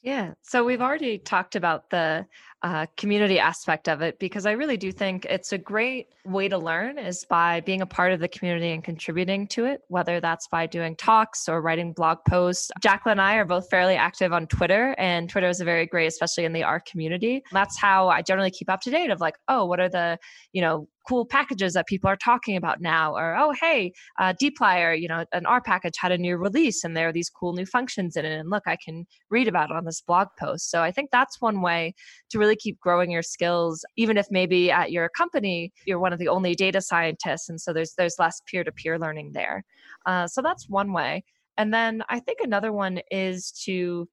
Yeah. 0.05 0.35
So 0.43 0.63
we've 0.63 0.83
already 0.83 1.17
talked 1.17 1.57
about 1.57 1.89
the 1.89 2.27
uh, 2.63 2.85
community 2.99 3.39
aspect 3.39 3.89
of 3.89 4.03
it 4.03 4.19
because 4.19 4.45
I 4.45 4.53
really 4.53 4.77
do 4.77 4.93
think 4.93 5.25
it's 5.25 5.53
a 5.53 5.59
great 5.59 6.09
way 6.27 6.47
to 6.47 6.59
learn 6.59 6.99
is 6.99 7.25
by 7.25 7.61
being 7.63 7.81
a 7.81 7.87
part 7.87 8.13
of 8.13 8.21
the 8.21 8.29
community 8.29 8.71
and 8.73 8.85
contributing 8.85 9.47
to 9.49 9.65
it, 9.65 9.81
whether 9.89 10.21
that's 10.21 10.47
by 10.49 10.67
doing 10.67 10.95
talks 10.97 11.49
or 11.49 11.63
writing 11.63 11.95
blog 11.95 12.19
posts. 12.29 12.71
Jacqueline 12.83 13.13
and 13.13 13.21
I 13.23 13.37
are 13.37 13.47
both 13.47 13.71
fairly 13.71 13.95
active 13.95 14.35
on 14.35 14.47
Twitter, 14.47 14.95
and 14.99 15.31
Twitter 15.31 15.49
is 15.49 15.61
a 15.61 15.65
very 15.65 15.87
great, 15.87 16.07
especially 16.07 16.45
in 16.45 16.53
the 16.53 16.65
R 16.65 16.81
community. 16.81 17.43
That's 17.51 17.79
how 17.79 18.09
I 18.09 18.21
generally 18.21 18.51
keep 18.51 18.69
up 18.69 18.83
to 18.83 18.91
date 18.91 19.11
of 19.11 19.21
like, 19.21 19.37
oh, 19.49 19.65
what 19.65 19.81
are 19.81 19.89
the, 19.89 20.19
you 20.53 20.61
know, 20.61 20.87
cool 21.07 21.27
packages 21.27 21.75
that 21.75 21.87
people 21.87 22.09
are 22.09 22.17
talking 22.17 22.57
about 22.57 22.81
now 22.81 23.15
or 23.15 23.37
oh 23.37 23.53
hey 23.61 23.93
uh, 24.19 24.33
dplyr 24.41 24.99
you 25.01 25.09
know 25.09 25.25
an 25.33 25.47
r 25.47 25.61
package 25.61 25.95
had 25.99 26.13
a 26.13 26.19
new 26.19 26.37
release 26.37 26.85
and 26.85 26.97
there 26.97 27.09
are 27.09 27.13
these 27.13 27.31
cool 27.31 27.53
new 27.53 27.67
functions 27.67 28.17
in 28.17 28.25
it 28.25 28.39
and 28.39 28.51
look 28.51 28.63
i 28.67 28.77
can 28.85 29.07
read 29.31 29.49
about 29.49 29.71
it 29.71 29.77
on 29.77 29.85
this 29.85 30.01
blog 30.01 30.29
post. 30.39 30.71
So 30.71 30.83
i 30.83 30.91
think 30.91 31.11
that's 31.11 31.41
one 31.41 31.61
way 31.61 31.95
to 32.31 32.39
really 32.39 32.57
keep 32.57 32.79
growing 32.81 33.11
your 33.11 33.23
skills 33.23 33.85
even 33.97 34.17
if 34.17 34.27
maybe 34.31 34.71
at 34.71 34.93
your 34.93 35.09
company 35.09 35.73
you're 35.87 35.99
one 35.99 36.13
of 36.13 36.19
the 36.19 36.29
only 36.29 36.55
data 36.55 36.81
scientists 36.81 37.49
and 37.49 37.61
so 37.61 37.73
there's 37.73 37.95
there's 37.97 38.17
less 38.19 38.41
peer-to-peer 38.47 38.99
learning 38.99 39.33
there. 39.33 39.65
Uh, 40.07 40.27
so 40.27 40.43
that's 40.43 40.69
one 40.69 40.93
way. 40.93 41.25
And 41.57 41.73
then 41.73 42.03
i 42.09 42.19
think 42.19 42.39
another 42.43 42.73
one 42.73 43.01
is 43.11 43.53
to 43.65 44.09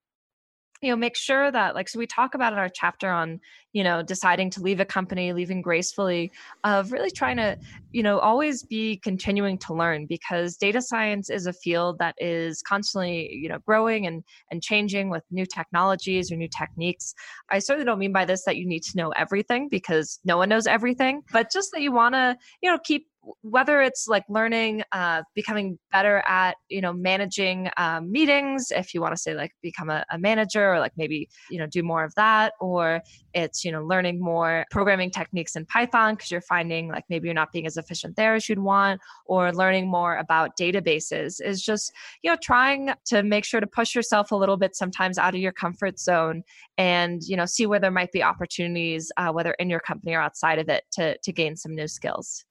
you 0.82 0.90
know 0.90 0.96
make 0.96 1.16
sure 1.16 1.50
that 1.50 1.74
like 1.74 1.88
so 1.88 1.98
we 1.98 2.06
talk 2.06 2.34
about 2.34 2.52
in 2.52 2.58
our 2.58 2.68
chapter 2.68 3.08
on 3.08 3.40
you 3.72 3.84
know 3.84 4.02
deciding 4.02 4.50
to 4.50 4.60
leave 4.60 4.80
a 4.80 4.84
company 4.84 5.32
leaving 5.32 5.62
gracefully 5.62 6.30
of 6.64 6.92
really 6.92 7.10
trying 7.10 7.36
to 7.36 7.56
you 7.92 8.02
know 8.02 8.18
always 8.18 8.64
be 8.64 8.98
continuing 8.98 9.56
to 9.56 9.72
learn 9.72 10.06
because 10.06 10.56
data 10.56 10.82
science 10.82 11.30
is 11.30 11.46
a 11.46 11.52
field 11.52 11.98
that 11.98 12.14
is 12.18 12.62
constantly 12.62 13.32
you 13.32 13.48
know 13.48 13.58
growing 13.66 14.06
and 14.06 14.24
and 14.50 14.62
changing 14.62 15.08
with 15.08 15.22
new 15.30 15.46
technologies 15.46 16.30
or 16.30 16.36
new 16.36 16.48
techniques. 16.48 17.14
I 17.50 17.60
certainly 17.60 17.84
don't 17.84 17.98
mean 17.98 18.12
by 18.12 18.24
this 18.24 18.44
that 18.44 18.56
you 18.56 18.66
need 18.66 18.82
to 18.84 18.96
know 18.96 19.10
everything 19.10 19.68
because 19.68 20.18
no 20.24 20.36
one 20.36 20.48
knows 20.48 20.66
everything 20.66 21.22
but 21.32 21.50
just 21.52 21.70
that 21.72 21.80
you 21.80 21.92
want 21.92 22.14
to 22.14 22.36
you 22.60 22.70
know 22.70 22.78
keep 22.84 23.06
whether 23.42 23.80
it's 23.80 24.08
like 24.08 24.24
learning 24.28 24.82
uh, 24.92 25.22
becoming 25.34 25.78
better 25.92 26.22
at 26.26 26.56
you 26.68 26.80
know 26.80 26.92
managing 26.92 27.68
um, 27.76 28.10
meetings 28.10 28.72
if 28.72 28.94
you 28.94 29.00
want 29.00 29.14
to 29.14 29.20
say 29.20 29.34
like 29.34 29.52
become 29.62 29.90
a, 29.90 30.04
a, 30.10 30.18
manager 30.18 30.72
or 30.72 30.78
like 30.78 30.92
maybe 30.96 31.28
you 31.50 31.58
know 31.58 31.66
do 31.66 31.82
more 31.82 32.04
of 32.04 32.14
that 32.14 32.52
or 32.60 33.00
it's 33.34 33.64
you 33.64 33.72
know 33.72 33.82
learning 33.84 34.20
more 34.20 34.64
programming 34.70 35.10
techniques 35.10 35.56
in 35.56 35.64
python 35.66 36.14
because 36.14 36.30
you're 36.30 36.40
finding 36.40 36.88
like 36.88 37.04
maybe 37.08 37.26
you're 37.26 37.34
not 37.34 37.52
being 37.52 37.66
as 37.66 37.76
efficient 37.76 38.16
there 38.16 38.34
as 38.34 38.48
you'd 38.48 38.58
want 38.58 39.00
or 39.26 39.52
learning 39.52 39.88
more 39.88 40.16
about 40.16 40.56
databases 40.56 41.40
is 41.44 41.62
just 41.62 41.92
you 42.22 42.30
know 42.30 42.36
trying 42.42 42.90
to 43.04 43.22
make 43.22 43.44
sure 43.44 43.60
to 43.60 43.66
push 43.66 43.94
yourself 43.94 44.32
a 44.32 44.36
little 44.36 44.56
bit 44.56 44.74
sometimes 44.74 45.18
out 45.18 45.34
of 45.34 45.40
your 45.40 45.52
comfort 45.52 45.98
zone 45.98 46.42
and 46.78 47.22
you 47.24 47.36
know 47.36 47.46
see 47.46 47.66
where 47.66 47.80
there 47.80 47.90
might 47.90 48.12
be 48.12 48.22
opportunities 48.22 49.12
uh, 49.16 49.30
whether 49.30 49.52
in 49.52 49.70
your 49.70 49.80
company 49.80 50.14
or 50.14 50.20
outside 50.20 50.58
of 50.58 50.68
it 50.68 50.84
to 50.92 51.16
to 51.18 51.32
gain 51.32 51.56
some 51.56 51.74
new 51.74 51.88
skills 51.88 52.44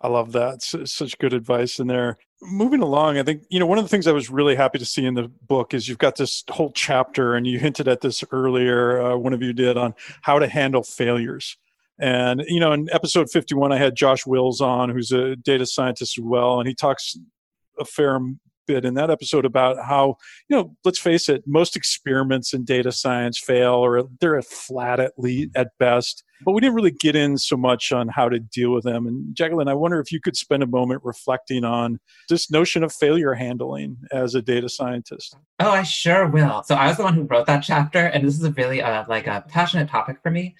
I 0.00 0.08
love 0.08 0.32
that. 0.32 0.62
such 0.62 1.18
good 1.18 1.34
advice 1.34 1.78
in 1.78 1.86
there. 1.86 2.18
Moving 2.42 2.80
along, 2.80 3.18
I 3.18 3.22
think, 3.22 3.42
you 3.50 3.60
know, 3.60 3.66
one 3.66 3.76
of 3.76 3.84
the 3.84 3.88
things 3.88 4.06
I 4.06 4.12
was 4.12 4.30
really 4.30 4.56
happy 4.56 4.78
to 4.78 4.84
see 4.86 5.04
in 5.04 5.12
the 5.12 5.28
book 5.46 5.74
is 5.74 5.88
you've 5.88 5.98
got 5.98 6.16
this 6.16 6.42
whole 6.48 6.72
chapter, 6.72 7.34
and 7.34 7.46
you 7.46 7.58
hinted 7.58 7.86
at 7.86 8.00
this 8.00 8.24
earlier, 8.32 9.00
uh, 9.00 9.16
one 9.16 9.34
of 9.34 9.42
you 9.42 9.52
did, 9.52 9.76
on 9.76 9.94
how 10.22 10.38
to 10.38 10.48
handle 10.48 10.82
failures. 10.82 11.58
And, 11.98 12.42
you 12.46 12.60
know, 12.60 12.72
in 12.72 12.88
episode 12.92 13.30
51, 13.30 13.72
I 13.72 13.76
had 13.76 13.94
Josh 13.94 14.24
Wills 14.24 14.62
on, 14.62 14.88
who's 14.88 15.12
a 15.12 15.36
data 15.36 15.66
scientist 15.66 16.16
as 16.16 16.24
well, 16.24 16.60
and 16.60 16.66
he 16.66 16.74
talks 16.74 17.14
a 17.78 17.84
fair 17.84 18.18
bit 18.70 18.84
in 18.84 18.94
that 18.94 19.10
episode 19.10 19.44
about 19.44 19.76
how, 19.84 20.16
you 20.48 20.56
know, 20.56 20.76
let's 20.84 20.98
face 20.98 21.28
it, 21.28 21.42
most 21.46 21.74
experiments 21.74 22.54
in 22.54 22.64
data 22.64 22.92
science 22.92 23.38
fail 23.38 23.74
or 23.74 24.04
they're 24.20 24.40
flat 24.42 25.00
at 25.00 25.12
least 25.18 25.50
at 25.56 25.68
best. 25.78 26.22
But 26.44 26.52
we 26.52 26.60
didn't 26.60 26.76
really 26.76 26.92
get 26.92 27.16
in 27.16 27.36
so 27.36 27.56
much 27.56 27.92
on 27.92 28.08
how 28.08 28.28
to 28.28 28.38
deal 28.38 28.72
with 28.72 28.84
them. 28.84 29.06
And 29.06 29.34
Jacqueline, 29.34 29.68
I 29.68 29.74
wonder 29.74 29.98
if 29.98 30.12
you 30.12 30.20
could 30.20 30.36
spend 30.36 30.62
a 30.62 30.66
moment 30.66 31.02
reflecting 31.04 31.64
on 31.64 31.98
this 32.28 32.50
notion 32.50 32.84
of 32.84 32.92
failure 32.92 33.34
handling 33.34 33.96
as 34.12 34.34
a 34.34 34.40
data 34.40 34.68
scientist. 34.68 35.36
Oh, 35.58 35.70
I 35.70 35.82
sure 35.82 36.28
will. 36.28 36.62
So 36.62 36.76
I 36.76 36.86
was 36.86 36.96
the 36.96 37.02
one 37.02 37.14
who 37.14 37.24
wrote 37.24 37.46
that 37.46 37.62
chapter, 37.62 38.06
and 38.06 38.26
this 38.26 38.38
is 38.38 38.44
a 38.44 38.52
really 38.52 38.80
uh, 38.80 39.04
like 39.08 39.26
a 39.26 39.44
passionate 39.48 39.88
topic 39.88 40.18
for 40.22 40.30
me. 40.30 40.54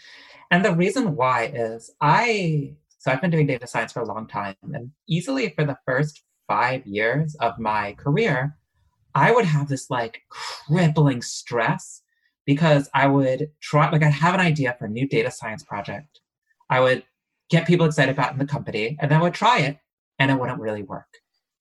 And 0.51 0.64
the 0.64 0.75
reason 0.75 1.14
why 1.14 1.51
is 1.55 1.90
I 2.01 2.75
so 2.99 3.11
I've 3.11 3.23
been 3.23 3.31
doing 3.31 3.46
data 3.46 3.66
science 3.66 3.92
for 3.92 4.01
a 4.01 4.05
long 4.05 4.27
time, 4.27 4.57
and 4.75 4.90
easily 5.09 5.55
for 5.57 5.64
the 5.64 5.79
first 5.87 6.23
five 6.51 6.85
years 6.85 7.37
of 7.37 7.61
my 7.61 7.93
career, 7.93 8.57
I 9.15 9.31
would 9.31 9.45
have 9.45 9.69
this 9.69 9.89
like 9.89 10.23
crippling 10.29 11.23
stress 11.23 12.03
because 12.45 12.91
I 12.93 13.07
would 13.07 13.51
try, 13.61 13.89
like, 13.89 14.03
I'd 14.03 14.13
have 14.13 14.35
an 14.35 14.41
idea 14.41 14.75
for 14.77 14.87
a 14.87 14.91
new 14.91 15.07
data 15.07 15.31
science 15.31 15.63
project. 15.63 16.19
I 16.69 16.81
would 16.81 17.05
get 17.51 17.69
people 17.69 17.87
excited 17.87 18.11
about 18.13 18.33
in 18.33 18.39
the 18.39 18.47
company, 18.47 18.97
and 19.01 19.09
then 19.09 19.21
would 19.21 19.35
try 19.35 19.61
it, 19.61 19.79
and 20.19 20.29
it 20.29 20.41
wouldn't 20.41 20.61
really 20.61 20.83
work. 20.83 21.07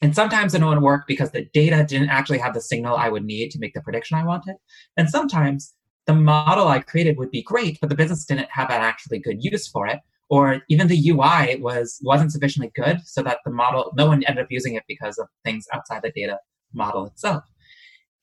And 0.02 0.15
sometimes 0.15 0.56
it 0.56 0.63
wouldn't 0.63 0.82
work 0.82 1.04
because 1.08 1.30
the 1.30 1.45
data 1.54 1.86
didn't 1.88 2.10
actually 2.10 2.39
have 2.39 2.56
the 2.56 2.62
signal 2.62 2.95
I 2.95 3.10
would 3.10 3.25
need 3.25 3.52
to 3.52 3.60
make 3.60 3.75
the 3.75 3.82
prediction 3.82 4.17
I 4.17 4.25
wanted. 4.25 4.56
And 4.97 5.08
sometimes 5.08 5.75
the 6.08 6.15
model 6.15 6.67
I 6.67 6.80
created 6.80 7.17
would 7.19 7.30
be 7.30 7.43
great, 7.43 7.78
but 7.80 7.89
the 7.89 7.95
business 7.95 8.25
didn't 8.25 8.49
have 8.49 8.71
an 8.71 8.82
actually 8.82 9.19
good 9.19 9.43
use 9.43 9.67
for 9.67 9.86
it 9.86 9.99
or 10.29 10.61
even 10.69 10.87
the 10.87 11.09
UI 11.09 11.57
was 11.57 11.99
wasn't 12.03 12.31
sufficiently 12.31 12.71
good 12.75 13.01
so 13.05 13.21
that 13.23 13.39
the 13.45 13.51
model 13.51 13.91
no 13.95 14.05
one 14.07 14.23
ended 14.25 14.43
up 14.43 14.51
using 14.51 14.75
it 14.75 14.83
because 14.87 15.17
of 15.17 15.27
things 15.43 15.65
outside 15.73 16.01
the 16.03 16.11
data 16.15 16.37
model 16.73 17.05
itself. 17.05 17.43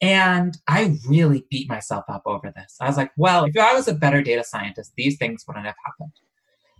And 0.00 0.56
I 0.68 0.98
really 1.08 1.44
beat 1.50 1.68
myself 1.68 2.04
up 2.08 2.22
over 2.26 2.52
this. 2.54 2.76
I 2.80 2.86
was 2.86 2.96
like, 2.96 3.10
well, 3.16 3.44
if 3.44 3.56
I 3.56 3.74
was 3.74 3.88
a 3.88 3.94
better 3.94 4.22
data 4.22 4.44
scientist, 4.44 4.92
these 4.96 5.16
things 5.16 5.44
wouldn't 5.46 5.64
have 5.64 5.74
happened. 5.84 6.12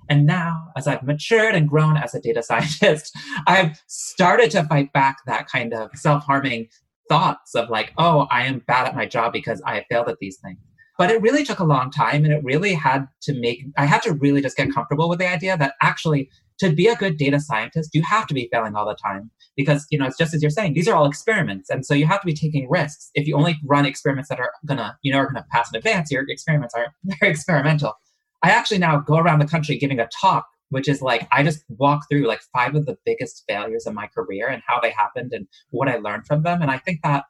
And 0.09 0.27
now, 0.27 0.69
as 0.77 0.87
I've 0.87 1.03
matured 1.03 1.55
and 1.55 1.69
grown 1.69 1.97
as 1.97 2.15
a 2.15 2.21
data 2.21 2.43
scientist, 2.43 3.17
I've 3.47 3.83
started 3.87 4.51
to 4.53 4.65
fight 4.65 4.93
back 4.93 5.19
that 5.27 5.49
kind 5.49 5.75
of 5.75 5.91
self 5.95 6.25
harming 6.25 6.69
thoughts 7.09 7.55
of 7.55 7.71
like, 7.71 7.93
oh, 7.99 8.27
I 8.31 8.45
am 8.45 8.63
bad 8.67 8.87
at 8.87 8.97
my 8.97 9.07
job 9.07 9.33
because 9.33 9.63
I 9.65 9.85
failed 9.89 10.09
at 10.09 10.19
these 10.21 10.39
things. 10.39 10.59
But 10.99 11.11
it 11.11 11.21
really 11.21 11.45
took 11.45 11.59
a 11.59 11.65
long 11.65 11.91
time 11.91 12.25
and 12.25 12.33
it 12.33 12.43
really 12.43 12.75
had 12.75 13.07
to 13.23 13.39
make, 13.39 13.65
I 13.77 13.85
had 13.85 14.03
to 14.03 14.15
really 14.15 14.41
just 14.41 14.57
get 14.57 14.73
comfortable 14.73 15.09
with 15.09 15.19
the 15.19 15.29
idea 15.29 15.57
that 15.57 15.75
actually 15.83 16.31
to 16.59 16.73
be 16.73 16.87
a 16.87 16.97
good 16.97 17.19
data 17.19 17.39
scientist, 17.39 17.91
you 17.93 18.03
have 18.03 18.27
to 18.27 18.35
be 18.35 18.49
failing 18.51 18.75
all 18.75 18.87
the 18.87 18.95
time 18.95 19.31
because, 19.57 19.87
you 19.91 19.99
know, 19.99 20.07
it's 20.07 20.17
just 20.17 20.35
as 20.35 20.43
you're 20.43 20.51
saying, 20.51 20.75
these 20.75 20.89
are 20.89 20.95
all 20.95 21.07
experiments. 21.07 21.69
And 21.69 21.85
so 21.85 21.95
you 21.95 22.07
have 22.07 22.21
to 22.21 22.27
be 22.27 22.35
taking 22.35 22.69
risks. 22.71 23.11
If 23.15 23.27
you 23.27 23.37
only 23.37 23.59
run 23.65 23.85
experiments 23.85 24.29
that 24.31 24.41
are 24.41 24.51
gonna, 24.65 24.97
you 25.03 25.13
know, 25.13 25.19
are 25.19 25.27
gonna 25.27 25.45
pass 25.51 25.71
in 25.73 25.77
advance, 25.77 26.11
your 26.11 26.25
experiments 26.29 26.75
are 26.75 26.95
very 27.21 27.31
experimental. 27.31 27.95
I 28.43 28.51
actually 28.51 28.79
now 28.79 28.99
go 29.01 29.17
around 29.19 29.41
the 29.41 29.47
country 29.47 29.77
giving 29.77 30.01
a 30.01 30.09
talk, 30.09 30.47
which 30.71 30.89
is 30.89 31.03
like, 31.03 31.29
I 31.33 31.43
just 31.43 31.65
walk 31.69 32.07
through 32.11 32.27
like 32.27 32.41
five 32.53 32.75
of 32.75 32.87
the 32.87 32.97
biggest 33.05 33.45
failures 33.49 33.87
of 33.87 33.95
my 33.95 34.07
career 34.07 34.49
and 34.49 34.63
how 34.67 34.81
they 34.81 34.91
happened 34.91 35.33
and 35.33 35.47
what 35.71 35.89
I 35.89 35.97
learned 35.97 36.27
from 36.27 36.43
them. 36.43 36.63
And 36.63 36.71
I 36.71 36.79
think 36.79 37.01
that 37.03 37.25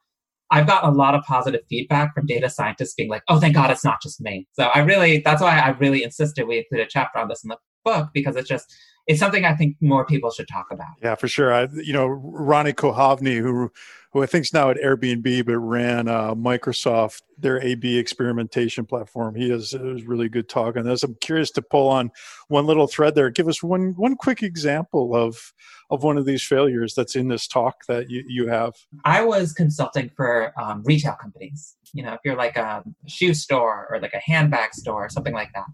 I've 0.50 0.66
gotten 0.66 0.90
a 0.90 0.92
lot 0.92 1.14
of 1.14 1.24
positive 1.24 1.62
feedback 1.68 2.14
from 2.14 2.26
data 2.26 2.48
scientists 2.48 2.94
being 2.94 3.10
like, 3.10 3.22
oh, 3.28 3.40
thank 3.40 3.54
God 3.54 3.70
it's 3.70 3.84
not 3.84 4.00
just 4.00 4.20
me. 4.20 4.46
So 4.52 4.64
I 4.74 4.80
really, 4.80 5.20
that's 5.24 5.42
why 5.42 5.58
I 5.58 5.70
really 5.70 6.04
insisted 6.04 6.46
we 6.46 6.58
include 6.58 6.82
a 6.82 6.86
chapter 6.88 7.18
on 7.18 7.28
this 7.28 7.42
in 7.42 7.48
the 7.48 7.58
book 7.84 8.08
because 8.14 8.36
it's 8.36 8.48
just, 8.48 8.72
it's 9.06 9.20
something 9.20 9.44
I 9.44 9.54
think 9.54 9.76
more 9.80 10.04
people 10.04 10.30
should 10.30 10.48
talk 10.48 10.66
about. 10.70 10.88
Yeah, 11.02 11.14
for 11.14 11.28
sure. 11.28 11.52
I, 11.52 11.68
you 11.72 11.92
know, 11.92 12.06
Ronny 12.06 12.72
Kohavi, 12.72 13.38
who 13.38 13.70
who 14.12 14.22
I 14.22 14.26
think's 14.26 14.52
now 14.52 14.70
at 14.70 14.78
Airbnb, 14.78 15.44
but 15.44 15.58
ran 15.58 16.08
uh, 16.08 16.34
Microsoft 16.34 17.20
their 17.38 17.62
A/B 17.62 17.98
experimentation 17.98 18.86
platform. 18.86 19.34
He 19.34 19.50
has 19.50 19.74
a 19.74 19.96
really 20.06 20.28
good 20.28 20.48
talk 20.48 20.76
on 20.76 20.84
this. 20.84 21.02
I'm 21.02 21.16
curious 21.20 21.50
to 21.52 21.62
pull 21.62 21.88
on 21.88 22.10
one 22.48 22.66
little 22.66 22.86
thread 22.86 23.14
there. 23.14 23.30
Give 23.30 23.46
us 23.46 23.62
one 23.62 23.94
one 23.96 24.16
quick 24.16 24.42
example 24.42 25.14
of 25.14 25.52
of 25.90 26.02
one 26.02 26.18
of 26.18 26.24
these 26.24 26.42
failures 26.42 26.94
that's 26.94 27.14
in 27.14 27.28
this 27.28 27.46
talk 27.46 27.84
that 27.86 28.10
you, 28.10 28.24
you 28.26 28.48
have. 28.48 28.74
I 29.04 29.22
was 29.22 29.52
consulting 29.52 30.10
for 30.16 30.52
um, 30.60 30.82
retail 30.84 31.16
companies. 31.20 31.76
You 31.92 32.02
know, 32.02 32.14
if 32.14 32.20
you're 32.24 32.36
like 32.36 32.56
a 32.56 32.82
shoe 33.06 33.34
store 33.34 33.86
or 33.90 34.00
like 34.00 34.14
a 34.14 34.20
handbag 34.24 34.74
store 34.74 35.04
or 35.04 35.08
something 35.08 35.34
like 35.34 35.52
that. 35.54 35.66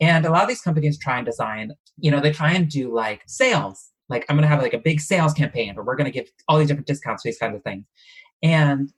And 0.00 0.24
a 0.24 0.30
lot 0.30 0.42
of 0.42 0.48
these 0.48 0.60
companies 0.60 0.98
try 0.98 1.18
and 1.18 1.26
design, 1.26 1.72
you 1.98 2.10
know, 2.10 2.20
they 2.20 2.32
try 2.32 2.52
and 2.52 2.68
do 2.68 2.92
like 2.92 3.22
sales. 3.26 3.90
Like 4.08 4.26
i'm 4.28 4.36
going 4.36 4.42
to 4.42 4.48
have 4.48 4.60
like 4.60 4.74
a 4.74 4.78
big 4.78 5.00
sales 5.00 5.32
campaign 5.32 5.74
or 5.76 5.84
we're 5.84 5.96
going 5.96 6.10
to 6.10 6.10
give 6.10 6.30
all 6.46 6.58
these 6.58 6.68
different 6.68 6.86
discounts 6.86 7.22
these 7.22 7.38
kinds 7.38 7.56
of 7.56 7.62
things. 7.62 7.86
And 8.42 8.92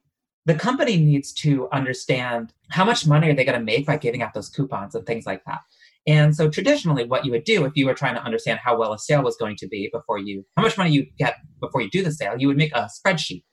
the 0.47 0.55
company 0.55 0.97
needs 0.97 1.33
to 1.35 1.69
understand 1.73 2.53
how 2.71 2.85
much 2.85 3.07
money 3.07 3.31
are 3.31 3.35
they 3.35 3.45
going 3.45 3.59
to 3.59 3.65
make 3.65 3.87
by 3.87 3.97
giving 3.97 4.23
out 4.23 4.35
those 4.35 4.49
coupons 4.49 4.95
and 4.95 5.07
things 5.07 5.25
like 5.25 5.45
that. 5.45 5.61
And 6.07 6.37
so 6.37 6.51
traditionally 6.51 7.05
what 7.05 7.25
you 7.25 7.31
would 7.31 7.45
do 7.45 7.65
if 7.65 7.73
you 7.77 7.87
were 7.87 7.95
trying 7.95 8.15
to 8.15 8.23
understand 8.23 8.59
how 8.63 8.77
well 8.77 8.93
a 8.93 8.99
sale 8.99 9.23
was 9.23 9.37
going 9.37 9.57
to 9.57 9.69
be 9.69 9.89
before 9.93 10.19
you 10.19 10.45
how 10.57 10.63
much 10.63 10.77
money 10.77 10.91
you 10.91 11.07
get 11.19 11.37
before 11.61 11.81
you 11.81 11.91
do 11.91 12.03
the 12.03 12.13
sale 12.13 12.35
you 12.39 12.49
would 12.49 12.57
make 12.57 12.75
a 12.75 12.89
spreadsheet. 12.89 13.45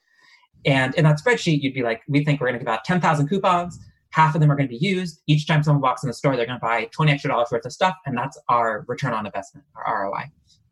And 0.66 0.94
in 0.94 1.04
that 1.04 1.20
spreadsheet 1.20 1.62
you'd 1.62 1.74
be 1.74 1.82
like 1.82 2.02
we 2.08 2.24
think 2.24 2.40
we're 2.40 2.48
going 2.48 2.58
to 2.58 2.64
give 2.64 2.72
out 2.72 2.84
10,000 2.84 3.28
coupons 3.28 3.78
half 4.12 4.34
of 4.34 4.40
them 4.40 4.50
are 4.50 4.56
going 4.56 4.68
to 4.68 4.78
be 4.78 4.84
used 4.84 5.20
each 5.26 5.46
time 5.46 5.62
someone 5.62 5.82
walks 5.82 6.02
in 6.02 6.08
the 6.08 6.14
store 6.14 6.36
they're 6.36 6.46
going 6.46 6.58
to 6.58 6.64
buy 6.64 6.88
20 6.92 7.12
extra 7.12 7.30
dollars 7.30 7.48
worth 7.50 7.66
of 7.66 7.72
stuff 7.72 7.94
and 8.06 8.16
that's 8.16 8.38
our 8.48 8.84
return 8.88 9.12
on 9.12 9.26
investment 9.26 9.66
our 9.86 10.04
roi 10.04 10.22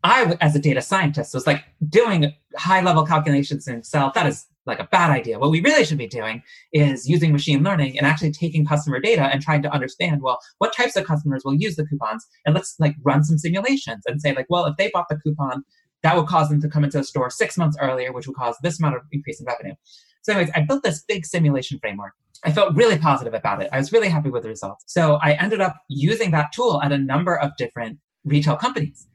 I, 0.02 0.36
as 0.40 0.56
a 0.56 0.58
data 0.58 0.80
scientist, 0.80 1.34
was 1.34 1.46
like 1.46 1.64
doing 1.88 2.32
high 2.56 2.80
level 2.80 3.04
calculations 3.04 3.68
in 3.68 3.78
Excel. 3.78 4.12
That 4.14 4.26
is 4.26 4.46
like 4.66 4.78
a 4.78 4.84
bad 4.84 5.10
idea. 5.10 5.38
What 5.38 5.50
we 5.50 5.60
really 5.60 5.84
should 5.84 5.98
be 5.98 6.06
doing 6.06 6.42
is 6.72 7.08
using 7.08 7.32
machine 7.32 7.62
learning 7.62 7.98
and 7.98 8.06
actually 8.06 8.32
taking 8.32 8.64
customer 8.64 9.00
data 9.00 9.22
and 9.22 9.42
trying 9.42 9.62
to 9.62 9.70
understand, 9.70 10.22
well, 10.22 10.38
what 10.58 10.74
types 10.74 10.96
of 10.96 11.04
customers 11.04 11.42
will 11.44 11.54
use 11.54 11.76
the 11.76 11.86
coupons? 11.86 12.26
And 12.46 12.54
let's 12.54 12.76
like 12.78 12.94
run 13.02 13.24
some 13.24 13.38
simulations 13.38 14.04
and 14.06 14.20
say, 14.20 14.34
like, 14.34 14.46
well, 14.48 14.66
if 14.66 14.76
they 14.76 14.90
bought 14.92 15.08
the 15.08 15.18
coupon, 15.18 15.64
that 16.02 16.16
would 16.16 16.26
cause 16.26 16.48
them 16.48 16.62
to 16.62 16.68
come 16.68 16.84
into 16.84 16.98
the 16.98 17.04
store 17.04 17.28
six 17.28 17.58
months 17.58 17.76
earlier, 17.80 18.12
which 18.12 18.26
would 18.26 18.36
cause 18.36 18.56
this 18.62 18.78
amount 18.78 18.96
of 18.96 19.02
increase 19.12 19.40
in 19.40 19.46
revenue. 19.46 19.74
So, 20.22 20.32
anyways, 20.32 20.52
I 20.54 20.62
built 20.62 20.82
this 20.82 21.02
big 21.02 21.24
simulation 21.24 21.78
framework. 21.78 22.12
I 22.44 22.52
felt 22.52 22.74
really 22.74 22.98
positive 22.98 23.34
about 23.34 23.62
it. 23.62 23.68
I 23.72 23.78
was 23.78 23.92
really 23.92 24.08
happy 24.08 24.30
with 24.30 24.42
the 24.42 24.48
results. 24.48 24.84
So 24.86 25.18
I 25.22 25.32
ended 25.34 25.60
up 25.60 25.76
using 25.88 26.30
that 26.30 26.52
tool 26.52 26.80
at 26.82 26.90
a 26.90 26.98
number 26.98 27.38
of 27.38 27.54
different 27.58 27.98
retail 28.24 28.56
companies 28.56 29.06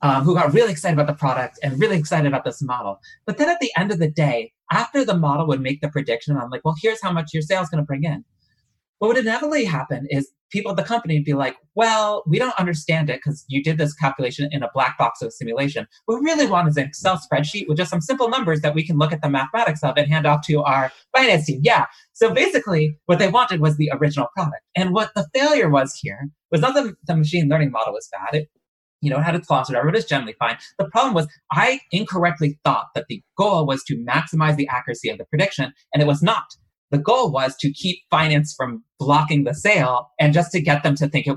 um, 0.00 0.24
who 0.24 0.34
got 0.34 0.52
really 0.52 0.72
excited 0.72 0.98
about 0.98 1.06
the 1.06 1.18
product 1.18 1.58
and 1.62 1.78
really 1.78 1.96
excited 1.96 2.26
about 2.26 2.44
this 2.44 2.62
model. 2.62 2.98
But 3.26 3.38
then 3.38 3.48
at 3.48 3.60
the 3.60 3.70
end 3.76 3.92
of 3.92 3.98
the 3.98 4.10
day, 4.10 4.52
after 4.70 5.04
the 5.04 5.16
model 5.16 5.46
would 5.48 5.60
make 5.60 5.82
the 5.82 5.88
prediction, 5.88 6.36
I'm 6.36 6.50
like, 6.50 6.64
well, 6.64 6.74
here's 6.80 7.02
how 7.02 7.12
much 7.12 7.34
your 7.34 7.42
sales 7.42 7.68
going 7.68 7.82
to 7.82 7.86
bring 7.86 8.04
in. 8.04 8.24
What 8.98 9.08
would 9.08 9.18
inevitably 9.18 9.64
happen 9.64 10.06
is 10.08 10.30
people 10.52 10.70
at 10.70 10.76
the 10.76 10.84
company 10.84 11.18
would 11.18 11.24
be 11.24 11.32
like, 11.32 11.56
well, 11.74 12.22
we 12.26 12.38
don't 12.38 12.58
understand 12.58 13.10
it 13.10 13.16
because 13.16 13.44
you 13.48 13.62
did 13.62 13.78
this 13.78 13.94
calculation 13.94 14.48
in 14.52 14.62
a 14.62 14.70
black 14.74 14.98
box 14.98 15.22
of 15.22 15.32
simulation. 15.32 15.86
What 16.04 16.20
we 16.20 16.30
really 16.30 16.46
want 16.46 16.68
is 16.68 16.76
an 16.76 16.84
Excel 16.84 17.18
spreadsheet 17.18 17.66
with 17.68 17.78
just 17.78 17.90
some 17.90 18.00
simple 18.00 18.28
numbers 18.28 18.60
that 18.60 18.74
we 18.74 18.86
can 18.86 18.98
look 18.98 19.12
at 19.12 19.22
the 19.22 19.30
mathematics 19.30 19.82
of 19.82 19.96
and 19.96 20.06
hand 20.06 20.26
off 20.26 20.46
to 20.46 20.62
our 20.62 20.92
finance 21.16 21.46
team. 21.46 21.60
Yeah. 21.62 21.86
So 22.12 22.32
basically, 22.32 22.98
what 23.06 23.18
they 23.18 23.28
wanted 23.28 23.60
was 23.60 23.76
the 23.76 23.90
original 23.94 24.28
product. 24.36 24.62
And 24.76 24.92
what 24.92 25.10
the 25.14 25.26
failure 25.34 25.70
was 25.70 25.98
here 26.00 26.28
was 26.50 26.60
not 26.60 26.74
that 26.74 26.94
the 27.06 27.16
machine 27.16 27.48
learning 27.48 27.70
model 27.70 27.94
was 27.94 28.08
bad. 28.12 28.42
It 28.42 28.48
you 29.02 29.10
know, 29.10 29.18
it 29.18 29.24
had 29.24 29.34
its 29.34 29.48
flaws, 29.48 29.68
whatever, 29.68 29.86
but 29.86 29.96
it's 29.96 30.08
generally 30.08 30.36
fine. 30.38 30.56
The 30.78 30.88
problem 30.88 31.12
was 31.12 31.26
I 31.50 31.80
incorrectly 31.90 32.58
thought 32.64 32.86
that 32.94 33.06
the 33.08 33.20
goal 33.36 33.66
was 33.66 33.82
to 33.84 33.96
maximize 33.96 34.56
the 34.56 34.68
accuracy 34.68 35.10
of 35.10 35.18
the 35.18 35.24
prediction, 35.24 35.72
and 35.92 36.00
it 36.00 36.06
was 36.06 36.22
not. 36.22 36.44
The 36.92 36.98
goal 36.98 37.32
was 37.32 37.56
to 37.56 37.72
keep 37.72 37.98
finance 38.10 38.54
from 38.56 38.84
blocking 39.00 39.44
the 39.44 39.54
sale 39.54 40.10
and 40.20 40.32
just 40.32 40.52
to 40.52 40.60
get 40.60 40.84
them 40.84 40.94
to 40.96 41.08
think 41.08 41.26
it, 41.26 41.36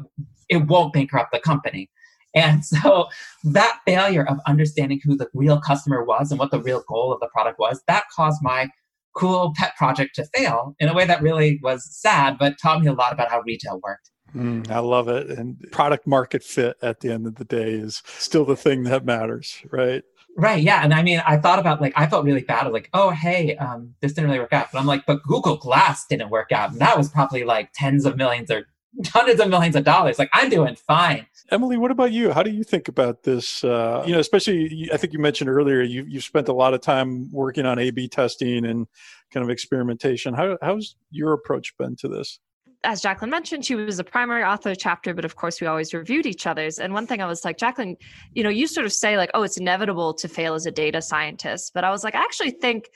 it 0.50 0.68
won't 0.68 0.94
bankrupt 0.94 1.32
the 1.32 1.40
company. 1.40 1.90
And 2.36 2.64
so 2.74 3.08
that 3.46 3.80
failure 3.88 4.28
of 4.28 4.38
understanding 4.46 5.00
who 5.04 5.16
the 5.16 5.28
real 5.34 5.60
customer 5.60 6.04
was 6.04 6.30
and 6.30 6.40
what 6.40 6.52
the 6.52 6.62
real 6.62 6.84
goal 6.88 7.12
of 7.12 7.20
the 7.22 7.30
product 7.30 7.58
was, 7.58 7.82
that 7.88 8.04
caused 8.16 8.40
my 8.44 8.70
cool 9.16 9.54
pet 9.56 9.74
project 9.78 10.14
to 10.16 10.26
fail 10.36 10.76
in 10.80 10.90
a 10.90 10.94
way 10.94 11.06
that 11.06 11.22
really 11.22 11.60
was 11.64 11.88
sad, 11.90 12.38
but 12.38 12.56
taught 12.62 12.82
me 12.82 12.88
a 12.88 12.94
lot 12.94 13.14
about 13.14 13.32
how 13.32 13.42
retail 13.42 13.80
worked. 13.82 14.12
Mm, 14.36 14.70
I 14.70 14.80
love 14.80 15.08
it. 15.08 15.30
And 15.30 15.58
product 15.72 16.06
market 16.06 16.44
fit 16.44 16.76
at 16.82 17.00
the 17.00 17.14
end 17.14 17.26
of 17.26 17.36
the 17.36 17.46
day 17.46 17.72
is 17.72 18.04
still 18.06 18.44
the 18.44 18.58
thing 18.58 18.84
that 18.84 19.06
matters, 19.06 19.64
right? 19.72 20.04
Right. 20.38 20.62
Yeah. 20.62 20.82
And 20.84 20.94
I 20.94 21.02
mean, 21.02 21.24
I 21.26 21.38
thought 21.38 21.60
about 21.60 21.80
like, 21.80 21.94
I 21.96 22.08
felt 22.08 22.26
really 22.26 22.44
bad. 22.44 22.68
Like, 22.68 22.90
oh, 22.94 23.12
hey, 23.12 23.56
um, 23.56 23.96
this 24.02 24.12
didn't 24.12 24.30
really 24.30 24.42
work 24.42 24.52
out. 24.52 24.68
But 24.72 24.80
I'm 24.80 24.86
like, 24.86 25.06
but 25.06 25.24
Google 25.24 25.56
Glass 25.56 26.06
didn't 26.08 26.30
work 26.30 26.52
out. 26.52 26.72
And 26.72 26.80
that 26.82 26.98
was 26.98 27.10
probably 27.10 27.46
like 27.46 27.70
tens 27.74 28.06
of 28.06 28.18
millions 28.18 28.52
or 28.52 28.68
hundreds 29.06 29.40
of 29.40 29.50
millions 29.50 29.78
of 29.78 29.86
dollars. 29.86 30.20
Like, 30.20 30.30
I'm 30.34 30.50
doing 30.50 30.76
fine. 30.76 31.26
Emily, 31.52 31.78
what 31.78 31.92
about 31.92 32.12
you? 32.12 32.32
How 32.32 32.44
do 32.44 32.50
you 32.50 32.66
think 32.66 32.90
about 32.90 33.24
this? 33.24 33.64
Uh, 33.64 34.04
you 34.06 34.12
know, 34.12 34.20
especially, 34.20 34.90
I 34.92 34.98
think 34.98 35.14
you 35.14 35.20
mentioned 35.20 35.50
earlier, 35.50 35.82
you, 35.82 36.04
you've 36.06 36.24
spent 36.24 36.50
a 36.50 36.54
lot 36.54 36.74
of 36.74 36.82
time 36.82 37.32
working 37.32 37.66
on 37.66 37.80
A 37.80 37.92
B 37.92 38.10
testing 38.10 38.66
and 38.66 38.88
kind 39.34 39.44
of 39.44 39.50
experimentation. 39.50 40.34
How, 40.34 40.58
how's 40.62 40.96
your 41.12 41.32
approach 41.32 41.78
been 41.78 41.96
to 41.98 42.10
this? 42.10 42.40
As 42.84 43.02
Jacqueline 43.02 43.32
mentioned, 43.32 43.66
she 43.66 43.76
was 43.76 44.00
a 44.00 44.04
primary 44.04 44.44
author 44.44 44.70
of 44.70 44.76
the 44.76 44.82
chapter, 44.82 45.14
but 45.14 45.26
of 45.26 45.36
course 45.36 45.62
we 45.62 45.68
always 45.68 45.94
reviewed 45.94 46.26
each 46.26 46.46
other's. 46.46 46.80
And 46.80 46.94
one 46.94 47.08
thing 47.08 47.22
I 47.22 47.26
was 47.26 47.46
like, 47.46 47.58
Jacqueline, 47.58 47.98
you 48.34 48.44
know, 48.44 48.50
you 48.50 48.68
sort 48.68 48.86
of 48.86 48.94
say 48.94 49.18
like, 49.18 49.32
oh, 49.34 49.44
it's 49.44 49.58
inevitable 49.58 50.14
to 50.16 50.28
fail 50.28 50.54
as 50.54 50.66
a 50.66 50.72
data 50.72 51.02
scientist. 51.02 51.72
But 51.74 51.84
I 51.84 51.90
was 51.90 52.04
like, 52.04 52.16
I 52.16 52.24
actually 52.24 52.52
think 52.52 52.90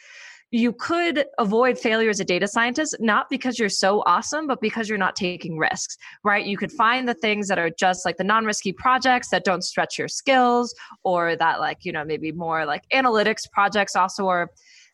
you 0.52 0.74
could 0.74 1.26
avoid 1.38 1.78
failure 1.78 2.10
as 2.10 2.20
a 2.20 2.26
data 2.26 2.48
scientist, 2.48 2.96
not 3.00 3.30
because 3.30 3.60
you're 3.60 3.70
so 3.70 4.02
awesome, 4.08 4.48
but 4.48 4.60
because 4.62 4.90
you're 4.90 4.98
not 4.98 5.16
taking 5.16 5.60
risks, 5.60 5.96
right? 6.24 6.46
You 6.46 6.58
could 6.58 6.72
find 6.72 7.08
the 7.08 7.14
things 7.14 7.48
that 7.50 7.60
are 7.60 7.70
just 7.70 8.04
like 8.04 8.18
the 8.18 8.24
non 8.24 8.46
risky 8.46 8.74
projects 8.74 9.30
that 9.30 9.44
don't 9.44 9.64
stretch 9.64 10.00
your 10.00 10.08
skills, 10.08 10.74
or 11.04 11.36
that, 11.36 11.60
like, 11.60 11.86
you 11.86 11.92
know, 11.92 12.04
maybe 12.04 12.32
more 12.32 12.66
like 12.66 12.84
analytics 12.92 13.44
projects 13.52 13.96
also 13.96 14.28
are 14.28 14.50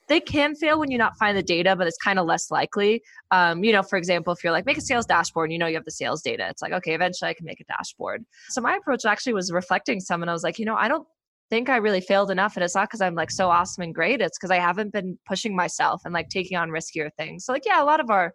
they 0.07 0.19
can 0.19 0.55
fail 0.55 0.79
when 0.79 0.91
you 0.91 0.97
not 0.97 1.17
find 1.17 1.37
the 1.37 1.43
data, 1.43 1.75
but 1.75 1.87
it's 1.87 1.97
kind 1.97 2.19
of 2.19 2.25
less 2.25 2.51
likely. 2.51 3.01
Um, 3.31 3.63
you 3.63 3.71
know, 3.71 3.83
for 3.83 3.97
example, 3.97 4.33
if 4.33 4.43
you're 4.43 4.53
like 4.53 4.65
make 4.65 4.77
a 4.77 4.81
sales 4.81 5.05
dashboard, 5.05 5.47
and 5.47 5.53
you 5.53 5.59
know 5.59 5.67
you 5.67 5.75
have 5.75 5.85
the 5.85 5.91
sales 5.91 6.21
data. 6.21 6.47
It's 6.49 6.61
like 6.61 6.73
okay, 6.73 6.93
eventually 6.93 7.29
I 7.29 7.33
can 7.33 7.45
make 7.45 7.59
a 7.59 7.65
dashboard. 7.65 8.25
So 8.49 8.61
my 8.61 8.75
approach 8.75 9.05
actually 9.05 9.33
was 9.33 9.51
reflecting 9.51 9.99
some, 9.99 10.21
and 10.21 10.29
I 10.29 10.33
was 10.33 10.43
like, 10.43 10.59
you 10.59 10.65
know, 10.65 10.75
I 10.75 10.87
don't 10.87 11.07
think 11.49 11.69
I 11.69 11.77
really 11.77 12.01
failed 12.01 12.31
enough. 12.31 12.55
And 12.55 12.63
it's 12.63 12.75
not 12.75 12.89
because 12.89 13.01
I'm 13.01 13.15
like 13.15 13.31
so 13.31 13.49
awesome 13.49 13.83
and 13.83 13.93
great. 13.93 14.21
It's 14.21 14.37
because 14.37 14.51
I 14.51 14.57
haven't 14.57 14.91
been 14.91 15.17
pushing 15.27 15.55
myself 15.55 16.01
and 16.05 16.13
like 16.13 16.29
taking 16.29 16.57
on 16.57 16.69
riskier 16.69 17.09
things. 17.17 17.45
So, 17.45 17.53
like, 17.53 17.65
yeah, 17.65 17.81
a 17.81 17.85
lot 17.85 17.99
of 17.99 18.09
our 18.09 18.33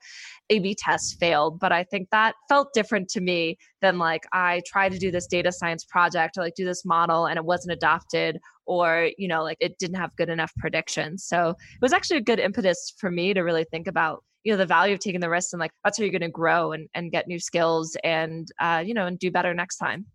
A 0.51 0.59
B 0.59 0.75
tests 0.79 1.15
failed, 1.15 1.59
but 1.59 1.73
I 1.73 1.85
think 1.85 2.09
that 2.11 2.35
felt 2.49 2.73
different 2.73 3.09
to 3.11 3.21
me 3.21 3.59
than 3.81 3.99
like 3.99 4.25
I 4.33 4.63
tried 4.67 4.93
to 4.93 4.99
do 4.99 5.11
this 5.11 5.27
data 5.27 5.53
science 5.53 5.85
project 5.85 6.37
or 6.37 6.43
like 6.43 6.55
do 6.55 6.65
this 6.65 6.85
model 6.85 7.27
and 7.27 7.37
it 7.37 7.45
wasn't 7.45 7.73
adopted 7.73 8.39
or, 8.67 9.11
you 9.19 9.27
know, 9.27 9.43
like 9.43 9.59
it 9.61 9.79
didn't 9.79 9.97
have 9.97 10.15
good 10.17 10.29
enough 10.29 10.53
predictions. 10.59 11.25
So, 11.25 11.51
it 11.51 11.83
was 11.83 11.93
actually 11.93 12.19
a 12.19 12.23
good 12.23 12.39
impetus 12.39 12.95
for 12.99 13.11
me 13.11 13.35
to 13.35 13.43
really 13.43 13.65
think 13.65 13.87
about 13.87 14.25
you 14.45 14.53
know 14.53 14.57
the 14.57 14.65
value 14.65 14.95
of 14.95 15.01
taking 15.01 15.21
the 15.21 15.29
risks 15.29 15.53
and 15.53 15.61
like 15.61 15.73
that's 15.85 15.99
how 15.99 16.05
you're 16.05 16.11
going 16.11 16.23
to 16.23 16.29
grow 16.29 16.73
and, 16.73 16.89
and 16.95 17.13
get 17.13 17.29
new 17.29 17.39
skills 17.39 17.95
and 18.05 18.49
uh, 18.59 18.83
you 18.85 18.95
know 18.95 19.07
and 19.07 19.19
do 19.19 19.31
better 19.31 19.53
next 19.53 19.77
time 19.77 20.07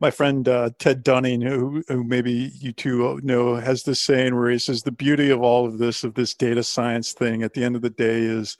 my 0.00 0.10
friend 0.10 0.48
uh, 0.48 0.70
Ted 0.78 1.02
Dunning, 1.02 1.40
who, 1.40 1.82
who 1.88 2.04
maybe 2.04 2.52
you 2.60 2.72
two 2.72 3.20
know, 3.22 3.56
has 3.56 3.84
this 3.84 4.00
saying 4.00 4.34
where 4.34 4.50
he 4.50 4.58
says 4.58 4.82
the 4.82 4.92
beauty 4.92 5.30
of 5.30 5.42
all 5.42 5.66
of 5.66 5.78
this, 5.78 6.04
of 6.04 6.14
this 6.14 6.34
data 6.34 6.62
science 6.62 7.12
thing, 7.12 7.42
at 7.42 7.54
the 7.54 7.64
end 7.64 7.76
of 7.76 7.82
the 7.82 7.90
day, 7.90 8.20
is 8.20 8.56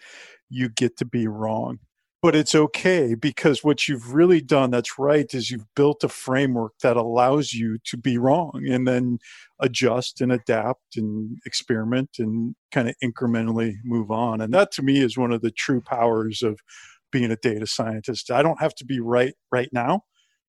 you 0.48 0.68
get 0.68 0.96
to 0.98 1.04
be 1.04 1.26
wrong. 1.26 1.78
But 2.22 2.34
it's 2.34 2.54
okay 2.54 3.14
because 3.14 3.62
what 3.62 3.86
you've 3.86 4.14
really 4.14 4.40
done 4.40 4.70
that's 4.70 4.98
right 4.98 5.32
is 5.34 5.50
you've 5.50 5.66
built 5.76 6.04
a 6.04 6.08
framework 6.08 6.72
that 6.82 6.96
allows 6.96 7.52
you 7.52 7.76
to 7.84 7.98
be 7.98 8.16
wrong 8.16 8.64
and 8.66 8.88
then 8.88 9.18
adjust 9.60 10.22
and 10.22 10.32
adapt 10.32 10.96
and 10.96 11.36
experiment 11.44 12.16
and 12.18 12.54
kind 12.72 12.88
of 12.88 12.94
incrementally 13.04 13.74
move 13.84 14.10
on. 14.10 14.40
And 14.40 14.54
that 14.54 14.72
to 14.72 14.82
me 14.82 15.00
is 15.00 15.18
one 15.18 15.32
of 15.32 15.42
the 15.42 15.50
true 15.50 15.82
powers 15.82 16.42
of 16.42 16.58
being 17.12 17.30
a 17.30 17.36
data 17.36 17.66
scientist. 17.66 18.30
I 18.30 18.42
don't 18.42 18.60
have 18.60 18.74
to 18.76 18.86
be 18.86 19.00
right 19.00 19.34
right 19.52 19.68
now 19.70 20.04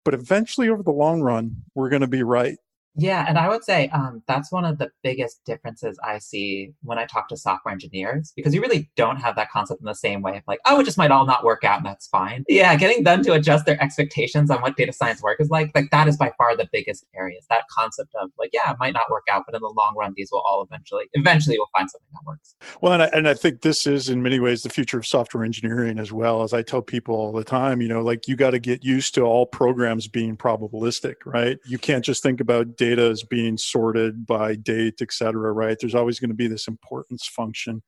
but 0.05 0.15
eventually 0.15 0.69
over 0.69 0.83
the 0.83 0.91
long 0.91 1.21
run 1.21 1.57
we're 1.75 1.89
going 1.91 2.03
to 2.03 2.09
be 2.09 2.23
right 2.23 2.57
yeah, 2.97 3.25
and 3.29 3.39
I 3.39 3.49
would 3.49 3.65
say 3.65 3.89
um, 3.91 4.23
that's 4.27 4.51
one 4.51 4.65
of 4.65 4.79
the 4.79 4.91
biggest 5.03 5.45
differences 5.45 5.99
I 6.05 6.19
see 6.19 6.73
when 6.83 6.99
I 6.99 7.07
talk 7.07 7.29
to 7.29 7.37
software 7.37 7.73
engineers 7.73 8.33
because 8.35 8.55
you 8.55 8.61
really 8.61 8.91
don't 8.97 9.17
have 9.17 9.37
that 9.37 9.51
concept 9.51 9.81
in 9.81 9.87
the 9.87 9.95
same 9.95 10.23
way 10.23 10.37
of 10.37 10.43
like, 10.49 10.59
oh, 10.67 10.81
it 10.81 10.85
just 10.85 10.99
might 10.99 11.11
all 11.11 11.25
not 11.25 11.45
work 11.45 11.63
out 11.63 11.79
and 11.79 11.87
that's 11.87 12.09
fine. 12.09 12.45
Yeah, 12.49 12.75
getting 12.77 13.05
them 13.05 13.23
to 13.23 13.33
adjust 13.33 13.65
their 13.65 13.81
expectations 13.83 14.51
on 14.51 14.61
what 14.61 14.77
data 14.77 14.93
science 14.93 15.23
work 15.23 15.41
is 15.41 15.51
like, 15.51 15.71
like 15.75 15.91
that 15.93 16.09
is 16.09 16.17
by 16.17 16.33
far 16.37 16.57
the 16.57 16.69
biggest 16.73 17.07
areas. 17.15 17.47
That 17.49 17.65
concept 17.71 18.13
of 18.21 18.31
like, 18.39 18.51
yeah, 18.53 18.73
it 18.73 18.77
might 18.81 18.95
not 18.95 19.11
work 19.11 19.25
out, 19.31 19.45
but 19.47 19.55
in 19.55 19.63
the 19.63 19.69
long 19.69 19.95
run, 19.97 20.13
these 20.17 20.31
will 20.33 20.43
all 20.45 20.63
eventually, 20.63 21.05
eventually, 21.13 21.59
we'll 21.59 21.69
find 21.73 21.89
something 21.89 22.09
that 22.13 22.27
works. 22.27 22.57
Well, 22.81 22.93
and 22.93 23.03
I, 23.05 23.07
and 23.13 23.29
I 23.29 23.35
think 23.35 23.63
this 23.63 23.87
is 23.87 24.09
in 24.09 24.23
many 24.23 24.41
ways 24.41 24.63
the 24.63 24.69
future 24.69 24.99
of 24.99 25.07
software 25.07 25.45
engineering 25.45 25.99
as 25.99 26.13
well. 26.13 26.43
As 26.43 26.53
I 26.53 26.63
tell 26.63 26.83
people 26.83 27.15
all 27.15 27.33
the 27.33 27.45
time, 27.45 27.81
you 27.81 27.89
know, 27.89 28.03
like 28.03 28.27
you 28.27 28.35
got 28.35 28.51
to 28.51 28.59
get 28.59 28.85
used 28.85 29.15
to 29.15 29.23
all 29.23 29.47
programs 29.47 30.09
being 30.09 30.37
probabilistic, 30.37 31.15
right? 31.25 31.59
You 31.67 31.79
can't 31.79 32.05
just 32.05 32.23
think 32.23 32.41
about 32.41 32.77
data 32.81 33.11
is 33.11 33.23
being 33.23 33.59
sorted 33.59 34.27
by 34.27 34.57
date, 34.57 35.03
et 35.03 35.13
cetera, 35.13 35.53
right? 35.53 35.77
There's 35.79 35.95
always 35.95 36.19
going 36.19 36.31
to 36.31 36.35
be 36.35 36.49
this 36.49 36.67
importance 36.67 37.27
function 37.27 37.83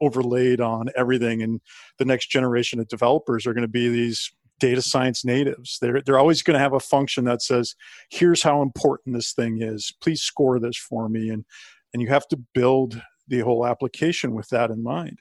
overlaid 0.00 0.58
on 0.60 0.86
everything. 0.96 1.42
And 1.42 1.60
the 1.98 2.06
next 2.06 2.30
generation 2.30 2.80
of 2.80 2.88
developers 2.88 3.46
are 3.46 3.52
going 3.52 3.62
to 3.62 3.68
be 3.68 3.90
these 3.90 4.32
data 4.58 4.80
science 4.80 5.22
natives. 5.22 5.78
They're, 5.82 6.00
they're 6.00 6.18
always 6.18 6.42
going 6.42 6.54
to 6.54 6.60
have 6.60 6.72
a 6.72 6.80
function 6.80 7.24
that 7.26 7.42
says, 7.42 7.74
here's 8.10 8.42
how 8.42 8.62
important 8.62 9.14
this 9.14 9.32
thing 9.32 9.60
is. 9.60 9.92
Please 10.00 10.22
score 10.22 10.58
this 10.58 10.78
for 10.78 11.08
me. 11.10 11.28
And, 11.28 11.44
and 11.92 12.00
you 12.00 12.08
have 12.08 12.26
to 12.28 12.38
build 12.54 13.02
the 13.28 13.40
whole 13.40 13.66
application 13.66 14.34
with 14.34 14.48
that 14.48 14.70
in 14.70 14.82
mind. 14.82 15.18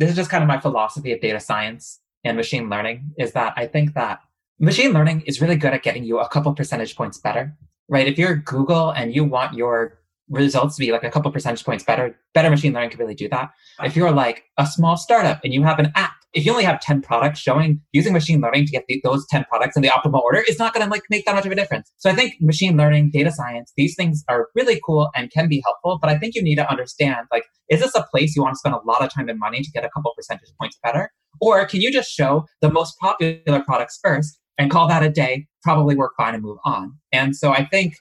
This 0.00 0.10
is 0.10 0.16
just 0.16 0.30
kind 0.30 0.42
of 0.42 0.48
my 0.48 0.58
philosophy 0.58 1.12
of 1.12 1.20
data 1.20 1.38
science 1.38 2.00
and 2.24 2.36
machine 2.36 2.68
learning 2.68 3.12
is 3.18 3.32
that 3.32 3.54
I 3.56 3.68
think 3.68 3.94
that 3.94 4.18
machine 4.58 4.92
learning 4.92 5.22
is 5.26 5.40
really 5.40 5.56
good 5.56 5.72
at 5.72 5.84
getting 5.84 6.02
you 6.02 6.18
a 6.18 6.28
couple 6.28 6.52
percentage 6.54 6.96
points 6.96 7.18
better 7.18 7.56
right? 7.88 8.06
If 8.06 8.18
you're 8.18 8.36
Google 8.36 8.90
and 8.90 9.14
you 9.14 9.24
want 9.24 9.54
your 9.54 9.98
results 10.30 10.76
to 10.76 10.80
be 10.80 10.90
like 10.90 11.04
a 11.04 11.10
couple 11.10 11.30
percentage 11.30 11.64
points 11.64 11.84
better, 11.84 12.18
better 12.32 12.50
machine 12.50 12.72
learning 12.72 12.90
can 12.90 13.00
really 13.00 13.14
do 13.14 13.28
that. 13.28 13.50
If 13.82 13.94
you're 13.94 14.10
like 14.10 14.44
a 14.58 14.66
small 14.66 14.96
startup 14.96 15.40
and 15.44 15.52
you 15.52 15.62
have 15.62 15.78
an 15.78 15.92
app, 15.94 16.12
if 16.32 16.44
you 16.44 16.50
only 16.50 16.64
have 16.64 16.80
10 16.80 17.02
products 17.02 17.38
showing 17.38 17.80
using 17.92 18.12
machine 18.12 18.40
learning 18.40 18.66
to 18.66 18.72
get 18.72 18.84
the, 18.88 19.00
those 19.04 19.24
10 19.28 19.44
products 19.44 19.76
in 19.76 19.82
the 19.82 19.88
optimal 19.88 20.20
order 20.20 20.42
is 20.48 20.58
not 20.58 20.74
going 20.74 20.84
to 20.84 20.90
like 20.90 21.02
make 21.08 21.24
that 21.26 21.34
much 21.34 21.46
of 21.46 21.52
a 21.52 21.54
difference. 21.54 21.92
So 21.98 22.10
I 22.10 22.14
think 22.14 22.34
machine 22.40 22.76
learning, 22.76 23.10
data 23.12 23.30
science, 23.30 23.72
these 23.76 23.94
things 23.94 24.24
are 24.28 24.48
really 24.54 24.80
cool 24.84 25.10
and 25.14 25.30
can 25.30 25.48
be 25.48 25.62
helpful, 25.64 25.98
but 26.00 26.10
I 26.10 26.18
think 26.18 26.34
you 26.34 26.42
need 26.42 26.56
to 26.56 26.68
understand 26.68 27.26
like, 27.30 27.44
is 27.68 27.80
this 27.80 27.94
a 27.94 28.04
place 28.10 28.34
you 28.34 28.42
want 28.42 28.54
to 28.54 28.58
spend 28.58 28.74
a 28.74 28.80
lot 28.84 29.02
of 29.02 29.12
time 29.12 29.28
and 29.28 29.38
money 29.38 29.62
to 29.62 29.70
get 29.70 29.84
a 29.84 29.90
couple 29.90 30.12
percentage 30.16 30.50
points 30.60 30.78
better? 30.82 31.10
Or 31.40 31.64
can 31.66 31.80
you 31.80 31.92
just 31.92 32.10
show 32.10 32.46
the 32.60 32.70
most 32.70 32.96
popular 32.98 33.62
products 33.64 33.98
first 34.02 34.38
and 34.58 34.70
call 34.70 34.88
that 34.88 35.02
a 35.02 35.10
day, 35.10 35.46
probably 35.64 35.96
work 35.96 36.12
fine 36.16 36.34
and 36.34 36.42
move 36.42 36.58
on. 36.64 36.96
And 37.12 37.34
so 37.34 37.50
I 37.50 37.64
think 37.64 37.96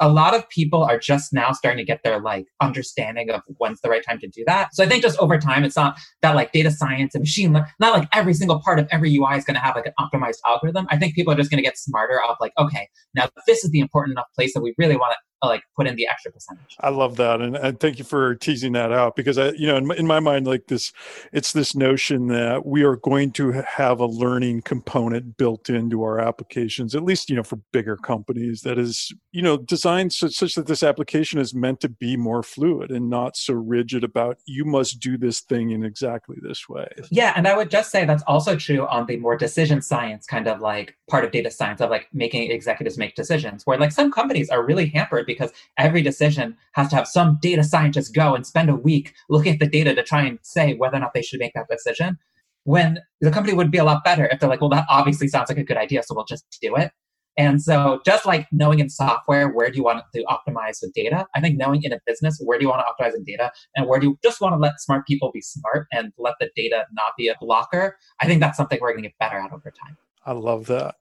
a 0.00 0.08
lot 0.08 0.34
of 0.34 0.48
people 0.48 0.82
are 0.82 0.98
just 0.98 1.32
now 1.32 1.52
starting 1.52 1.78
to 1.78 1.84
get 1.84 2.00
their 2.02 2.20
like 2.20 2.46
understanding 2.60 3.30
of 3.30 3.42
when's 3.58 3.80
the 3.80 3.88
right 3.88 4.02
time 4.04 4.18
to 4.18 4.28
do 4.28 4.42
that. 4.46 4.74
So 4.74 4.82
I 4.82 4.88
think 4.88 5.02
just 5.02 5.18
over 5.20 5.38
time, 5.38 5.64
it's 5.64 5.76
not 5.76 5.96
that 6.20 6.34
like 6.34 6.52
data 6.52 6.70
science 6.70 7.14
and 7.14 7.22
machine 7.22 7.52
learning, 7.52 7.70
not 7.78 7.96
like 7.96 8.08
every 8.12 8.34
single 8.34 8.60
part 8.60 8.80
of 8.80 8.88
every 8.90 9.14
UI 9.14 9.36
is 9.36 9.44
going 9.44 9.54
to 9.54 9.60
have 9.60 9.76
like 9.76 9.86
an 9.86 9.92
optimized 10.00 10.38
algorithm. 10.46 10.86
I 10.90 10.98
think 10.98 11.14
people 11.14 11.32
are 11.32 11.36
just 11.36 11.50
going 11.50 11.58
to 11.58 11.62
get 11.62 11.78
smarter 11.78 12.20
of 12.28 12.36
like, 12.40 12.52
okay, 12.58 12.88
now 13.14 13.28
this 13.46 13.64
is 13.64 13.70
the 13.70 13.78
important 13.78 14.14
enough 14.14 14.26
place 14.34 14.52
that 14.54 14.62
we 14.62 14.74
really 14.78 14.96
want 14.96 15.12
to 15.12 15.18
like 15.46 15.62
put 15.76 15.86
in 15.86 15.96
the 15.96 16.06
extra 16.06 16.32
percentage. 16.32 16.76
I 16.80 16.90
love 16.90 17.16
that, 17.16 17.40
and, 17.40 17.56
and 17.56 17.78
thank 17.80 17.98
you 17.98 18.04
for 18.04 18.34
teasing 18.34 18.72
that 18.72 18.92
out 18.92 19.16
because 19.16 19.38
I, 19.38 19.50
you 19.52 19.66
know, 19.66 19.76
in 19.76 19.86
my, 19.86 19.96
in 19.96 20.06
my 20.06 20.20
mind, 20.20 20.46
like 20.46 20.66
this, 20.66 20.92
it's 21.32 21.52
this 21.52 21.74
notion 21.74 22.28
that 22.28 22.66
we 22.66 22.82
are 22.82 22.96
going 22.96 23.32
to 23.32 23.52
have 23.52 24.00
a 24.00 24.06
learning 24.06 24.62
component 24.62 25.36
built 25.36 25.70
into 25.70 26.02
our 26.02 26.18
applications, 26.18 26.94
at 26.94 27.04
least 27.04 27.30
you 27.30 27.36
know 27.36 27.42
for 27.42 27.56
bigger 27.72 27.96
companies. 27.96 28.62
That 28.62 28.78
is, 28.78 29.12
you 29.32 29.42
know, 29.42 29.56
designed 29.56 30.12
such, 30.12 30.34
such 30.34 30.54
that 30.54 30.66
this 30.66 30.82
application 30.82 31.38
is 31.38 31.54
meant 31.54 31.80
to 31.80 31.88
be 31.88 32.16
more 32.16 32.42
fluid 32.42 32.90
and 32.90 33.10
not 33.10 33.36
so 33.36 33.54
rigid 33.54 34.04
about 34.04 34.38
you 34.46 34.64
must 34.64 35.00
do 35.00 35.16
this 35.16 35.40
thing 35.40 35.70
in 35.70 35.84
exactly 35.84 36.36
this 36.42 36.68
way. 36.68 36.88
Yeah, 37.10 37.32
and 37.36 37.46
I 37.46 37.56
would 37.56 37.70
just 37.70 37.90
say 37.90 38.04
that's 38.04 38.22
also 38.26 38.56
true 38.56 38.86
on 38.86 39.06
the 39.06 39.16
more 39.16 39.36
decision 39.36 39.82
science 39.82 40.26
kind 40.26 40.48
of 40.48 40.60
like 40.60 40.96
part 41.08 41.24
of 41.24 41.30
data 41.30 41.50
science 41.50 41.80
of 41.80 41.90
like 41.90 42.08
making 42.12 42.50
executives 42.50 42.98
make 42.98 43.14
decisions, 43.14 43.66
where 43.66 43.78
like 43.78 43.92
some 43.92 44.10
companies 44.10 44.48
are 44.50 44.64
really 44.64 44.86
hampered 44.86 45.26
because 45.38 45.52
every 45.78 46.02
decision 46.02 46.56
has 46.72 46.88
to 46.88 46.96
have 46.96 47.06
some 47.06 47.38
data 47.40 47.64
scientist 47.64 48.14
go 48.14 48.34
and 48.34 48.46
spend 48.46 48.70
a 48.70 48.74
week 48.74 49.14
looking 49.28 49.52
at 49.52 49.58
the 49.58 49.68
data 49.68 49.94
to 49.94 50.02
try 50.02 50.22
and 50.22 50.38
say 50.42 50.74
whether 50.74 50.96
or 50.96 51.00
not 51.00 51.14
they 51.14 51.22
should 51.22 51.40
make 51.40 51.52
that 51.54 51.68
decision. 51.68 52.18
When 52.64 53.00
the 53.20 53.30
company 53.30 53.54
would 53.54 53.70
be 53.70 53.78
a 53.78 53.84
lot 53.84 54.04
better 54.04 54.26
if 54.26 54.40
they're 54.40 54.48
like, 54.48 54.60
well, 54.60 54.70
that 54.70 54.86
obviously 54.88 55.28
sounds 55.28 55.50
like 55.50 55.58
a 55.58 55.64
good 55.64 55.76
idea, 55.76 56.02
so 56.02 56.14
we'll 56.14 56.24
just 56.24 56.44
do 56.62 56.74
it. 56.76 56.92
And 57.36 57.60
so, 57.60 58.00
just 58.06 58.26
like 58.26 58.46
knowing 58.52 58.78
in 58.78 58.88
software 58.88 59.48
where 59.48 59.68
do 59.68 59.76
you 59.76 59.82
want 59.82 60.04
to 60.14 60.24
optimize 60.24 60.78
with 60.80 60.92
data, 60.94 61.26
I 61.34 61.40
think 61.40 61.58
knowing 61.58 61.82
in 61.82 61.92
a 61.92 61.98
business 62.06 62.40
where 62.42 62.58
do 62.58 62.64
you 62.64 62.70
want 62.70 62.84
to 62.86 63.04
optimize 63.04 63.12
with 63.12 63.26
data 63.26 63.50
and 63.74 63.88
where 63.88 63.98
do 63.98 64.06
you 64.06 64.18
just 64.22 64.40
want 64.40 64.54
to 64.54 64.58
let 64.58 64.80
smart 64.80 65.06
people 65.06 65.32
be 65.32 65.40
smart 65.40 65.88
and 65.92 66.12
let 66.16 66.34
the 66.38 66.48
data 66.54 66.84
not 66.92 67.12
be 67.18 67.28
a 67.28 67.34
blocker, 67.40 67.98
I 68.20 68.26
think 68.26 68.40
that's 68.40 68.56
something 68.56 68.78
we're 68.80 68.92
going 68.92 69.02
to 69.02 69.08
get 69.08 69.18
better 69.18 69.36
at 69.36 69.52
over 69.52 69.72
time. 69.72 69.96
I 70.24 70.32
love 70.32 70.66
that 70.66 70.94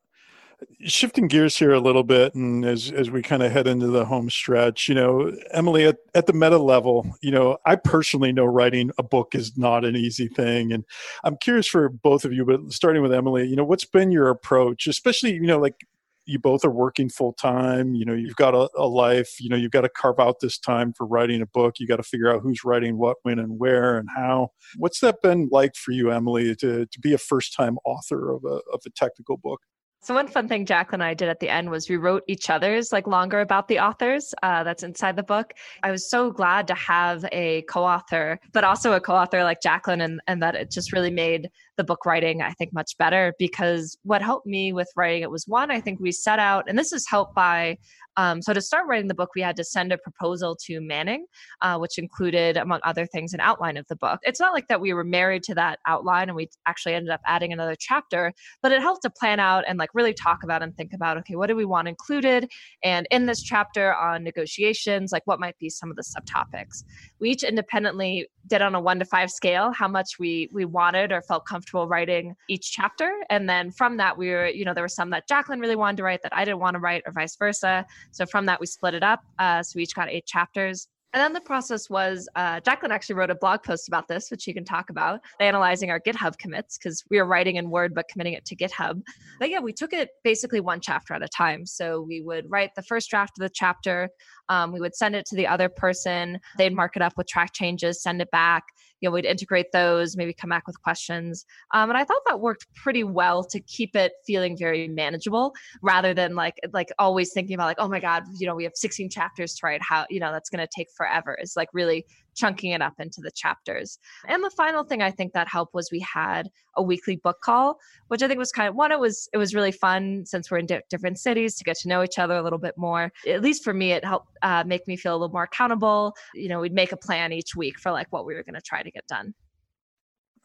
shifting 0.82 1.28
gears 1.28 1.58
here 1.58 1.72
a 1.74 1.80
little 1.80 2.04
bit 2.04 2.34
and 2.36 2.66
as, 2.66 2.92
as 2.92 3.10
we 3.10 3.22
kind 3.22 3.44
of 3.44 3.52
head 3.52 3.68
into 3.68 3.88
the 3.88 4.06
home 4.06 4.30
stretch 4.30 4.88
you 4.90 4.96
know 4.96 5.32
emily 5.52 5.86
at, 5.86 5.98
at 6.16 6.26
the 6.26 6.34
meta 6.34 6.58
level 6.58 7.16
you 7.22 7.32
know 7.32 7.58
i 7.66 7.76
personally 7.76 8.32
know 8.32 8.46
writing 8.46 8.92
a 8.98 9.04
book 9.04 9.36
is 9.36 9.58
not 9.58 9.86
an 9.86 9.96
easy 9.96 10.28
thing. 10.28 10.72
And 10.72 10.84
i'm 11.24 11.38
curious 11.38 11.68
for 11.68 11.90
both 11.90 12.26
of 12.26 12.34
you 12.34 12.46
but 12.46 12.72
starting 12.72 13.02
with 13.02 13.14
emily 13.14 13.48
you 13.48 13.56
know 13.56 13.64
what's 13.64 13.86
been 13.86 14.12
your 14.12 14.30
approach 14.30 14.88
especially 14.88 15.34
you 15.34 15.42
know 15.42 15.60
like 15.60 15.86
you 16.26 16.40
both 16.40 16.64
are 16.64 16.72
working 16.72 17.10
full 17.10 17.34
time 17.34 17.96
you 17.96 18.06
know 18.06 18.14
you've 18.14 18.36
got 18.36 18.56
a, 18.56 18.70
a, 18.78 18.88
life 18.88 19.42
you 19.42 19.50
know 19.50 19.56
you've 19.56 19.72
got 19.72 19.82
to 19.82 19.90
carve 19.90 20.20
out 20.20 20.40
this 20.40 20.58
time 20.58 20.94
for 20.94 21.06
writing 21.06 21.42
a 21.42 21.46
book. 21.46 21.80
You 21.80 21.88
got 21.88 21.98
to 21.98 22.04
figure 22.04 22.34
out 22.34 22.42
who's 22.42 22.64
writing 22.64 22.98
what 22.98 23.18
when 23.24 23.40
and 23.40 23.60
where 23.60 23.98
and 23.98 24.08
how. 24.16 24.52
What's 24.78 25.00
that 25.02 25.22
been 25.22 25.50
like 25.52 25.76
for 25.76 25.92
you 25.92 26.12
emily 26.12 26.56
to, 26.58 26.86
to 26.86 27.00
be 27.00 27.14
a 27.14 27.18
first 27.18 27.54
time 27.56 27.78
author 27.86 28.32
of 28.32 28.44
a, 28.46 28.62
of 28.72 28.82
a 28.86 28.90
technical 28.90 29.38
book 29.38 29.62
so 30.04 30.14
one 30.14 30.28
fun 30.28 30.50
thing 30.50 30.66
Jacqueline 30.66 31.02
and 31.02 31.10
I 31.10 31.14
did 31.14 31.30
at 31.30 31.40
the 31.40 31.50
end 31.50 31.70
was 31.70 31.90
we 31.90 31.96
wrote 31.96 32.24
each 32.28 32.50
other's 32.50 32.92
like 32.92 33.08
longer 33.08 33.40
about 33.40 33.70
the 33.70 33.80
authors 33.80 34.34
uh, 34.44 34.64
that's 34.64 34.84
inside 34.84 35.16
the 35.16 35.24
book. 35.24 35.54
I 35.82 35.92
was 35.92 36.10
so 36.10 36.30
glad 36.30 36.68
to 36.68 36.76
have 36.76 37.26
a 37.32 37.62
co-author, 37.64 38.38
but 38.52 38.66
also 38.66 38.94
a 38.94 39.00
co-author 39.00 39.44
like 39.44 39.62
Jacqueline, 39.62 40.02
and, 40.02 40.20
and 40.28 40.44
that 40.44 40.56
it 40.56 40.70
just 40.70 40.92
really 40.92 41.10
made 41.10 41.50
the 41.78 41.84
book 41.84 42.06
writing 42.06 42.42
I 42.42 42.52
think 42.52 42.74
much 42.74 42.98
better 42.98 43.34
because 43.40 43.98
what 44.04 44.22
helped 44.22 44.46
me 44.46 44.74
with 44.74 44.90
writing 44.96 45.24
it 45.24 45.32
was 45.32 45.48
one 45.48 45.72
I 45.72 45.82
think 45.82 46.00
we 46.00 46.12
set 46.12 46.40
out, 46.40 46.66
and 46.68 46.78
this 46.78 46.92
is 46.92 47.08
helped 47.08 47.36
by 47.36 47.78
um, 48.18 48.42
so 48.42 48.54
to 48.54 48.62
start 48.62 48.86
writing 48.88 49.08
the 49.08 49.16
book, 49.16 49.32
we 49.36 49.42
had 49.42 49.56
to 49.58 49.64
send 49.64 49.92
a 49.92 49.98
proposal 49.98 50.56
to 50.66 50.80
Manning, 50.82 51.26
uh, 51.62 51.78
which 51.78 51.98
included, 51.98 52.58
among 52.58 52.80
other 52.84 53.06
things, 53.06 53.34
an 53.34 53.40
outline 53.40 53.78
of 53.78 53.88
the 53.88 53.96
book. 53.96 54.20
It's 54.24 54.40
not 54.40 54.54
like 54.54 54.68
that 54.68 54.82
we 54.82 54.94
were 54.94 55.04
married 55.04 55.44
to 55.44 55.56
that 55.56 55.80
outline 55.88 56.30
and 56.30 56.36
we 56.36 56.50
actually 56.68 56.94
ended 56.94 57.12
up 57.12 57.22
adding 57.26 57.54
another 57.54 57.76
chapter, 57.78 58.34
but 58.62 58.72
it 58.72 58.82
helped 58.82 59.02
to 59.04 59.10
plan 59.10 59.40
out 59.40 59.64
and 59.68 59.80
like 59.80 59.90
really 59.94 60.14
talk 60.14 60.44
about 60.44 60.62
and 60.62 60.76
think 60.76 60.94
about, 60.94 61.18
okay, 61.18 61.36
what 61.36 61.48
do 61.48 61.56
we 61.56 61.66
want 61.66 61.88
included? 61.88 62.50
And 62.84 63.08
in 63.10 63.26
this 63.26 63.42
chapter 63.42 63.96
on 63.96 64.24
negotiations, 64.24 65.12
like 65.12 65.24
what 65.26 65.40
might 65.40 65.58
be 65.58 65.70
some 65.70 65.90
of 65.90 65.96
the 65.96 66.04
subtopics. 66.04 66.84
We 67.20 67.32
each 67.32 67.44
independently 67.44 68.28
did 68.48 68.62
on 68.62 68.76
a 68.76 68.80
one 68.80 69.00
to 69.00 69.06
five 69.06 69.32
scale 69.32 69.72
how 69.72 69.88
much 69.88 70.20
we 70.20 70.50
we 70.54 70.66
wanted 70.66 71.12
or 71.12 71.22
felt 71.22 71.46
comfortable 71.46 71.63
writing 71.74 72.36
each 72.50 72.72
chapter 72.72 73.12
and 73.30 73.50
then 73.50 73.72
from 73.72 73.98
that 73.98 74.18
we 74.18 74.30
were 74.30 74.48
you 74.48 74.66
know 74.66 74.74
there 74.74 74.84
were 74.84 74.88
some 74.88 75.10
that 75.10 75.28
jacqueline 75.28 75.60
really 75.60 75.76
wanted 75.76 75.98
to 75.98 76.04
write 76.04 76.22
that 76.24 76.36
i 76.36 76.46
didn't 76.46 76.60
want 76.60 76.74
to 76.76 76.80
write 76.80 77.04
or 77.06 77.12
vice 77.12 77.36
versa 77.36 77.86
so 78.12 78.26
from 78.26 78.46
that 78.46 78.60
we 78.60 78.66
split 78.66 78.94
it 78.94 79.04
up 79.04 79.22
uh, 79.40 79.62
so 79.62 79.74
we 79.76 79.84
each 79.84 79.96
got 79.96 80.10
eight 80.10 80.26
chapters 80.26 80.88
and 81.14 81.22
then 81.22 81.34
the 81.34 81.42
process 81.42 81.92
was 81.92 82.28
uh, 82.36 82.60
Jacqueline 82.62 82.92
actually 82.92 83.16
wrote 83.16 83.30
a 83.30 83.36
blog 83.36 83.62
post 83.62 83.88
about 83.88 84.08
this, 84.08 84.32
which 84.32 84.48
you 84.48 84.54
can 84.54 84.66
talk 84.66 84.90
about, 84.90 85.20
analyzing 85.40 85.92
our 85.92 86.00
GitHub 86.00 86.40
commits 86.40 86.78
because 86.78 87.04
we 87.12 87.20
were 87.20 87.26
writing 87.26 87.58
in 87.58 87.70
Word 87.70 87.94
but 87.94 88.08
committing 88.08 88.34
it 88.34 88.46
to 88.46 88.56
GitHub. 88.56 89.00
But 89.40 89.52
yeah, 89.52 89.60
we 89.60 89.74
took 89.74 89.94
it 89.94 90.10
basically 90.24 90.60
one 90.60 90.82
chapter 90.82 91.14
at 91.14 91.22
a 91.22 91.28
time. 91.28 91.68
So 91.68 92.02
we 92.02 92.22
would 92.22 92.50
write 92.50 92.72
the 92.76 92.82
first 92.82 93.12
draft 93.12 93.34
of 93.38 93.44
the 93.44 93.52
chapter, 93.54 94.10
um, 94.50 94.72
we 94.72 94.80
would 94.80 94.96
send 94.96 95.16
it 95.16 95.26
to 95.28 95.36
the 95.36 95.48
other 95.48 95.70
person. 95.70 96.40
They'd 96.58 96.74
mark 96.74 96.96
it 96.96 97.02
up 97.02 97.14
with 97.18 97.28
track 97.28 97.54
changes, 97.54 98.02
send 98.02 98.22
it 98.22 98.32
back. 98.32 98.64
You 99.02 99.10
know, 99.10 99.14
we'd 99.14 99.26
integrate 99.26 99.72
those, 99.74 100.16
maybe 100.16 100.34
come 100.34 100.50
back 100.50 100.66
with 100.66 100.82
questions. 100.82 101.46
Um, 101.74 101.90
and 101.90 101.98
I 101.98 102.06
thought 102.06 102.22
that 102.28 102.40
worked 102.40 102.68
pretty 102.74 103.04
well 103.04 103.44
to 103.46 103.60
keep 103.60 103.96
it 103.96 104.14
feeling 104.26 104.58
very 104.58 104.88
manageable, 104.88 105.54
rather 105.82 106.14
than 106.14 106.36
like 106.36 106.56
like 106.72 106.90
always 107.00 107.34
thinking 107.34 107.56
about 107.56 107.66
like, 107.66 107.80
oh 107.80 107.90
my 107.90 108.00
god, 108.00 108.24
you 108.38 108.48
know, 108.48 108.56
we 108.56 108.64
have 108.64 108.74
16 108.76 109.10
chapters 109.10 109.56
to 109.56 109.66
write. 109.66 109.82
How 109.82 110.06
you 110.10 110.20
know 110.20 110.32
that's 110.32 110.50
going 110.50 110.66
to 110.66 110.72
take 110.74 110.88
forever. 110.96 111.38
It's 111.42 111.58
like 111.58 111.70
really 111.74 112.06
chunking 112.36 112.72
it 112.72 112.82
up 112.82 112.94
into 113.00 113.22
the 113.22 113.32
chapters. 113.32 114.00
And 114.28 114.44
the 114.44 114.50
final 114.50 114.84
thing 114.84 115.02
I 115.02 115.12
think 115.12 115.34
that 115.34 115.48
helped 115.48 115.74
was 115.74 115.90
we 115.92 116.00
had 116.00 116.50
a 116.76 116.84
weekly 116.84 117.16
book 117.16 117.42
call, 117.42 117.78
which 118.08 118.24
I 118.24 118.28
think 118.28 118.40
was 118.40 118.52
kind 118.52 118.68
of 118.68 118.76
one. 118.76 118.92
It 118.92 119.00
was 119.00 119.30
it 119.34 119.38
was 119.38 119.54
really 119.54 119.72
fun 119.72 120.26
since 120.26 120.50
we're 120.50 120.58
in 120.58 120.66
di- 120.66 120.82
different 120.90 121.20
cities 121.20 121.56
to 121.56 121.64
get 121.64 121.78
to 121.78 121.88
know 121.88 122.04
each 122.04 122.20
other 122.20 122.36
a 122.36 122.42
little 122.42 122.60
bit 122.60 122.78
more. 122.78 123.12
At 123.28 123.42
least 123.42 123.64
for 123.64 123.74
me, 123.74 123.92
it 123.92 124.04
helped 124.06 124.38
uh, 124.42 124.64
make 124.66 124.88
me 124.88 124.96
feel 124.96 125.14
a 125.14 125.18
little 125.18 125.34
more 125.34 125.44
accountable. 125.44 126.16
You 126.34 126.50
know, 126.50 126.60
we'd 126.60 126.74
make 126.74 126.92
a 126.92 126.98
plan 126.98 127.32
each 127.32 127.56
week 127.56 127.80
for 127.80 127.92
like 127.92 128.08
what 128.12 128.26
we 128.26 128.34
were 128.34 128.44
going 128.44 128.56
to 128.56 128.62
try 128.62 128.84
to 128.84 128.92
get 128.92 129.06
done. 129.08 129.34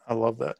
I 0.08 0.14
love 0.14 0.38
that. 0.38 0.56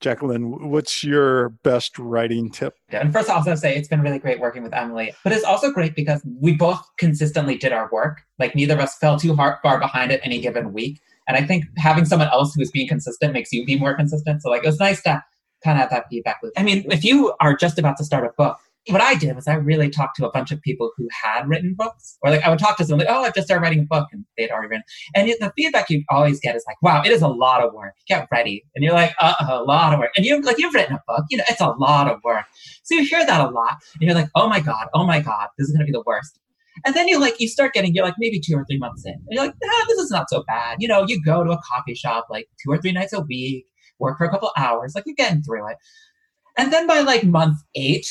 Jacqueline, 0.00 0.70
what's 0.70 1.02
your 1.02 1.50
best 1.64 1.98
writing 1.98 2.50
tip? 2.50 2.76
Yeah, 2.92 3.00
And 3.00 3.12
first, 3.12 3.28
I'll 3.28 3.44
say 3.56 3.76
it's 3.76 3.88
been 3.88 4.00
really 4.00 4.20
great 4.20 4.38
working 4.38 4.62
with 4.62 4.72
Emily, 4.72 5.12
but 5.24 5.32
it's 5.32 5.44
also 5.44 5.72
great 5.72 5.96
because 5.96 6.22
we 6.40 6.54
both 6.54 6.80
consistently 6.98 7.56
did 7.56 7.72
our 7.72 7.90
work. 7.92 8.22
Like 8.38 8.54
neither 8.54 8.74
of 8.74 8.80
us 8.80 8.96
fell 8.98 9.18
too 9.18 9.34
hard, 9.34 9.58
far 9.60 9.80
behind 9.80 10.12
at 10.12 10.20
any 10.22 10.40
given 10.40 10.72
week. 10.72 11.00
And 11.26 11.36
I 11.36 11.42
think 11.42 11.64
having 11.76 12.04
someone 12.04 12.28
else 12.28 12.54
who's 12.54 12.70
being 12.70 12.88
consistent 12.88 13.32
makes 13.32 13.52
you 13.52 13.64
be 13.66 13.78
more 13.78 13.94
consistent. 13.94 14.42
So 14.42 14.50
like 14.50 14.62
it 14.62 14.68
was 14.68 14.78
nice 14.78 15.02
to 15.02 15.22
kind 15.64 15.76
of 15.76 15.82
have 15.82 15.90
that 15.90 16.06
feedback 16.08 16.38
loop. 16.42 16.52
I 16.56 16.62
mean, 16.62 16.84
if 16.90 17.04
you 17.04 17.34
are 17.40 17.56
just 17.56 17.78
about 17.78 17.96
to 17.98 18.04
start 18.04 18.24
a 18.24 18.30
book, 18.36 18.58
what 18.88 19.00
I 19.00 19.14
did 19.14 19.36
was 19.36 19.46
I 19.46 19.54
really 19.54 19.88
talked 19.88 20.16
to 20.16 20.26
a 20.26 20.32
bunch 20.32 20.50
of 20.50 20.60
people 20.60 20.90
who 20.96 21.08
had 21.22 21.48
written 21.48 21.74
books, 21.78 22.18
or 22.22 22.30
like 22.30 22.42
I 22.42 22.50
would 22.50 22.58
talk 22.58 22.76
to 22.78 22.84
someone 22.84 23.06
like, 23.06 23.14
"Oh, 23.14 23.22
I've 23.22 23.34
just 23.34 23.46
started 23.46 23.62
writing 23.62 23.80
a 23.80 23.82
book," 23.84 24.08
and 24.12 24.24
they'd 24.36 24.50
already 24.50 24.68
written. 24.68 24.82
And 25.14 25.28
the 25.28 25.52
feedback 25.56 25.88
you 25.88 26.02
always 26.10 26.40
get 26.40 26.56
is 26.56 26.64
like, 26.66 26.82
"Wow, 26.82 27.02
it 27.04 27.12
is 27.12 27.22
a 27.22 27.28
lot 27.28 27.62
of 27.62 27.72
work. 27.72 27.94
Get 28.08 28.26
ready." 28.32 28.64
And 28.74 28.84
you're 28.84 28.92
like, 28.92 29.14
"Uh, 29.20 29.34
a 29.48 29.62
lot 29.62 29.92
of 29.92 30.00
work." 30.00 30.10
And 30.16 30.26
you 30.26 30.40
like 30.40 30.58
you've 30.58 30.74
written 30.74 30.96
a 30.96 31.02
book, 31.06 31.24
you 31.30 31.38
know, 31.38 31.44
it's 31.48 31.60
a 31.60 31.70
lot 31.70 32.10
of 32.10 32.18
work. 32.24 32.44
So 32.82 32.96
you 32.96 33.04
hear 33.04 33.24
that 33.24 33.40
a 33.40 33.50
lot, 33.50 33.76
and 34.00 34.02
you're 34.02 34.14
like, 34.14 34.28
"Oh 34.34 34.48
my 34.48 34.58
god, 34.60 34.88
oh 34.94 35.06
my 35.06 35.20
god, 35.20 35.48
this 35.58 35.68
is 35.68 35.72
gonna 35.72 35.86
be 35.86 35.92
the 35.92 36.02
worst." 36.04 36.40
And 36.84 36.94
then 36.94 37.06
you 37.06 37.20
like 37.20 37.38
you 37.38 37.48
start 37.48 37.74
getting 37.74 37.94
you're 37.94 38.04
like 38.04 38.14
maybe 38.18 38.40
two 38.40 38.56
or 38.56 38.64
three 38.64 38.78
months 38.78 39.04
in, 39.06 39.12
and 39.12 39.26
you're 39.30 39.44
like, 39.44 39.54
"Ah, 39.64 39.84
this 39.88 39.98
is 39.98 40.10
not 40.10 40.28
so 40.28 40.42
bad." 40.48 40.78
You 40.80 40.88
know, 40.88 41.04
you 41.06 41.22
go 41.22 41.44
to 41.44 41.50
a 41.50 41.60
coffee 41.62 41.94
shop 41.94 42.26
like 42.30 42.48
two 42.64 42.72
or 42.72 42.78
three 42.78 42.92
nights 42.92 43.12
a 43.12 43.20
week, 43.20 43.66
work 44.00 44.18
for 44.18 44.24
a 44.24 44.30
couple 44.30 44.50
hours, 44.56 44.94
like 44.96 45.04
you're 45.06 45.14
getting 45.14 45.42
through 45.42 45.68
it. 45.70 45.76
And 46.58 46.72
then 46.72 46.86
by 46.86 47.00
like 47.00 47.24
month 47.24 47.58
eight, 47.74 48.06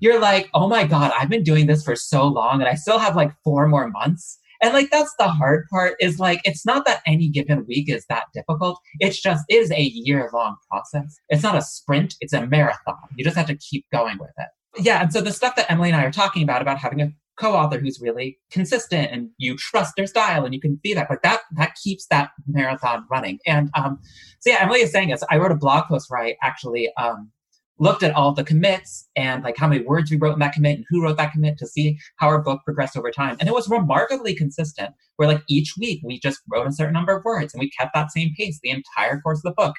you're 0.00 0.20
like, 0.20 0.48
oh 0.54 0.68
my 0.68 0.86
God, 0.86 1.12
I've 1.18 1.28
been 1.28 1.42
doing 1.42 1.66
this 1.66 1.84
for 1.84 1.96
so 1.96 2.26
long 2.26 2.60
and 2.60 2.68
I 2.68 2.74
still 2.74 2.98
have 2.98 3.16
like 3.16 3.32
four 3.42 3.66
more 3.68 3.88
months. 3.88 4.38
And 4.62 4.72
like 4.72 4.90
that's 4.90 5.14
the 5.18 5.28
hard 5.28 5.66
part 5.70 5.96
is 6.00 6.18
like 6.18 6.40
it's 6.44 6.64
not 6.64 6.86
that 6.86 7.02
any 7.06 7.28
given 7.28 7.66
week 7.66 7.90
is 7.90 8.06
that 8.08 8.24
difficult. 8.32 8.78
It's 9.00 9.20
just 9.20 9.44
it 9.48 9.56
is 9.56 9.70
a 9.70 9.82
year 9.82 10.30
long 10.32 10.56
process. 10.70 11.16
It's 11.28 11.42
not 11.42 11.56
a 11.56 11.62
sprint, 11.62 12.14
it's 12.20 12.32
a 12.32 12.46
marathon. 12.46 12.96
You 13.16 13.24
just 13.24 13.36
have 13.36 13.48
to 13.48 13.56
keep 13.56 13.84
going 13.92 14.16
with 14.18 14.30
it. 14.38 14.82
Yeah, 14.82 15.02
and 15.02 15.12
so 15.12 15.20
the 15.20 15.32
stuff 15.32 15.56
that 15.56 15.70
Emily 15.70 15.90
and 15.90 16.00
I 16.00 16.04
are 16.04 16.12
talking 16.12 16.42
about 16.42 16.62
about 16.62 16.78
having 16.78 17.02
a 17.02 17.12
co-author 17.38 17.78
who's 17.78 18.00
really 18.00 18.38
consistent 18.50 19.10
and 19.10 19.28
you 19.38 19.56
trust 19.56 19.94
their 19.96 20.06
style 20.06 20.44
and 20.44 20.54
you 20.54 20.60
can 20.60 20.78
see 20.84 20.94
that 20.94 21.08
but 21.08 21.22
that 21.22 21.40
that 21.56 21.74
keeps 21.82 22.06
that 22.06 22.30
marathon 22.46 23.04
running 23.10 23.40
and 23.46 23.70
um 23.74 23.98
so 24.38 24.50
yeah 24.50 24.58
emily 24.60 24.80
is 24.80 24.92
saying 24.92 25.08
this 25.08 25.24
i 25.30 25.36
wrote 25.36 25.50
a 25.50 25.56
blog 25.56 25.84
post 25.86 26.08
right 26.12 26.36
actually 26.42 26.92
um 26.96 27.30
looked 27.78 28.02
at 28.02 28.14
all 28.14 28.32
the 28.32 28.44
commits 28.44 29.08
and 29.16 29.42
like 29.42 29.56
how 29.56 29.66
many 29.66 29.82
words 29.84 30.10
we 30.10 30.16
wrote 30.16 30.34
in 30.34 30.38
that 30.38 30.52
commit 30.52 30.76
and 30.76 30.86
who 30.88 31.02
wrote 31.02 31.16
that 31.16 31.32
commit 31.32 31.58
to 31.58 31.66
see 31.66 31.98
how 32.16 32.28
our 32.28 32.40
book 32.40 32.60
progressed 32.64 32.96
over 32.96 33.10
time. 33.10 33.36
And 33.40 33.48
it 33.48 33.54
was 33.54 33.68
remarkably 33.68 34.34
consistent 34.34 34.94
where 35.16 35.28
like 35.28 35.42
each 35.48 35.74
week 35.78 36.00
we 36.04 36.20
just 36.20 36.40
wrote 36.48 36.66
a 36.66 36.72
certain 36.72 36.92
number 36.92 37.16
of 37.16 37.24
words 37.24 37.52
and 37.52 37.60
we 37.60 37.70
kept 37.70 37.94
that 37.94 38.12
same 38.12 38.32
pace 38.36 38.60
the 38.62 38.70
entire 38.70 39.20
course 39.20 39.38
of 39.38 39.54
the 39.54 39.62
book. 39.62 39.74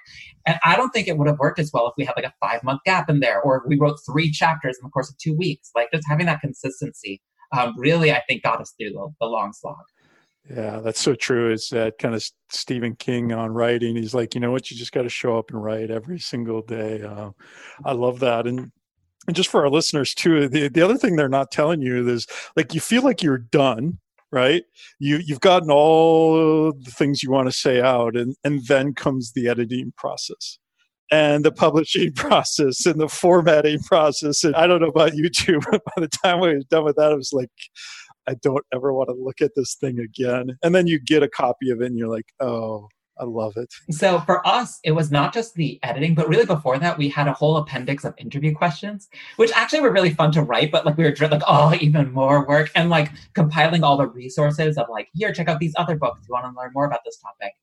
And 0.45 0.59
I 0.65 0.75
don't 0.75 0.91
think 0.91 1.07
it 1.07 1.17
would 1.17 1.27
have 1.27 1.39
worked 1.39 1.59
as 1.59 1.71
well 1.73 1.87
if 1.87 1.93
we 1.97 2.05
had 2.05 2.15
like 2.15 2.25
a 2.25 2.33
five 2.41 2.63
month 2.63 2.81
gap 2.85 3.09
in 3.09 3.21
there 3.21 3.41
or 3.41 3.63
we 3.67 3.77
wrote 3.79 3.99
three 4.05 4.31
chapters 4.31 4.77
in 4.77 4.85
the 4.85 4.91
course 4.91 5.09
of 5.09 5.17
two 5.17 5.35
weeks. 5.35 5.71
Like 5.75 5.89
just 5.93 6.07
having 6.07 6.25
that 6.25 6.41
consistency 6.41 7.21
um, 7.57 7.73
really, 7.77 8.11
I 8.11 8.21
think, 8.27 8.43
got 8.43 8.61
us 8.61 8.73
through 8.77 8.91
the, 8.91 9.09
the 9.19 9.27
long 9.27 9.53
slog. 9.53 9.77
Yeah, 10.49 10.79
that's 10.79 11.01
so 11.01 11.15
true. 11.15 11.51
It's 11.51 11.69
that 11.69 11.97
kind 11.97 12.13
of 12.13 12.23
Stephen 12.49 12.95
King 12.95 13.33
on 13.33 13.51
writing. 13.51 13.95
He's 13.95 14.13
like, 14.13 14.35
you 14.35 14.41
know 14.41 14.51
what, 14.51 14.69
you 14.69 14.77
just 14.77 14.91
got 14.91 15.01
to 15.01 15.09
show 15.09 15.37
up 15.37 15.49
and 15.49 15.63
write 15.63 15.89
every 15.89 16.19
single 16.19 16.61
day. 16.61 17.01
Uh, 17.01 17.31
I 17.83 17.93
love 17.93 18.19
that. 18.19 18.45
And 18.45 18.71
and 19.27 19.35
just 19.35 19.49
for 19.49 19.61
our 19.61 19.69
listeners 19.69 20.13
too, 20.13 20.47
the, 20.47 20.67
the 20.67 20.83
other 20.83 20.97
thing 20.97 21.15
they're 21.15 21.27
not 21.27 21.49
telling 21.51 21.81
you 21.81 22.07
is 22.07 22.27
like 22.55 22.75
you 22.75 22.79
feel 22.79 23.01
like 23.01 23.23
you're 23.23 23.39
done, 23.39 23.97
right? 24.31 24.63
You 24.99 25.19
you've 25.25 25.39
gotten 25.39 25.71
all 25.71 26.71
the 26.73 26.91
things 26.91 27.23
you 27.23 27.31
want 27.31 27.47
to 27.47 27.51
say 27.51 27.81
out, 27.81 28.15
and 28.15 28.35
and 28.43 28.65
then 28.67 28.93
comes 28.93 29.31
the 29.33 29.47
editing 29.47 29.93
process 29.97 30.59
and 31.11 31.43
the 31.45 31.51
publishing 31.51 32.13
process 32.15 32.85
and 32.85 32.99
the 32.99 33.09
formatting 33.09 33.79
process. 33.79 34.43
And 34.43 34.55
I 34.55 34.67
don't 34.67 34.81
know 34.81 34.87
about 34.87 35.15
you 35.15 35.29
two, 35.29 35.59
but 35.71 35.83
by 35.85 36.01
the 36.01 36.07
time 36.07 36.43
I 36.43 36.53
was 36.53 36.65
done 36.65 36.83
with 36.85 36.95
that, 36.97 37.11
I 37.11 37.15
was 37.15 37.33
like, 37.33 37.49
I 38.27 38.35
don't 38.41 38.65
ever 38.73 38.93
want 38.93 39.09
to 39.09 39.15
look 39.15 39.41
at 39.41 39.51
this 39.55 39.75
thing 39.75 39.99
again. 39.99 40.57
And 40.63 40.73
then 40.73 40.87
you 40.87 40.99
get 40.99 41.23
a 41.23 41.29
copy 41.29 41.69
of 41.69 41.81
it 41.81 41.87
and 41.87 41.97
you're 41.97 42.09
like, 42.09 42.33
oh, 42.39 42.87
I 43.17 43.23
love 43.23 43.53
it. 43.55 43.73
So 43.91 44.19
for 44.21 44.45
us, 44.45 44.79
it 44.83 44.91
was 44.91 45.09
not 45.09 45.33
just 45.33 45.53
the 45.55 45.79
editing, 45.83 46.15
but 46.15 46.27
really 46.27 46.45
before 46.45 46.77
that, 46.79 46.97
we 46.97 47.07
had 47.07 47.29
a 47.29 47.33
whole 47.33 47.55
appendix 47.55 48.03
of 48.03 48.13
interview 48.17 48.53
questions, 48.53 49.07
which 49.37 49.51
actually 49.53 49.79
were 49.79 49.91
really 49.91 50.13
fun 50.13 50.33
to 50.33 50.41
write. 50.41 50.69
But 50.71 50.85
like 50.85 50.97
we 50.97 51.05
were 51.05 51.15
like, 51.21 51.41
oh, 51.47 51.73
even 51.79 52.11
more 52.11 52.45
work, 52.45 52.71
and 52.75 52.89
like 52.89 53.11
compiling 53.33 53.83
all 53.83 53.95
the 53.95 54.07
resources 54.07 54.77
of 54.77 54.87
like, 54.89 55.07
here, 55.13 55.31
check 55.31 55.47
out 55.47 55.59
these 55.59 55.73
other 55.77 55.95
books. 55.95 56.25
You 56.27 56.33
want 56.33 56.45
to 56.45 56.59
learn 56.59 56.71
more 56.73 56.85
about 56.85 57.01
this 57.05 57.17
topic. 57.17 57.53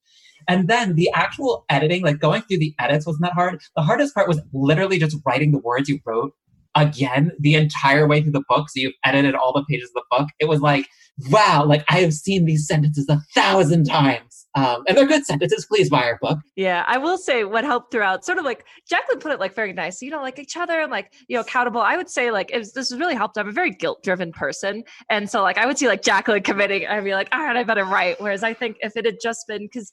And 0.48 0.68
then 0.68 0.94
the 0.94 1.10
actual 1.14 1.64
editing, 1.68 2.02
like 2.02 2.18
going 2.18 2.42
through 2.42 2.58
the 2.58 2.74
edits, 2.78 3.06
wasn't 3.06 3.24
that 3.24 3.34
hard. 3.34 3.60
The 3.76 3.82
hardest 3.82 4.14
part 4.14 4.28
was 4.28 4.40
literally 4.52 4.98
just 4.98 5.18
writing 5.26 5.52
the 5.52 5.58
words 5.58 5.88
you 5.88 6.00
wrote 6.04 6.34
again 6.74 7.32
the 7.40 7.54
entire 7.54 8.06
way 8.06 8.22
through 8.22 8.32
the 8.32 8.44
book. 8.48 8.68
So 8.70 8.80
you've 8.80 8.94
edited 9.04 9.34
all 9.34 9.52
the 9.52 9.64
pages 9.68 9.90
of 9.90 10.02
the 10.02 10.18
book. 10.18 10.28
It 10.40 10.48
was 10.48 10.60
like, 10.60 10.86
wow, 11.30 11.64
like 11.66 11.84
I 11.88 12.00
have 12.00 12.14
seen 12.14 12.44
these 12.44 12.66
sentences 12.66 13.06
a 13.08 13.20
thousand 13.34 13.84
times. 13.84 14.46
Um, 14.54 14.82
and 14.86 14.96
they're 14.96 15.06
good 15.06 15.24
sentences. 15.24 15.64
Please 15.66 15.88
buy 15.88 16.04
our 16.04 16.18
book. 16.20 16.38
Yeah, 16.56 16.84
I 16.86 16.98
will 16.98 17.16
say 17.16 17.44
what 17.44 17.64
helped 17.64 17.90
throughout, 17.90 18.22
sort 18.22 18.36
of 18.36 18.44
like 18.44 18.66
Jacqueline 18.86 19.18
put 19.18 19.32
it 19.32 19.40
like 19.40 19.54
very 19.54 19.72
nice. 19.72 20.02
You 20.02 20.10
know, 20.10 20.20
like 20.20 20.38
each 20.38 20.58
other 20.58 20.78
and 20.80 20.90
like 20.90 21.14
you 21.26 21.36
know 21.36 21.40
accountable. 21.40 21.80
I 21.80 21.96
would 21.96 22.10
say 22.10 22.30
like 22.30 22.50
was, 22.54 22.74
this 22.74 22.90
has 22.90 22.98
really 22.98 23.14
helped. 23.14 23.38
I'm 23.38 23.48
a 23.48 23.52
very 23.52 23.70
guilt 23.70 24.02
driven 24.02 24.30
person, 24.30 24.84
and 25.08 25.30
so 25.30 25.40
like 25.40 25.56
I 25.56 25.64
would 25.64 25.78
see 25.78 25.88
like 25.88 26.02
Jacqueline 26.02 26.42
committing, 26.42 26.86
I'd 26.86 27.02
be 27.02 27.14
like, 27.14 27.28
all 27.32 27.40
right, 27.40 27.56
I 27.56 27.64
better 27.64 27.86
write. 27.86 28.20
Whereas 28.20 28.42
I 28.42 28.52
think 28.52 28.76
if 28.80 28.94
it 28.94 29.06
had 29.06 29.16
just 29.22 29.46
been 29.48 29.62
because, 29.62 29.90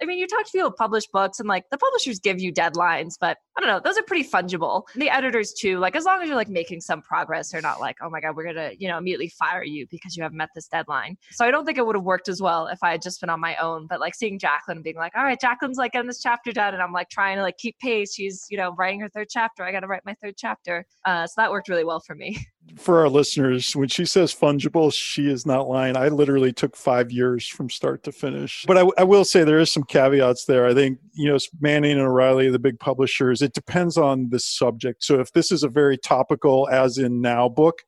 I 0.00 0.06
mean, 0.06 0.18
you 0.18 0.26
talk 0.26 0.44
to 0.44 0.50
people 0.52 0.70
who 0.70 0.74
publish 0.76 1.06
books 1.12 1.40
and 1.40 1.48
like 1.48 1.64
the 1.70 1.78
publishers 1.78 2.18
give 2.20 2.40
you 2.40 2.52
deadlines, 2.52 3.14
but 3.20 3.38
I 3.56 3.60
don't 3.60 3.68
know, 3.68 3.80
those 3.84 3.98
are 3.98 4.02
pretty 4.02 4.28
fungible. 4.28 4.82
The 4.94 5.10
editors 5.10 5.52
too, 5.52 5.78
like 5.78 5.96
as 5.96 6.04
long 6.04 6.22
as 6.22 6.28
you're 6.28 6.36
like 6.36 6.48
making 6.48 6.80
some 6.80 7.02
progress, 7.02 7.50
they're 7.50 7.60
not 7.60 7.80
like, 7.80 7.96
oh 8.02 8.10
my 8.10 8.20
god, 8.20 8.36
we're 8.36 8.46
gonna 8.46 8.72
you 8.78 8.88
know 8.88 8.98
immediately 8.98 9.28
fire 9.28 9.62
you 9.64 9.86
because 9.90 10.16
you 10.16 10.22
haven't 10.22 10.38
met 10.38 10.50
this 10.54 10.68
deadline. 10.68 11.16
So 11.30 11.44
I 11.44 11.50
don't 11.50 11.64
think 11.64 11.78
it 11.78 11.86
would 11.86 11.96
have 11.96 12.04
worked 12.04 12.28
as 12.28 12.40
well 12.40 12.66
if 12.66 12.78
I 12.82 12.92
had 12.92 13.02
just 13.02 13.20
been 13.20 13.30
on 13.30 13.40
my 13.40 13.56
own. 13.56 13.86
But 13.86 14.00
like 14.00 14.14
seeing 14.14 14.38
Jacqueline 14.38 14.78
and 14.78 14.84
being 14.84 14.96
like, 14.96 15.12
all 15.16 15.24
right, 15.24 15.40
Jacqueline's 15.40 15.78
like 15.78 15.92
getting 15.92 16.08
this 16.08 16.20
chapter 16.22 16.52
done. 16.52 16.74
And 16.74 16.82
I'm 16.82 16.92
like 16.92 17.08
trying 17.10 17.36
to 17.36 17.42
like 17.42 17.58
keep 17.58 17.78
pace. 17.78 18.14
She's, 18.14 18.46
you 18.50 18.56
know, 18.56 18.74
writing 18.76 19.00
her 19.00 19.08
third 19.08 19.28
chapter. 19.30 19.64
I 19.64 19.72
got 19.72 19.80
to 19.80 19.86
write 19.86 20.02
my 20.04 20.14
third 20.22 20.34
chapter. 20.36 20.84
Uh, 21.04 21.26
so 21.26 21.34
that 21.36 21.50
worked 21.50 21.68
really 21.68 21.84
well 21.84 22.00
for 22.00 22.14
me. 22.14 22.38
For 22.76 23.00
our 23.00 23.08
listeners, 23.08 23.76
when 23.76 23.88
she 23.88 24.04
says 24.06 24.34
fungible, 24.34 24.92
she 24.92 25.28
is 25.28 25.44
not 25.44 25.68
lying. 25.68 25.96
I 25.96 26.08
literally 26.08 26.52
took 26.52 26.74
five 26.74 27.12
years 27.12 27.46
from 27.46 27.68
start 27.68 28.02
to 28.04 28.12
finish. 28.12 28.64
But 28.66 28.78
I, 28.78 28.86
I 28.98 29.04
will 29.04 29.24
say 29.24 29.44
there 29.44 29.58
is 29.58 29.70
some 29.70 29.84
caveats 29.84 30.46
there. 30.46 30.66
I 30.66 30.74
think, 30.74 30.98
you 31.12 31.28
know, 31.30 31.38
Manning 31.60 31.92
and 31.92 32.00
O'Reilly, 32.00 32.50
the 32.50 32.58
big 32.58 32.80
publishers, 32.80 33.42
it 33.42 33.52
depends 33.52 33.98
on 33.98 34.30
the 34.30 34.40
subject. 34.40 35.04
So 35.04 35.20
if 35.20 35.32
this 35.32 35.52
is 35.52 35.62
a 35.62 35.68
very 35.68 35.98
topical, 35.98 36.68
as 36.70 36.98
in 36.98 37.20
now 37.20 37.48
book, 37.48 37.82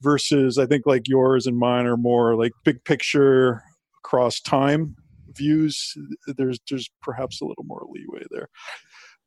versus 0.00 0.58
I 0.58 0.66
think 0.66 0.86
like 0.86 1.08
yours 1.08 1.46
and 1.46 1.58
mine 1.58 1.86
are 1.86 1.96
more 1.96 2.36
like 2.36 2.52
big 2.64 2.84
picture 2.84 3.62
across 3.98 4.40
time 4.40 4.96
views, 5.34 5.94
there's 6.26 6.58
there's 6.68 6.90
perhaps 7.02 7.40
a 7.40 7.44
little 7.44 7.64
more 7.64 7.86
leeway 7.90 8.24
there. 8.30 8.48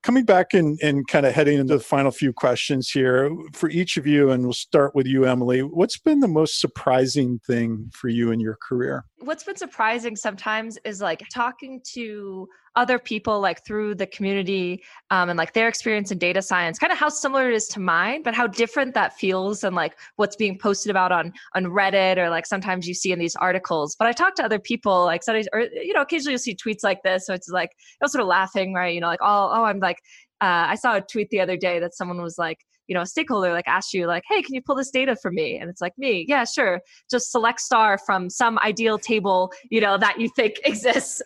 Coming 0.04 0.26
back 0.26 0.54
and, 0.54 0.78
and 0.84 1.08
kind 1.08 1.26
of 1.26 1.34
heading 1.34 1.58
into 1.60 1.78
the 1.78 1.84
final 1.84 2.12
few 2.12 2.34
questions 2.34 2.90
here 2.90 3.34
for 3.54 3.70
each 3.70 3.96
of 3.96 4.06
you, 4.06 4.32
and 4.32 4.44
we'll 4.44 4.52
start 4.52 4.94
with 4.94 5.08
you, 5.08 5.24
Emily. 5.24 5.62
What's 5.62 5.98
been 5.98 6.20
the 6.20 6.28
most 6.28 6.60
surprising 6.60 7.40
thing 7.48 7.90
for 7.94 8.10
you 8.10 8.32
in 8.32 8.42
your 8.42 8.58
career? 8.62 9.06
What's 9.20 9.46
been 9.46 9.56
surprising 9.56 10.18
sometimes 10.18 10.78
is 10.84 11.00
like 11.00 11.24
talking 11.34 11.82
to 11.94 12.50
other 12.76 12.98
people 12.98 13.40
like 13.40 13.64
through 13.66 13.96
the 13.96 14.08
community 14.08 14.84
um, 15.12 15.30
and 15.30 15.38
like 15.38 15.54
their 15.54 15.68
experience 15.68 16.12
in 16.12 16.18
data 16.18 16.42
science 16.42 16.80
kind 16.80 16.92
of 16.92 16.98
how 16.98 17.10
similar 17.10 17.50
it 17.50 17.54
is 17.54 17.68
to 17.68 17.80
mine 17.80 18.24
but 18.24 18.34
how 18.34 18.48
different 18.48 18.94
that 18.94 19.18
feels 19.18 19.64
and 19.64 19.76
like 19.76 19.98
what's 20.16 20.36
being 20.36 20.58
posted 20.58 20.90
about 20.90 21.12
on 21.12 21.32
on 21.56 21.66
reddit 21.66 22.18
or 22.18 22.30
like 22.30 22.46
sometimes 22.46 22.88
you 22.88 22.94
see 22.94 23.12
in 23.12 23.20
these 23.20 23.36
articles. 23.36 23.96
But 23.96 24.08
i 24.08 24.12
talk 24.12 24.36
to 24.36 24.44
other 24.44 24.60
people 24.60 25.06
like 25.06 25.24
sometimes 25.24 25.48
or 25.54 25.62
you 25.62 25.94
know 25.94 26.02
occasionally 26.02 26.34
you'll 26.34 26.40
see 26.40 26.56
tweets 26.56 26.84
like 26.84 27.02
this 27.04 27.26
so 27.26 27.34
it's 27.34 27.50
like 27.50 27.72
you're 28.02 28.08
sort 28.08 28.22
of 28.22 28.28
laughing 28.28 28.74
right? 28.74 28.94
You 28.94 29.02
know 29.02 29.08
like 29.08 29.22
oh 29.22 29.50
oh 29.54 29.64
i'm 29.64 29.80
like 29.80 29.98
uh, 30.42 30.68
i 30.70 30.76
saw 30.76 30.98
a 30.98 31.02
tweet 31.02 31.30
the 31.30 31.40
other 31.40 31.58
day 31.58 31.80
that 31.80 31.96
someone 31.96 32.22
was 32.22 32.38
like 32.38 32.60
you 32.88 32.96
know 32.96 33.02
a 33.02 33.06
stakeholder 33.06 33.52
like 33.52 33.68
asks 33.68 33.94
you 33.94 34.08
like 34.08 34.24
hey 34.30 34.42
can 34.42 34.54
you 34.54 34.62
pull 34.62 34.76
this 34.76 34.92
data 34.92 35.16
for 35.16 35.32
me? 35.32 35.58
And 35.58 35.70
it's 35.70 35.82
like 35.82 35.94
me? 35.98 36.26
Yeah 36.28 36.46
sure. 36.46 36.82
Just 37.10 37.32
select 37.32 37.60
star 37.62 37.98
from 37.98 38.30
some 38.30 38.60
ideal 38.60 38.98
table 38.98 39.52
you 39.70 39.82
know 39.82 39.98
that 39.98 40.20
you 40.20 40.30
think 40.36 40.60
exists. 40.66 41.22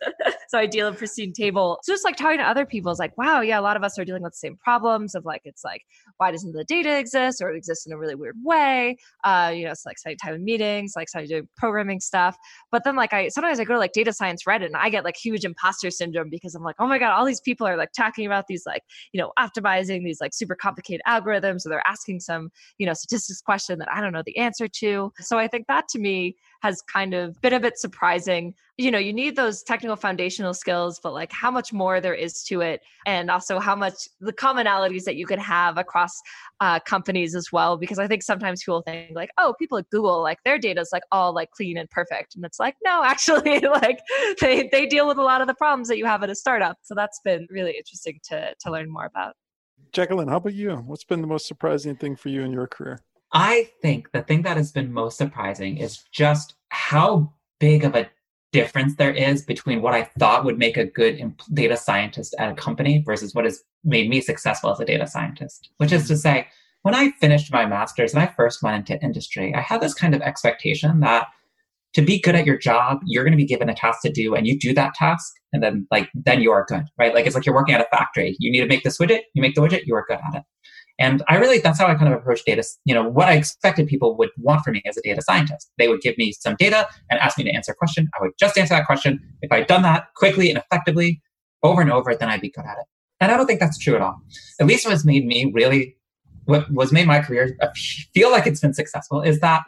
So 0.50 0.58
ideal 0.58 0.88
and 0.88 0.98
pristine 0.98 1.34
table. 1.34 1.80
So 1.84 1.94
just 1.94 2.06
like 2.06 2.16
talking 2.16 2.38
to 2.40 2.44
other 2.44 2.66
people 2.66 2.92
is 2.92 3.00
like 3.00 3.18
wow 3.18 3.42
yeah 3.42 3.60
a 3.60 3.62
lot 3.62 3.78
of 3.78 3.84
us 3.84 3.98
are 4.00 4.06
dealing 4.06 4.24
with 4.24 4.34
the 4.34 4.38
same 4.38 4.58
problems 4.58 5.16
of 5.16 5.26
like 5.26 5.42
it's 5.46 5.64
like 5.64 5.82
why 6.18 6.32
doesn't 6.32 6.54
the 6.54 6.64
data 6.66 6.98
exist 6.98 7.42
or 7.42 7.52
it 7.52 7.58
exists 7.58 7.86
in 7.86 7.94
a 7.94 7.98
really 7.98 8.16
weird 8.16 8.36
way? 8.44 8.98
Uh 9.24 9.52
you 9.56 9.66
know 9.66 9.72
it's 9.72 9.86
like 9.86 9.98
spending 9.98 10.18
time 10.18 10.36
in 10.36 10.44
meetings 10.44 10.94
like 10.96 11.10
starting 11.10 11.30
doing 11.30 11.48
programming 11.58 12.00
stuff. 12.00 12.36
But 12.72 12.84
then 12.84 12.96
like 12.96 13.14
i 13.14 13.28
sometimes 13.30 13.60
i 13.60 13.64
go 13.64 13.74
to 13.74 13.80
like 13.80 13.94
data 13.94 14.14
science 14.14 14.44
reddit 14.48 14.66
and 14.66 14.76
i 14.76 14.90
get 14.90 15.04
like 15.04 15.16
huge 15.16 15.46
imposter 15.46 15.90
syndrome 15.90 16.30
because 16.30 16.56
i'm 16.56 16.64
like 16.64 16.76
oh 16.80 16.88
my 16.88 16.98
god 16.98 17.12
all 17.12 17.26
these 17.26 17.42
people 17.42 17.68
are 17.68 17.78
like 17.78 17.92
talking 17.92 18.26
about 18.26 18.46
these 18.48 18.64
like 18.66 18.82
you 19.12 19.20
know 19.20 19.32
optimizing 19.40 20.04
these 20.04 20.20
like 20.22 20.34
super 20.34 20.56
complicated 20.56 21.02
algorithms 21.08 21.47
so 21.58 21.70
they're 21.70 21.88
asking 21.88 22.20
some 22.20 22.50
you 22.78 22.86
know 22.86 22.94
statistics 22.94 23.42
question 23.42 23.80
that 23.80 23.92
i 23.92 24.02
don't 24.02 24.14
know 24.14 24.24
the 24.26 24.38
answer 24.38 24.68
to. 24.68 25.12
So 25.20 25.38
i 25.38 25.48
think 25.48 25.68
that 25.68 25.88
to 25.90 26.00
me 26.00 26.36
has 26.62 26.82
kind 26.82 27.14
of 27.14 27.40
been 27.42 27.54
a 27.54 27.60
bit 27.60 27.78
surprising. 27.78 28.54
You 28.78 28.92
know 28.92 29.00
you 29.00 29.14
need 29.14 29.36
those 29.36 29.64
technical 29.64 29.96
foundational 29.96 30.54
skills 30.54 31.00
but 31.02 31.14
like 31.14 31.32
how 31.32 31.50
much 31.50 31.74
more 31.74 32.00
there 32.00 32.14
is 32.14 32.44
to 32.44 32.62
it 32.62 32.82
and 33.06 33.32
also 33.32 33.60
how 33.60 33.76
much 33.76 33.96
the 34.20 34.34
commonalities 34.34 35.04
that 35.06 35.16
you 35.16 35.26
can 35.26 35.40
have 35.40 35.78
across 35.78 36.14
uh, 36.60 36.80
companies 36.82 37.34
as 37.34 37.52
well 37.52 37.78
because 37.78 37.98
i 37.98 38.08
think 38.08 38.22
sometimes 38.22 38.62
people 38.64 38.84
think 38.84 39.12
like 39.16 39.32
oh 39.40 39.56
people 39.58 39.80
at 39.80 39.90
google 39.90 40.22
like 40.22 40.38
their 40.46 40.60
data 40.60 40.80
is 40.80 40.90
like 40.92 41.04
all 41.12 41.34
like 41.34 41.50
clean 41.52 41.78
and 41.78 41.90
perfect 41.90 42.36
and 42.36 42.46
it's 42.46 42.60
like 42.60 42.76
no 42.84 43.04
actually 43.12 43.60
like 43.60 44.00
they, 44.42 44.70
they 44.72 44.86
deal 44.86 45.08
with 45.08 45.18
a 45.18 45.24
lot 45.24 45.42
of 45.42 45.48
the 45.48 45.56
problems 45.56 45.88
that 45.88 45.98
you 45.98 46.06
have 46.06 46.24
at 46.24 46.30
a 46.30 46.36
startup. 46.36 46.78
So 46.84 46.96
that's 46.96 47.20
been 47.24 47.48
really 47.50 47.76
interesting 47.78 48.20
to 48.30 48.54
to 48.60 48.72
learn 48.72 48.92
more 48.92 49.06
about 49.06 49.34
Jacqueline, 49.92 50.28
how 50.28 50.38
about 50.38 50.54
you? 50.54 50.76
What's 50.76 51.04
been 51.04 51.22
the 51.22 51.28
most 51.28 51.48
surprising 51.48 51.96
thing 51.96 52.16
for 52.16 52.30
you 52.30 52.42
in 52.42 52.52
your 52.52 52.68
career? 52.68 53.00
I 53.34 53.70
think 53.82 54.12
the 54.12 54.22
thing 54.22 54.44
that 54.44 54.58
has 54.58 54.72
been 54.72 54.94
most 54.94 55.18
surprising 55.18 55.78
is 55.78 56.04
just 56.12 56.56
how 56.70 57.34
big 57.60 57.84
of 57.84 57.96
a 57.96 58.10
difference 58.54 58.96
there 58.96 59.14
is 59.14 59.44
between 59.44 59.82
what 59.82 59.94
I 59.94 60.04
thought 60.18 60.46
would 60.46 60.58
make 60.58 60.78
a 60.78 60.86
good 60.86 61.34
data 61.54 61.76
scientist 61.76 62.36
at 62.40 62.52
a 62.52 62.56
company 62.56 63.04
versus 63.06 63.36
what 63.36 63.46
has 63.46 63.64
made 63.84 64.10
me 64.10 64.22
successful 64.22 64.72
as 64.72 64.80
a 64.80 64.86
data 64.86 65.08
scientist. 65.08 65.70
Which 65.78 65.92
is 65.92 66.08
to 66.08 66.14
mm-hmm. 66.14 66.20
say, 66.20 66.48
when 66.84 66.96
I 66.96 67.12
finished 67.20 67.52
my 67.52 67.66
master's 67.66 68.14
and 68.14 68.24
I 68.24 68.28
first 68.28 68.64
went 68.64 68.90
into 68.90 69.04
industry, 69.04 69.54
I 69.54 69.62
had 69.62 69.82
this 69.82 69.94
kind 69.94 70.16
of 70.16 70.22
expectation 70.22 71.02
that 71.02 71.28
to 71.94 72.02
be 72.02 72.20
good 72.20 72.36
at 72.36 72.46
your 72.46 72.58
job, 72.58 73.00
you're 73.06 73.24
going 73.24 73.32
to 73.32 73.38
be 73.38 73.46
given 73.46 73.70
a 73.70 73.76
task 73.76 74.02
to 74.04 74.12
do 74.12 74.36
and 74.36 74.46
you 74.46 74.58
do 74.58 74.74
that 74.74 74.94
task 74.94 75.34
and 75.54 75.64
then 75.64 75.88
like 75.92 76.10
then 76.14 76.42
you 76.42 76.52
are 76.52 76.66
good, 76.68 76.84
right? 76.98 77.14
Like 77.14 77.26
it's 77.26 77.36
like 77.36 77.46
you're 77.46 77.56
working 77.56 77.76
at 77.76 77.82
a 77.82 77.88
factory. 77.96 78.36
You 78.40 78.52
need 78.52 78.60
to 78.60 78.68
make 78.68 78.84
this 78.84 78.98
widget, 78.98 79.22
you 79.34 79.42
make 79.42 79.56
the 79.56 79.62
widget, 79.62 79.86
you 79.86 79.96
are 79.96 80.06
good 80.08 80.20
at 80.20 80.36
it. 80.36 80.44
And 81.00 81.24
I 81.28 81.36
really 81.38 81.60
that's 81.60 81.80
how 81.80 81.88
I 81.88 81.96
kind 81.96 82.12
of 82.12 82.20
approach 82.20 82.44
data, 82.46 82.64
you 82.86 82.94
know, 82.94 83.08
what 83.08 83.28
I 83.28 83.34
expected 83.34 83.88
people 83.88 84.18
would 84.18 84.30
want 84.38 84.64
from 84.64 84.74
me 84.74 84.82
as 84.88 84.98
a 84.98 85.02
data 85.02 85.22
scientist. 85.22 85.72
They 85.78 85.88
would 85.88 86.02
give 86.02 86.18
me 86.18 86.32
some 86.32 86.56
data 86.58 86.88
and 87.10 87.20
ask 87.20 87.38
me 87.38 87.44
to 87.46 87.52
answer 87.52 87.72
a 87.72 87.76
question. 87.76 88.10
I 88.18 88.22
would 88.22 88.32
just 88.40 88.58
answer 88.58 88.74
that 88.76 88.86
question. 88.86 89.20
If 89.42 89.52
I'd 89.52 89.68
done 89.68 89.84
that 89.84 90.08
quickly 90.16 90.50
and 90.50 90.58
effectively 90.58 91.22
over 91.64 91.82
and 91.82 91.92
over, 91.92 92.16
then 92.16 92.30
I'd 92.30 92.42
be 92.42 92.50
good 92.50 92.66
at 92.66 92.78
it. 92.78 92.86
And 93.20 93.32
I 93.32 93.38
don't 93.38 93.48
think 93.48 93.60
that's 93.60 93.78
true 93.78 93.96
at 93.96 94.02
all. 94.02 94.22
At 94.60 94.68
least 94.68 94.88
what's 94.88 95.06
made 95.06 95.26
me 95.26 95.52
really 95.54 95.96
what 96.46 96.72
was 96.72 96.92
made 96.92 97.06
my 97.06 97.20
career 97.20 97.58
feel 98.14 98.32
like 98.32 98.48
it's 98.48 98.62
been 98.62 98.74
successful 98.74 99.22
is 99.22 99.40
that 99.42 99.64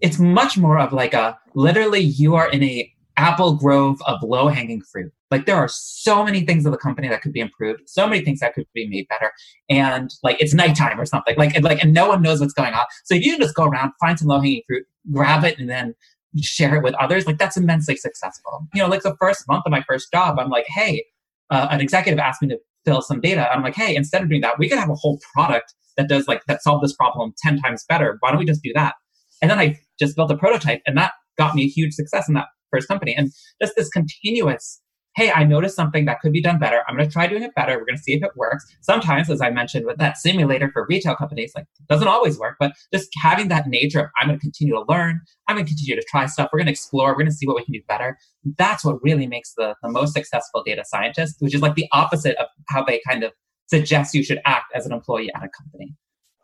it's 0.00 0.18
much 0.18 0.56
more 0.56 0.78
of 0.78 0.92
like 0.92 1.14
a 1.14 1.38
literally 1.54 2.00
you 2.00 2.34
are 2.34 2.50
in 2.50 2.62
a 2.62 2.92
apple 3.16 3.54
grove 3.54 4.00
of 4.06 4.22
low 4.22 4.48
hanging 4.48 4.80
fruit. 4.80 5.12
Like 5.30 5.46
there 5.46 5.56
are 5.56 5.68
so 5.68 6.24
many 6.24 6.40
things 6.40 6.64
of 6.66 6.72
the 6.72 6.78
company 6.78 7.08
that 7.08 7.22
could 7.22 7.32
be 7.32 7.40
improved, 7.40 7.82
so 7.86 8.06
many 8.06 8.24
things 8.24 8.40
that 8.40 8.54
could 8.54 8.66
be 8.74 8.88
made 8.88 9.06
better. 9.08 9.32
And 9.68 10.10
like 10.22 10.40
it's 10.40 10.54
nighttime 10.54 10.98
or 10.98 11.04
something. 11.04 11.36
Like 11.36 11.54
and 11.54 11.64
like 11.64 11.82
and 11.82 11.92
no 11.92 12.08
one 12.08 12.22
knows 12.22 12.40
what's 12.40 12.54
going 12.54 12.72
on. 12.72 12.84
So 13.04 13.14
if 13.14 13.24
you 13.24 13.32
can 13.32 13.40
just 13.40 13.54
go 13.54 13.64
around, 13.64 13.92
find 14.00 14.18
some 14.18 14.28
low 14.28 14.40
hanging 14.40 14.62
fruit, 14.66 14.86
grab 15.12 15.44
it, 15.44 15.58
and 15.58 15.68
then 15.68 15.94
share 16.40 16.76
it 16.76 16.82
with 16.82 16.94
others, 16.94 17.26
like 17.26 17.38
that's 17.38 17.56
immensely 17.56 17.96
successful. 17.96 18.66
You 18.74 18.82
know, 18.82 18.88
like 18.88 19.02
the 19.02 19.16
first 19.20 19.46
month 19.48 19.64
of 19.66 19.72
my 19.72 19.82
first 19.82 20.10
job, 20.12 20.38
I'm 20.38 20.50
like, 20.50 20.66
hey, 20.68 21.04
uh, 21.50 21.68
an 21.70 21.80
executive 21.80 22.18
asked 22.18 22.42
me 22.42 22.48
to 22.48 22.58
fill 22.84 23.02
some 23.02 23.20
data. 23.20 23.50
I'm 23.50 23.62
like, 23.62 23.74
hey, 23.74 23.96
instead 23.96 24.22
of 24.22 24.28
doing 24.28 24.40
that, 24.42 24.58
we 24.58 24.68
could 24.68 24.78
have 24.78 24.90
a 24.90 24.94
whole 24.94 25.18
product 25.34 25.74
that 25.96 26.08
does 26.08 26.28
like 26.28 26.42
that 26.46 26.62
solve 26.62 26.82
this 26.82 26.94
problem 26.94 27.34
10 27.42 27.58
times 27.58 27.84
better. 27.88 28.16
Why 28.20 28.30
don't 28.30 28.38
we 28.38 28.46
just 28.46 28.62
do 28.62 28.72
that? 28.74 28.94
And 29.42 29.50
then 29.50 29.58
I 29.58 29.78
just 30.00 30.16
built 30.16 30.30
a 30.30 30.36
prototype. 30.36 30.82
And 30.86 30.96
that 30.96 31.12
got 31.38 31.54
me 31.54 31.64
a 31.64 31.68
huge 31.68 31.92
success 31.94 32.28
in 32.28 32.34
that 32.34 32.46
first 32.70 32.88
company. 32.88 33.14
And 33.16 33.30
just 33.60 33.74
this 33.76 33.88
continuous 33.88 34.80
hey, 35.16 35.32
I 35.32 35.44
noticed 35.44 35.74
something 35.74 36.04
that 36.04 36.20
could 36.20 36.32
be 36.32 36.40
done 36.40 36.58
better. 36.58 36.82
I'm 36.86 36.96
going 36.96 37.08
to 37.08 37.12
try 37.12 37.26
doing 37.26 37.42
it 37.42 37.54
better. 37.54 37.72
We're 37.72 37.84
going 37.84 37.96
to 37.96 38.02
see 38.02 38.12
if 38.12 38.22
it 38.22 38.30
works. 38.36 38.64
Sometimes, 38.80 39.28
as 39.28 39.40
I 39.40 39.50
mentioned 39.50 39.86
with 39.86 39.98
that 39.98 40.16
simulator 40.16 40.70
for 40.72 40.86
retail 40.88 41.16
companies, 41.16 41.52
like 41.54 41.66
doesn't 41.88 42.06
always 42.06 42.38
work, 42.38 42.56
but 42.60 42.72
just 42.92 43.08
having 43.20 43.48
that 43.48 43.66
nature 43.66 44.00
of 44.00 44.06
I'm 44.20 44.28
going 44.28 44.38
to 44.38 44.42
continue 44.42 44.74
to 44.74 44.84
learn. 44.88 45.20
I'm 45.48 45.56
going 45.56 45.66
to 45.66 45.70
continue 45.70 45.96
to 45.96 46.06
try 46.08 46.26
stuff. 46.26 46.50
We're 46.52 46.60
going 46.60 46.66
to 46.66 46.72
explore. 46.72 47.08
We're 47.08 47.14
going 47.14 47.26
to 47.26 47.32
see 47.32 47.46
what 47.46 47.56
we 47.56 47.64
can 47.64 47.72
do 47.72 47.82
better. 47.88 48.18
That's 48.56 48.84
what 48.84 49.02
really 49.02 49.26
makes 49.26 49.52
the, 49.56 49.74
the 49.82 49.90
most 49.90 50.14
successful 50.14 50.62
data 50.64 50.84
scientist, 50.86 51.36
which 51.40 51.54
is 51.54 51.60
like 51.60 51.74
the 51.74 51.88
opposite 51.92 52.36
of 52.36 52.46
how 52.68 52.84
they 52.84 53.00
kind 53.06 53.24
of 53.24 53.32
suggest 53.66 54.14
you 54.14 54.22
should 54.22 54.40
act 54.44 54.72
as 54.74 54.86
an 54.86 54.92
employee 54.92 55.30
at 55.34 55.42
a 55.42 55.48
company. 55.48 55.94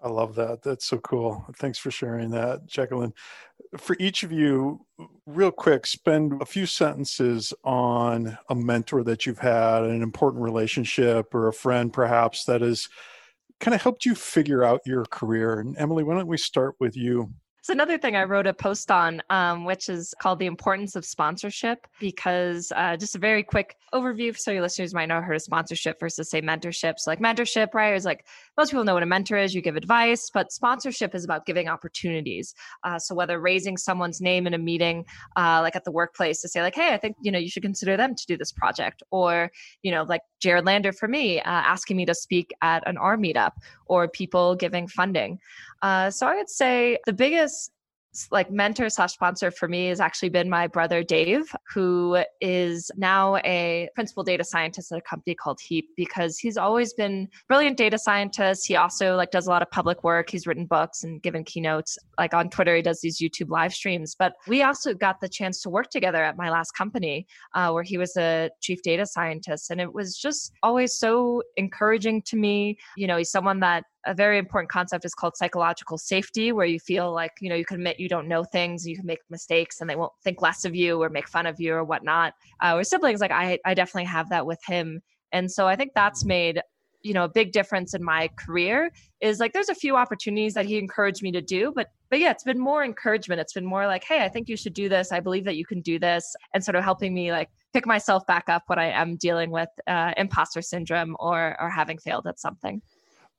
I 0.02 0.08
love 0.08 0.34
that. 0.36 0.62
That's 0.62 0.84
so 0.84 0.98
cool. 0.98 1.44
Thanks 1.56 1.78
for 1.78 1.90
sharing 1.90 2.30
that, 2.30 2.66
Jacqueline. 2.66 3.14
For 3.78 3.96
each 3.98 4.22
of 4.22 4.30
you, 4.30 4.84
real 5.24 5.50
quick, 5.50 5.86
spend 5.86 6.40
a 6.40 6.46
few 6.46 6.66
sentences 6.66 7.52
on 7.64 8.36
a 8.48 8.54
mentor 8.54 9.02
that 9.04 9.26
you've 9.26 9.38
had, 9.38 9.84
an 9.84 10.02
important 10.02 10.42
relationship, 10.42 11.34
or 11.34 11.48
a 11.48 11.52
friend 11.52 11.92
perhaps 11.92 12.44
that 12.44 12.60
has 12.60 12.88
kind 13.58 13.74
of 13.74 13.82
helped 13.82 14.04
you 14.04 14.14
figure 14.14 14.62
out 14.62 14.82
your 14.84 15.06
career. 15.06 15.58
And 15.58 15.76
Emily, 15.78 16.04
why 16.04 16.14
don't 16.14 16.26
we 16.26 16.36
start 16.36 16.74
with 16.78 16.96
you? 16.96 17.32
It's 17.66 17.72
another 17.72 17.98
thing 17.98 18.14
I 18.14 18.22
wrote 18.22 18.46
a 18.46 18.54
post 18.54 18.92
on, 18.92 19.20
um, 19.28 19.64
which 19.64 19.88
is 19.88 20.14
called 20.22 20.38
The 20.38 20.46
Importance 20.46 20.94
of 20.94 21.04
Sponsorship, 21.04 21.88
because 21.98 22.70
uh, 22.76 22.96
just 22.96 23.16
a 23.16 23.18
very 23.18 23.42
quick 23.42 23.74
overview 23.92 24.36
so 24.38 24.52
your 24.52 24.62
listeners 24.62 24.94
might 24.94 25.06
know 25.06 25.20
heard 25.20 25.34
of 25.34 25.42
sponsorship 25.42 25.98
versus, 25.98 26.30
say, 26.30 26.40
mentorship. 26.40 26.94
So, 26.98 27.10
like 27.10 27.18
mentorship, 27.18 27.74
right, 27.74 27.96
is 27.96 28.04
like 28.04 28.24
most 28.56 28.70
people 28.70 28.84
know 28.84 28.94
what 28.94 29.02
a 29.02 29.06
mentor 29.06 29.36
is, 29.36 29.52
you 29.52 29.62
give 29.62 29.74
advice, 29.74 30.30
but 30.32 30.52
sponsorship 30.52 31.12
is 31.12 31.24
about 31.24 31.44
giving 31.44 31.66
opportunities. 31.66 32.54
Uh, 32.84 33.00
so, 33.00 33.16
whether 33.16 33.40
raising 33.40 33.76
someone's 33.76 34.20
name 34.20 34.46
in 34.46 34.54
a 34.54 34.58
meeting, 34.58 35.04
uh, 35.34 35.58
like 35.60 35.74
at 35.74 35.82
the 35.82 35.90
workplace, 35.90 36.40
to 36.42 36.48
say, 36.48 36.62
like, 36.62 36.76
hey, 36.76 36.94
I 36.94 36.98
think, 36.98 37.16
you 37.20 37.32
know, 37.32 37.38
you 37.38 37.50
should 37.50 37.64
consider 37.64 37.96
them 37.96 38.14
to 38.14 38.26
do 38.28 38.36
this 38.36 38.52
project, 38.52 39.02
or, 39.10 39.50
you 39.82 39.90
know, 39.90 40.04
like 40.04 40.20
Jared 40.38 40.66
Lander 40.66 40.92
for 40.92 41.08
me, 41.08 41.40
uh, 41.40 41.42
asking 41.44 41.96
me 41.96 42.06
to 42.06 42.14
speak 42.14 42.52
at 42.62 42.86
an 42.86 42.96
R 42.96 43.16
meetup, 43.16 43.52
or 43.86 44.06
people 44.06 44.54
giving 44.54 44.86
funding. 44.86 45.40
Uh, 45.82 46.10
so 46.10 46.26
I 46.26 46.36
would 46.36 46.48
say 46.48 46.98
the 47.06 47.12
biggest 47.12 47.55
like 48.30 48.50
mentor 48.50 48.88
slash 48.88 49.12
sponsor 49.12 49.50
for 49.50 49.68
me 49.68 49.88
has 49.88 50.00
actually 50.00 50.28
been 50.28 50.48
my 50.48 50.66
brother 50.66 51.02
Dave, 51.02 51.44
who 51.72 52.22
is 52.40 52.90
now 52.96 53.36
a 53.38 53.88
principal 53.94 54.22
data 54.22 54.44
scientist 54.44 54.92
at 54.92 54.98
a 54.98 55.02
company 55.02 55.34
called 55.34 55.60
Heap 55.60 55.88
because 55.96 56.38
he's 56.38 56.56
always 56.56 56.92
been 56.92 57.28
brilliant 57.48 57.76
data 57.76 57.98
scientist. 57.98 58.66
He 58.66 58.76
also 58.76 59.16
like 59.16 59.30
does 59.30 59.46
a 59.46 59.50
lot 59.50 59.62
of 59.62 59.70
public 59.70 60.04
work. 60.04 60.30
He's 60.30 60.46
written 60.46 60.66
books 60.66 61.04
and 61.04 61.22
given 61.22 61.44
keynotes. 61.44 61.98
Like 62.18 62.34
on 62.34 62.50
Twitter, 62.50 62.76
he 62.76 62.82
does 62.82 63.00
these 63.00 63.18
YouTube 63.18 63.50
live 63.50 63.72
streams. 63.72 64.14
But 64.18 64.34
we 64.46 64.62
also 64.62 64.94
got 64.94 65.20
the 65.20 65.28
chance 65.28 65.60
to 65.62 65.70
work 65.70 65.90
together 65.90 66.22
at 66.22 66.36
my 66.36 66.50
last 66.50 66.72
company 66.72 67.26
uh, 67.54 67.70
where 67.70 67.82
he 67.82 67.98
was 67.98 68.16
a 68.16 68.50
chief 68.60 68.82
data 68.82 69.06
scientist. 69.06 69.70
And 69.70 69.80
it 69.80 69.92
was 69.92 70.16
just 70.16 70.52
always 70.62 70.94
so 70.94 71.42
encouraging 71.56 72.22
to 72.22 72.36
me. 72.36 72.78
You 72.96 73.06
know, 73.06 73.16
he's 73.16 73.30
someone 73.30 73.60
that 73.60 73.84
a 74.06 74.14
very 74.14 74.38
important 74.38 74.70
concept 74.70 75.04
is 75.04 75.14
called 75.14 75.36
psychological 75.36 75.98
safety, 75.98 76.52
where 76.52 76.66
you 76.66 76.78
feel 76.78 77.12
like, 77.12 77.32
you 77.40 77.48
know, 77.48 77.54
you 77.54 77.64
can 77.64 77.76
admit 77.76 78.00
you 78.00 78.08
don't 78.08 78.28
know 78.28 78.44
things, 78.44 78.86
you 78.86 78.96
can 78.96 79.06
make 79.06 79.18
mistakes 79.28 79.80
and 79.80 79.90
they 79.90 79.96
won't 79.96 80.12
think 80.22 80.40
less 80.40 80.64
of 80.64 80.74
you 80.74 81.02
or 81.02 81.08
make 81.08 81.28
fun 81.28 81.46
of 81.46 81.60
you 81.60 81.74
or 81.74 81.84
whatnot. 81.84 82.34
Uh, 82.60 82.74
with 82.78 82.86
siblings, 82.86 83.20
like 83.20 83.32
I, 83.32 83.58
I 83.64 83.74
definitely 83.74 84.04
have 84.04 84.30
that 84.30 84.46
with 84.46 84.60
him. 84.66 85.02
And 85.32 85.50
so 85.50 85.66
I 85.66 85.76
think 85.76 85.92
that's 85.94 86.24
made, 86.24 86.60
you 87.02 87.12
know, 87.12 87.24
a 87.24 87.28
big 87.28 87.52
difference 87.52 87.94
in 87.94 88.02
my 88.02 88.30
career 88.38 88.90
is 89.20 89.40
like 89.40 89.52
there's 89.52 89.68
a 89.68 89.74
few 89.74 89.96
opportunities 89.96 90.54
that 90.54 90.66
he 90.66 90.78
encouraged 90.78 91.22
me 91.22 91.32
to 91.32 91.42
do, 91.42 91.72
but 91.74 91.88
but 92.08 92.20
yeah, 92.20 92.30
it's 92.30 92.44
been 92.44 92.60
more 92.60 92.84
encouragement. 92.84 93.40
It's 93.40 93.52
been 93.52 93.66
more 93.66 93.88
like, 93.88 94.04
hey, 94.04 94.22
I 94.24 94.28
think 94.28 94.48
you 94.48 94.56
should 94.56 94.74
do 94.74 94.88
this. 94.88 95.10
I 95.10 95.18
believe 95.18 95.44
that 95.44 95.56
you 95.56 95.66
can 95.66 95.80
do 95.80 95.98
this, 95.98 96.36
and 96.54 96.64
sort 96.64 96.76
of 96.76 96.84
helping 96.84 97.12
me 97.12 97.32
like 97.32 97.48
pick 97.72 97.84
myself 97.84 98.24
back 98.26 98.48
up 98.48 98.62
when 98.68 98.78
I 98.78 98.86
am 98.86 99.16
dealing 99.16 99.50
with 99.50 99.68
uh, 99.88 100.12
imposter 100.16 100.62
syndrome 100.62 101.16
or 101.18 101.60
or 101.60 101.68
having 101.68 101.98
failed 101.98 102.26
at 102.28 102.38
something 102.38 102.80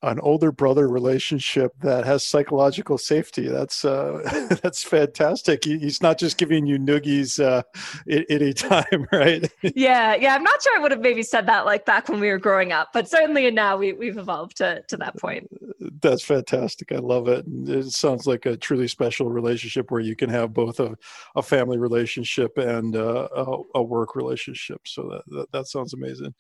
an 0.04 0.20
older 0.20 0.52
brother 0.52 0.88
relationship 0.88 1.74
that 1.80 2.06
has 2.06 2.24
psychological 2.24 2.98
safety. 2.98 3.48
That's 3.48 3.84
uh, 3.84 4.58
that's 4.62 4.84
fantastic. 4.84 5.64
he's 5.64 6.02
not 6.02 6.20
just 6.20 6.38
giving 6.38 6.66
you 6.68 6.78
noogies 6.78 7.44
uh, 7.44 7.64
at 8.10 8.26
any 8.30 8.54
time, 8.54 9.08
right? 9.12 9.52
yeah, 9.64 10.16
yeah. 10.16 10.36
I'm 10.36 10.44
not 10.44 10.62
sure 10.62 10.78
I 10.78 10.82
would 10.82 10.92
have 10.92 11.02
maybe 11.02 11.24
said 11.24 11.48
that 11.48 11.66
like 11.66 11.86
back 11.86 12.10
when 12.10 12.20
we 12.20 12.30
were 12.30 12.38
growing 12.38 12.72
up, 12.72 12.90
but 12.94 13.10
certainly 13.10 13.50
now 13.50 13.78
we 13.78 13.94
we've 13.94 14.18
evolved 14.18 14.58
to 14.58 14.84
to 14.88 14.98
that 14.98 15.18
point. 15.18 15.48
That's 16.02 16.24
fantastic. 16.24 16.92
I 16.92 16.98
love 16.98 17.28
it. 17.28 17.46
It 17.48 17.90
sounds 17.90 18.28
like 18.28 18.46
a 18.46 18.56
truly 18.56 18.88
special 18.88 19.30
relationship 19.30 19.90
where 19.90 20.02
you 20.02 20.16
can 20.16 20.30
have 20.30 20.54
both 20.54 20.80
a, 20.80 20.96
a 21.36 21.42
family 21.42 21.78
relationship 21.78 22.58
and 22.58 22.96
uh, 22.96 23.28
a, 23.36 23.58
a, 23.76 23.84
work 23.84 24.16
relationship. 24.16 24.82
So 24.86 25.04
that, 25.10 25.22
that 25.28 25.52
that 25.54 25.68
sounds 25.68 25.94
amazing. 25.94 26.36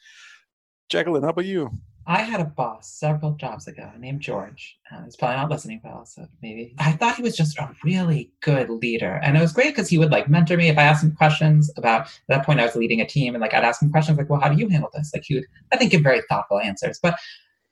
Jacqueline, 0.90 1.24
how 1.24 1.30
about 1.30 1.46
you? 1.46 1.72
I 2.10 2.22
had 2.22 2.40
a 2.40 2.46
boss 2.46 2.90
several 2.90 3.34
jobs 3.34 3.68
ago 3.68 3.92
named 4.00 4.22
George. 4.22 4.80
Uh, 4.90 5.04
he's 5.04 5.18
probably 5.18 5.36
not 5.36 5.52
listening, 5.52 5.82
but 5.84 5.92
also 5.92 6.26
maybe. 6.42 6.74
I 6.80 6.94
thought 6.94 7.18
he 7.18 7.22
was 7.22 7.36
just 7.36 7.58
a 7.58 7.70
really 7.84 8.32
good 8.42 8.70
leader. 8.70 9.20
And 9.22 9.36
it 9.36 9.42
was 9.42 9.52
great 9.52 9.76
because 9.76 9.90
he 9.90 9.98
would 9.98 10.10
like 10.10 10.30
mentor 10.30 10.56
me 10.56 10.70
if 10.70 10.78
I 10.78 10.84
asked 10.84 11.04
him 11.04 11.14
questions 11.18 11.70
about, 11.76 12.04
at 12.04 12.12
that 12.30 12.46
point 12.46 12.62
I 12.62 12.66
was 12.66 12.78
leading 12.78 13.02
a 13.02 13.06
team 13.06 13.36
and 13.36 13.42
like 13.42 13.54
I'd 13.54 13.66
ask 13.66 13.82
him 13.82 13.92
questions 13.92 14.18
like, 14.18 14.30
well, 14.30 14.40
how 14.40 14.48
do 14.48 14.58
you 14.58 14.70
handle 14.70 14.90
this? 14.94 15.12
Like 15.14 15.24
he 15.26 15.36
would, 15.36 15.44
I 15.74 15.78
think, 15.78 15.92
give 15.92 16.02
very 16.02 16.22
thoughtful 16.30 16.62
answers. 16.62 16.98
But 17.04 17.20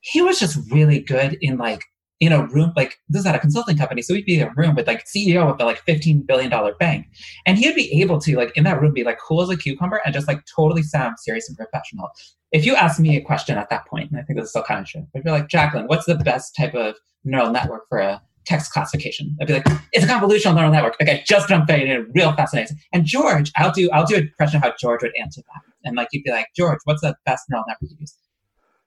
he 0.02 0.22
was 0.22 0.38
just 0.38 0.60
really 0.70 1.00
good 1.00 1.38
in 1.40 1.58
like 1.58 1.84
in 2.20 2.32
a 2.32 2.46
room 2.48 2.72
like 2.76 2.98
this 3.10 3.22
is 3.22 3.26
at 3.26 3.36
a 3.36 3.40
consulting 3.40 3.78
company 3.78 4.02
so 4.02 4.14
we'd 4.14 4.26
be 4.26 4.40
in 4.40 4.48
a 4.48 4.54
room 4.56 4.74
with 4.74 4.88
like 4.88 5.06
ceo 5.06 5.50
of 5.50 5.58
the 5.58 5.66
like 5.66 5.80
15 5.80 6.22
billion 6.22 6.50
dollar 6.50 6.74
bank. 6.76 7.08
And 7.46 7.58
he'd 7.58 7.76
be 7.76 8.02
able 8.02 8.20
to 8.22 8.38
like 8.38 8.56
in 8.56 8.64
that 8.64 8.82
room 8.82 8.94
be 8.94 9.04
like 9.04 9.20
cool 9.20 9.42
as 9.42 9.50
a 9.50 9.58
cucumber 9.58 10.02
and 10.06 10.14
just 10.14 10.28
like 10.28 10.42
totally 10.56 10.84
sound 10.84 11.20
serious 11.20 11.48
and 11.50 11.58
professional. 11.58 12.10
If 12.52 12.66
you 12.66 12.76
ask 12.76 13.00
me 13.00 13.18
a 13.18 13.22
question 13.22 13.58
at 13.58 13.70
that 13.70 13.86
point 13.88 14.12
and 14.12 14.20
i 14.20 14.24
think 14.24 14.40
this 14.40 14.46
is 14.46 14.50
still 14.52 14.64
kind 14.64 14.80
of 14.80 14.86
true 14.88 15.06
if 15.14 15.26
you're 15.26 15.34
like 15.34 15.50
jacqueline 15.50 15.88
what's 15.88 16.06
the 16.06 16.16
best 16.16 16.56
type 16.56 16.74
of 16.74 16.96
neural 17.24 17.52
network 17.52 17.88
for 17.90 18.00
a 18.00 18.22
text 18.46 18.72
classification? 18.72 19.36
I'd 19.42 19.48
be 19.48 19.54
like 19.54 19.66
it's 19.92 20.06
a 20.06 20.08
convolutional 20.08 20.56
neural 20.56 20.72
network. 20.72 20.96
Like 21.00 21.10
i 21.10 21.24
just 21.26 21.50
jump 21.50 21.70
in 21.70 22.12
real 22.14 22.34
fascinating. 22.34 22.78
And 22.94 23.06
george 23.06 23.52
i'll 23.58 23.72
do 23.72 23.90
i'll 23.92 24.06
do 24.06 24.18
a 24.18 24.28
question 24.38 24.58
of 24.58 24.64
how 24.64 24.74
george 24.80 25.02
would 25.02 25.16
answer 25.20 25.42
that. 25.42 25.62
And 25.84 25.98
like 25.98 26.10
you'd 26.12 26.24
be 26.24 26.32
like 26.32 26.48
george 26.56 26.80
what's 26.86 27.02
the 27.02 27.16
best 27.26 27.46
neural 27.50 27.66
network 27.68 27.92
you 27.92 27.98
use? 28.00 28.16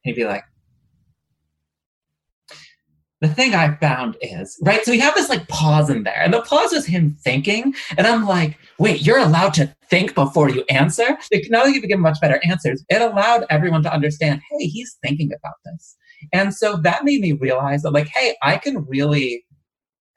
And 0.05 0.15
he'd 0.15 0.21
be 0.21 0.27
like 0.27 0.45
the 3.21 3.29
thing 3.29 3.55
I 3.55 3.75
found 3.77 4.17
is, 4.23 4.57
right? 4.63 4.85
So 4.85 4.93
we 4.93 5.01
have 5.01 5.15
this 5.15 5.29
like 5.29 5.49
pause 5.49 5.91
in 5.91 6.05
there, 6.05 6.21
and 6.23 6.33
the 6.33 6.43
pause 6.43 6.73
was 6.73 6.87
him 6.87 7.17
thinking. 7.21 7.75
And 7.97 8.07
I'm 8.07 8.27
like, 8.27 8.59
wait, 8.79 9.03
you're 9.03 9.19
allowed 9.19 9.55
to 9.55 9.75
think 9.91 10.15
before 10.15 10.51
you 10.51 10.65
answer? 10.69 11.19
Not 11.49 11.67
only 11.67 11.79
you 11.79 11.87
give 11.87 11.99
much 11.99 12.21
better 12.21 12.41
answers, 12.45 12.85
it 12.89 13.03
allowed 13.03 13.45
everyone 13.51 13.83
to 13.83 13.93
understand, 13.93 14.41
hey, 14.51 14.67
he's 14.67 14.97
thinking 15.03 15.31
about 15.33 15.55
this. 15.65 15.97
And 16.33 16.55
so 16.55 16.77
that 16.79 17.05
made 17.05 17.21
me 17.21 17.33
realize 17.33 17.83
that, 17.83 17.93
like, 17.93 18.09
hey, 18.09 18.37
I 18.43 18.57
can 18.57 18.85
really 18.87 19.45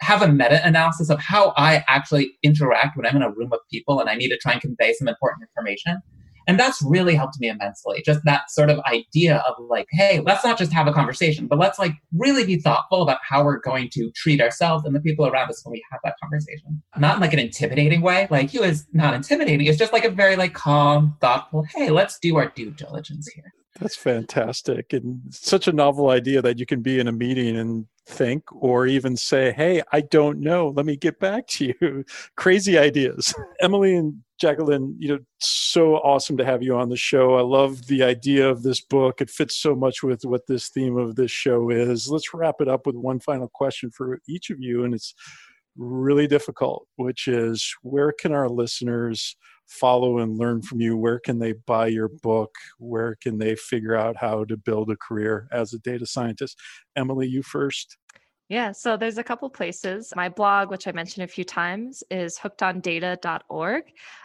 have 0.02 0.22
a 0.22 0.28
meta 0.28 0.66
analysis 0.66 1.10
of 1.10 1.20
how 1.20 1.54
I 1.58 1.84
actually 1.88 2.32
interact 2.44 2.98
when 2.98 3.06
I'm 3.06 3.16
in 3.16 3.22
a 3.22 3.32
room 3.32 3.54
of 3.54 3.60
people 3.72 4.00
and 4.00 4.10
I 4.10 4.16
need 4.16 4.30
to 4.30 4.38
try 4.38 4.54
and 4.54 4.62
convey 4.62 4.94
some 4.94 5.08
important 5.08 5.48
information. 5.48 6.02
And 6.48 6.60
that's 6.60 6.82
really 6.82 7.16
helped 7.16 7.40
me 7.40 7.50
immensely. 7.50 8.02
Just 8.06 8.22
that 8.26 8.50
sort 8.50 8.70
of 8.70 8.80
idea 8.92 9.44
of 9.48 9.56
like, 9.70 9.88
hey, 9.92 10.22
let's 10.26 10.44
not 10.44 10.58
just 10.58 10.74
have 10.74 10.88
a 10.88 10.94
conversation, 10.94 11.48
but 11.48 11.60
let's 11.60 11.80
like 11.80 11.94
really 12.18 12.46
be 12.46 12.58
thoughtful 12.58 13.02
about 13.02 13.20
how 13.28 13.44
we're 13.44 13.60
going 13.60 13.90
to 13.94 14.12
treat 14.16 14.42
ourselves 14.42 14.86
and 14.86 14.96
the 14.96 15.02
people 15.02 15.26
around 15.26 15.50
us 15.50 15.64
when 15.64 15.72
we 15.72 15.84
have 15.92 16.00
that 16.04 16.16
conversation. 16.22 16.82
Not 16.98 17.16
in 17.16 17.22
like 17.22 17.34
an 17.34 17.40
intimidating 17.40 18.02
way. 18.02 18.28
Like 18.30 18.50
he 18.50 18.60
was 18.60 18.86
not 18.94 19.14
intimidating. 19.14 19.68
It's 19.68 19.78
just 19.78 19.94
like 19.94 20.06
a 20.06 20.10
very 20.10 20.36
like 20.36 20.54
calm, 20.54 21.16
thoughtful, 21.22 21.64
hey, 21.76 21.90
let's 21.90 22.20
do 22.20 22.36
our 22.38 22.48
due 22.48 22.72
diligence 22.72 23.28
here. 23.34 23.54
That's 23.80 23.96
fantastic. 23.96 24.94
And 24.94 25.22
such 25.30 25.68
a 25.68 25.72
novel 25.72 26.10
idea 26.10 26.42
that 26.42 26.60
you 26.60 26.66
can 26.66 26.82
be 26.82 27.00
in 27.00 27.08
a 27.08 27.12
meeting 27.12 27.58
and 27.58 27.86
think 28.08 28.44
or 28.52 28.88
even 28.88 29.16
say, 29.16 29.52
Hey, 29.52 29.82
I 29.92 30.02
don't 30.02 30.40
know. 30.40 30.70
Let 30.70 30.86
me 30.86 30.96
get 30.96 31.20
back 31.20 31.48
to 31.48 31.74
you. 31.80 32.06
Crazy 32.38 32.78
ideas. 32.78 33.34
Emily 33.62 33.96
and 33.96 34.22
Jacqueline, 34.40 34.96
you 34.98 35.10
know, 35.10 35.20
so 35.40 35.98
awesome 35.98 36.36
to 36.38 36.46
have 36.46 36.64
you 36.64 36.76
on 36.76 36.90
the 36.90 36.98
show. 36.98 37.36
I 37.36 37.42
love 37.42 37.86
the 37.86 38.04
idea 38.04 38.50
of 38.50 38.64
this 38.64 38.82
book. 38.82 39.22
It 39.22 39.30
fits 39.30 39.56
so 39.56 39.76
much 39.76 40.02
with 40.02 40.24
what 40.24 40.48
this 40.48 40.70
theme 40.70 40.98
of 40.98 41.16
this 41.16 41.32
show 41.32 41.70
is. 41.70 42.10
Let's 42.10 42.34
wrap 42.34 42.56
it 42.60 42.68
up 42.68 42.88
with 42.88 42.96
one 42.96 43.20
final 43.20 43.48
question 43.48 43.92
for 43.92 44.20
each 44.28 44.50
of 44.50 44.60
you. 44.60 44.84
And 44.84 44.96
it's 44.96 45.14
really 45.78 46.28
difficult, 46.28 46.88
which 46.96 47.28
is 47.28 47.76
where 47.84 48.12
can 48.12 48.32
our 48.32 48.50
listeners 48.50 49.36
follow 49.72 50.20
and 50.20 50.38
learn 50.38 50.62
from 50.62 50.82
you? 50.82 50.98
Where 50.98 51.20
can 51.20 51.40
they 51.40 51.54
buy 51.54 51.88
your 51.88 52.10
book? 52.10 52.54
Where 52.78 53.16
can 53.16 53.38
they 53.38 53.56
figure 53.56 53.96
out 53.96 54.18
how 54.18 54.44
to 54.46 54.58
build 54.58 54.92
a 54.92 54.98
career 54.98 55.48
as 55.52 55.74
a 55.74 55.80
data 55.80 56.06
scientist? 56.06 56.60
Emily, 56.96 57.28
you 57.28 57.42
first. 57.42 57.98
Yeah, 58.52 58.74
so 58.74 58.98
there's 58.98 59.18
a 59.18 59.24
couple 59.24 59.50
places. 59.50 60.12
My 60.14 60.28
blog, 60.28 60.72
which 60.72 60.86
I 60.86 60.92
mentioned 60.92 61.24
a 61.24 61.28
few 61.28 61.46
times, 61.46 62.04
is 62.12 62.38
hookedondata.org. 62.38 63.84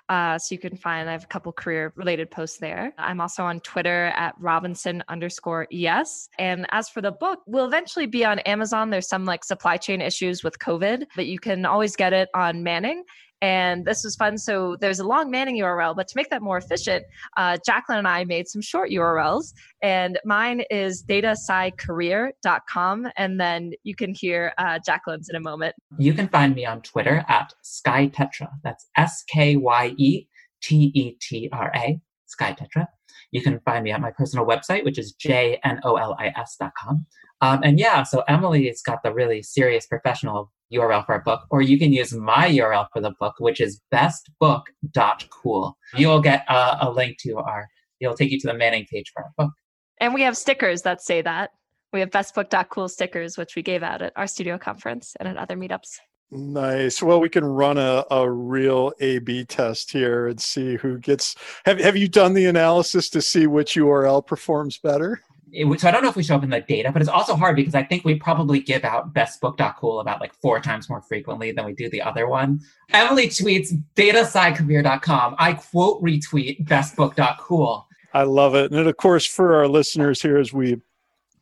Uh, 0.08 0.36
so 0.36 0.52
you 0.52 0.58
can 0.58 0.76
find 0.76 1.08
I 1.08 1.12
have 1.12 1.22
a 1.22 1.28
couple 1.28 1.52
career 1.52 1.92
related 1.94 2.28
posts 2.28 2.58
there. 2.58 2.92
I'm 2.98 3.20
also 3.20 3.44
on 3.44 3.60
Twitter 3.60 4.06
at 4.16 4.34
Robinson 4.40 5.04
underscore 5.06 5.68
yes. 5.70 6.28
And 6.40 6.66
as 6.72 6.88
for 6.88 7.00
the 7.00 7.12
book, 7.12 7.38
we'll 7.46 7.66
eventually 7.66 8.06
be 8.06 8.24
on 8.24 8.40
Amazon. 8.40 8.90
There's 8.90 9.06
some 9.06 9.24
like 9.26 9.44
supply 9.44 9.76
chain 9.76 10.00
issues 10.00 10.42
with 10.42 10.58
COVID, 10.58 11.06
but 11.14 11.26
you 11.26 11.38
can 11.38 11.64
always 11.64 11.94
get 11.94 12.12
it 12.12 12.28
on 12.34 12.64
Manning. 12.64 13.04
And 13.42 13.84
this 13.84 14.02
was 14.02 14.16
fun. 14.16 14.38
So 14.38 14.76
there's 14.80 14.98
a 14.98 15.04
long 15.04 15.30
Manning 15.30 15.58
URL, 15.58 15.94
but 15.94 16.08
to 16.08 16.16
make 16.16 16.30
that 16.30 16.40
more 16.42 16.56
efficient, 16.56 17.04
uh, 17.36 17.58
Jacqueline 17.64 17.98
and 17.98 18.08
I 18.08 18.24
made 18.24 18.48
some 18.48 18.62
short 18.62 18.90
URLs. 18.90 19.52
And 19.82 20.18
mine 20.24 20.62
is 20.70 21.04
datascicareer.com. 21.04 23.08
And 23.16 23.40
then 23.40 23.72
you 23.82 23.94
can 23.94 24.14
hear 24.14 24.54
uh, 24.58 24.78
Jacqueline's 24.84 25.28
in 25.28 25.36
a 25.36 25.40
moment. 25.40 25.74
You 25.98 26.14
can 26.14 26.28
find 26.28 26.54
me 26.54 26.64
on 26.64 26.80
Twitter 26.82 27.24
at 27.28 27.52
SkyeTetra. 27.64 28.48
That's 28.64 28.86
S 28.96 29.22
K 29.28 29.56
Y 29.56 29.94
E 29.98 30.26
T 30.62 30.90
E 30.94 31.16
T 31.20 31.50
R 31.52 31.70
A, 31.74 32.00
SkyeTetra. 32.28 32.86
You 33.32 33.42
can 33.42 33.60
find 33.60 33.84
me 33.84 33.90
at 33.90 34.00
my 34.00 34.10
personal 34.10 34.46
website, 34.46 34.84
which 34.84 34.98
is 34.98 35.14
jnolis.com. 35.14 37.06
Um, 37.40 37.60
and 37.62 37.78
yeah, 37.78 38.02
so 38.02 38.22
Emily's 38.28 38.82
got 38.82 39.02
the 39.02 39.12
really 39.12 39.42
serious 39.42 39.86
professional 39.86 40.52
URL 40.72 41.04
for 41.04 41.14
a 41.14 41.20
book, 41.20 41.42
or 41.50 41.62
you 41.62 41.78
can 41.78 41.92
use 41.92 42.12
my 42.12 42.48
URL 42.48 42.86
for 42.92 43.00
the 43.00 43.12
book, 43.20 43.34
which 43.38 43.60
is 43.60 43.80
bestbook.cool. 43.92 45.76
You 45.96 46.08
will 46.08 46.20
get 46.20 46.44
a, 46.48 46.86
a 46.86 46.90
link 46.90 47.18
to 47.20 47.36
our, 47.36 47.68
it'll 48.00 48.16
take 48.16 48.30
you 48.30 48.40
to 48.40 48.48
the 48.48 48.54
Manning 48.54 48.86
page 48.90 49.12
for 49.12 49.22
our 49.22 49.32
book. 49.36 49.52
And 50.00 50.12
we 50.12 50.22
have 50.22 50.36
stickers 50.36 50.82
that 50.82 51.02
say 51.02 51.22
that. 51.22 51.50
We 51.92 52.00
have 52.00 52.10
bestbook.cool 52.10 52.88
stickers, 52.88 53.38
which 53.38 53.54
we 53.54 53.62
gave 53.62 53.82
out 53.82 54.02
at 54.02 54.14
RStudio 54.16 54.60
conference 54.60 55.14
and 55.18 55.28
at 55.28 55.36
other 55.36 55.56
meetups. 55.56 55.98
Nice. 56.30 57.00
Well, 57.00 57.20
we 57.20 57.28
can 57.28 57.44
run 57.44 57.78
a, 57.78 58.04
a 58.10 58.28
real 58.28 58.92
A 58.98 59.20
B 59.20 59.44
test 59.44 59.92
here 59.92 60.26
and 60.26 60.40
see 60.40 60.74
who 60.74 60.98
gets. 60.98 61.36
Have, 61.64 61.78
have 61.78 61.96
you 61.96 62.08
done 62.08 62.34
the 62.34 62.46
analysis 62.46 63.08
to 63.10 63.22
see 63.22 63.46
which 63.46 63.74
URL 63.74 64.26
performs 64.26 64.78
better? 64.78 65.22
It, 65.52 65.80
so 65.80 65.88
I 65.88 65.90
don't 65.90 66.02
know 66.02 66.08
if 66.08 66.16
we 66.16 66.22
show 66.22 66.36
up 66.36 66.44
in 66.44 66.50
the 66.50 66.60
data, 66.60 66.90
but 66.92 67.00
it's 67.00 67.10
also 67.10 67.36
hard 67.36 67.56
because 67.56 67.74
I 67.74 67.82
think 67.82 68.04
we 68.04 68.14
probably 68.16 68.60
give 68.60 68.84
out 68.84 69.14
bestbook.cool 69.14 70.00
about 70.00 70.20
like 70.20 70.34
four 70.34 70.60
times 70.60 70.88
more 70.88 71.00
frequently 71.00 71.52
than 71.52 71.64
we 71.64 71.72
do 71.72 71.88
the 71.88 72.02
other 72.02 72.28
one. 72.28 72.60
Emily 72.92 73.28
tweets 73.28 73.70
datascicareer.com. 73.94 75.36
I 75.38 75.54
quote 75.54 76.02
retweet 76.02 76.66
bestbook.cool. 76.66 77.86
I 78.12 78.22
love 78.22 78.54
it. 78.54 78.72
And 78.72 78.88
of 78.88 78.96
course, 78.96 79.26
for 79.26 79.54
our 79.54 79.68
listeners 79.68 80.22
here, 80.22 80.38
as 80.38 80.52
we 80.52 80.80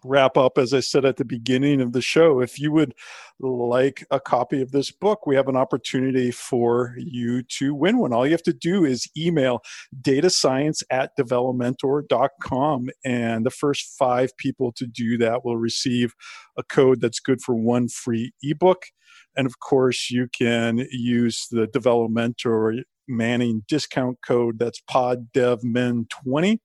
wrap 0.04 0.36
up, 0.36 0.58
as 0.58 0.72
I 0.74 0.80
said 0.80 1.04
at 1.04 1.16
the 1.16 1.24
beginning 1.24 1.80
of 1.80 1.92
the 1.92 2.02
show, 2.02 2.40
if 2.40 2.58
you 2.60 2.70
would 2.72 2.94
like 3.40 4.04
a 4.10 4.20
copy 4.20 4.62
of 4.62 4.70
this 4.70 4.90
book, 4.90 5.26
we 5.26 5.34
have 5.34 5.48
an 5.48 5.56
opportunity 5.56 6.30
for 6.30 6.94
you 6.98 7.42
to 7.58 7.74
win 7.74 7.98
one. 7.98 8.12
All 8.12 8.26
you 8.26 8.32
have 8.32 8.42
to 8.44 8.52
do 8.52 8.84
is 8.84 9.08
email 9.16 9.60
data 10.00 10.30
science 10.30 10.82
at 10.90 11.10
develomentor.com, 11.18 12.90
and 13.04 13.46
the 13.46 13.50
first 13.50 13.96
five 13.98 14.36
people 14.36 14.72
to 14.72 14.86
do 14.86 15.18
that 15.18 15.44
will 15.44 15.56
receive 15.56 16.14
a 16.56 16.62
code 16.62 17.00
that's 17.00 17.20
good 17.20 17.40
for 17.40 17.54
one 17.54 17.88
free 17.88 18.32
ebook. 18.42 18.84
And 19.36 19.46
of 19.46 19.58
course, 19.58 20.10
you 20.10 20.28
can 20.28 20.86
use 20.90 21.48
the 21.50 21.66
Develomentor 21.66 22.82
Manning 23.06 23.64
discount 23.68 24.18
code 24.26 24.58
that's 24.58 24.80
PodDevMen20. 24.90 26.58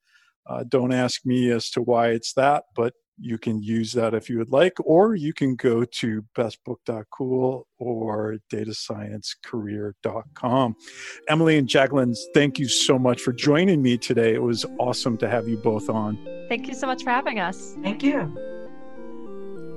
Uh, 0.48 0.64
don't 0.68 0.94
ask 0.94 1.26
me 1.26 1.52
as 1.52 1.70
to 1.72 1.82
why 1.82 2.10
it's 2.10 2.34
that, 2.34 2.64
but 2.76 2.94
you 3.20 3.38
can 3.38 3.61
use 3.61 3.91
that 3.93 4.13
if 4.13 4.30
you 4.30 4.38
would 4.38 4.51
like, 4.51 4.74
or 4.84 5.15
you 5.15 5.34
can 5.34 5.55
go 5.55 5.86
to 5.86 6.24
bestbook.cool 6.36 7.65
or 7.78 8.38
datasciencecareer.com. 8.51 10.76
Emily 11.28 11.57
and 11.57 11.67
Jacqueline, 11.67 12.13
thank 12.34 12.59
you 12.59 12.67
so 12.67 12.99
much 12.99 13.22
for 13.22 13.32
joining 13.34 13.82
me 13.82 13.97
today. 13.97 14.34
It 14.34 14.41
was 14.41 14.65
awesome 14.80 15.17
to 15.17 15.30
have 15.30 15.47
you 15.47 15.57
both 15.57 15.89
on. 15.89 16.17
Thank 16.47 16.67
you 16.67 16.74
so 16.74 16.88
much 16.88 17.03
for 17.03 17.11
having 17.11 17.39
us. 17.39 17.78
Thank 17.84 18.01
you. 18.03 18.36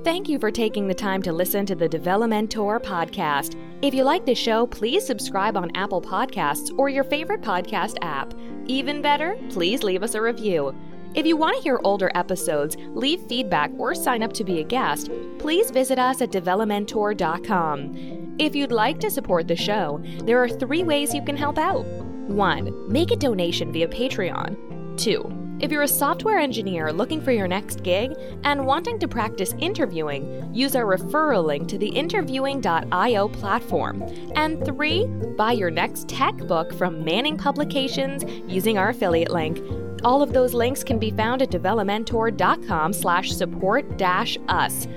Thank 0.03 0.27
you 0.27 0.37
for 0.37 0.51
taking 0.51 0.87
the 0.87 0.93
time 0.93 1.21
to 1.21 1.31
listen 1.31 1.65
to 1.65 1.75
the 1.75 1.87
Develomentor 1.87 2.83
podcast. 2.83 3.55
If 3.81 3.93
you 3.93 4.03
like 4.03 4.25
the 4.25 4.35
show, 4.35 4.67
please 4.67 5.05
subscribe 5.05 5.55
on 5.55 5.71
Apple 5.75 6.01
Podcasts 6.01 6.77
or 6.77 6.89
your 6.89 7.05
favorite 7.05 7.41
podcast 7.41 7.95
app. 8.01 8.33
Even 8.65 9.01
better, 9.01 9.37
please 9.49 9.81
leave 9.81 10.03
us 10.03 10.13
a 10.13 10.21
review. 10.21 10.75
If 11.15 11.27
you 11.27 11.37
want 11.37 11.55
to 11.57 11.61
hear 11.61 11.79
older 11.83 12.11
episodes, 12.15 12.75
leave 12.89 13.21
feedback, 13.27 13.69
or 13.77 13.93
sign 13.93 14.23
up 14.23 14.33
to 14.33 14.43
be 14.43 14.61
a 14.61 14.63
guest, 14.63 15.11
please 15.37 15.69
visit 15.69 15.99
us 15.99 16.21
at 16.21 16.31
develomentor.com. 16.31 18.35
If 18.39 18.55
you'd 18.55 18.71
like 18.71 18.99
to 19.01 19.11
support 19.11 19.47
the 19.47 19.55
show, 19.55 20.01
there 20.23 20.41
are 20.41 20.49
three 20.49 20.83
ways 20.83 21.13
you 21.13 21.23
can 21.23 21.37
help 21.37 21.59
out. 21.59 21.85
1. 21.85 22.91
Make 22.91 23.11
a 23.11 23.15
donation 23.15 23.71
via 23.71 23.87
Patreon. 23.87 24.97
2. 24.97 25.57
If 25.59 25.71
you're 25.71 25.83
a 25.83 25.87
software 25.87 26.39
engineer 26.39 26.91
looking 26.91 27.21
for 27.21 27.31
your 27.31 27.47
next 27.47 27.83
gig 27.83 28.15
and 28.43 28.65
wanting 28.65 28.97
to 28.99 29.07
practice 29.07 29.53
interviewing, 29.59 30.49
use 30.51 30.75
our 30.75 30.97
referral 30.97 31.45
link 31.45 31.67
to 31.69 31.77
the 31.77 31.89
interviewing.io 31.89 33.27
platform. 33.29 34.01
And 34.35 34.65
three, 34.65 35.05
buy 35.37 35.51
your 35.51 35.69
next 35.69 36.09
tech 36.09 36.35
book 36.37 36.73
from 36.73 37.05
Manning 37.05 37.37
Publications 37.37 38.23
using 38.51 38.79
our 38.79 38.89
affiliate 38.89 39.31
link. 39.31 39.59
All 40.03 40.21
of 40.21 40.33
those 40.33 40.53
links 40.53 40.83
can 40.83 40.99
be 40.99 41.11
found 41.11 41.41
at 41.41 41.49
develomentor.com 41.49 42.93
slash 42.93 43.31
support 43.31 43.97
dash 43.97 44.37
us. 44.49 44.87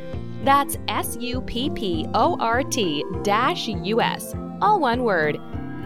That's 0.42 0.78
S-U-P-P-O-R-T 0.88 1.44
dash 3.22 3.68
U-S. 3.68 4.34
All 4.60 4.80
one 4.80 5.02
word. 5.04 5.38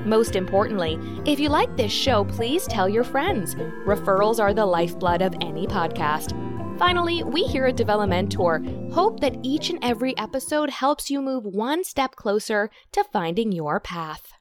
Most 0.06 0.36
importantly, 0.36 0.98
if 1.26 1.38
you 1.38 1.50
like 1.50 1.76
this 1.76 1.92
show, 1.92 2.24
please 2.24 2.66
tell 2.66 2.88
your 2.88 3.04
friends. 3.04 3.54
Referrals 3.54 4.40
are 4.40 4.54
the 4.54 4.64
lifeblood 4.64 5.20
of 5.20 5.34
any 5.40 5.66
podcast. 5.66 6.34
Finally, 6.78 7.22
we 7.24 7.42
here 7.42 7.66
at 7.66 7.76
Develomentor 7.76 8.90
hope 8.92 9.20
that 9.20 9.36
each 9.42 9.68
and 9.68 9.78
every 9.82 10.16
episode 10.16 10.70
helps 10.70 11.10
you 11.10 11.20
move 11.20 11.44
one 11.44 11.84
step 11.84 12.16
closer 12.16 12.70
to 12.92 13.04
finding 13.12 13.52
your 13.52 13.78
path. 13.80 14.32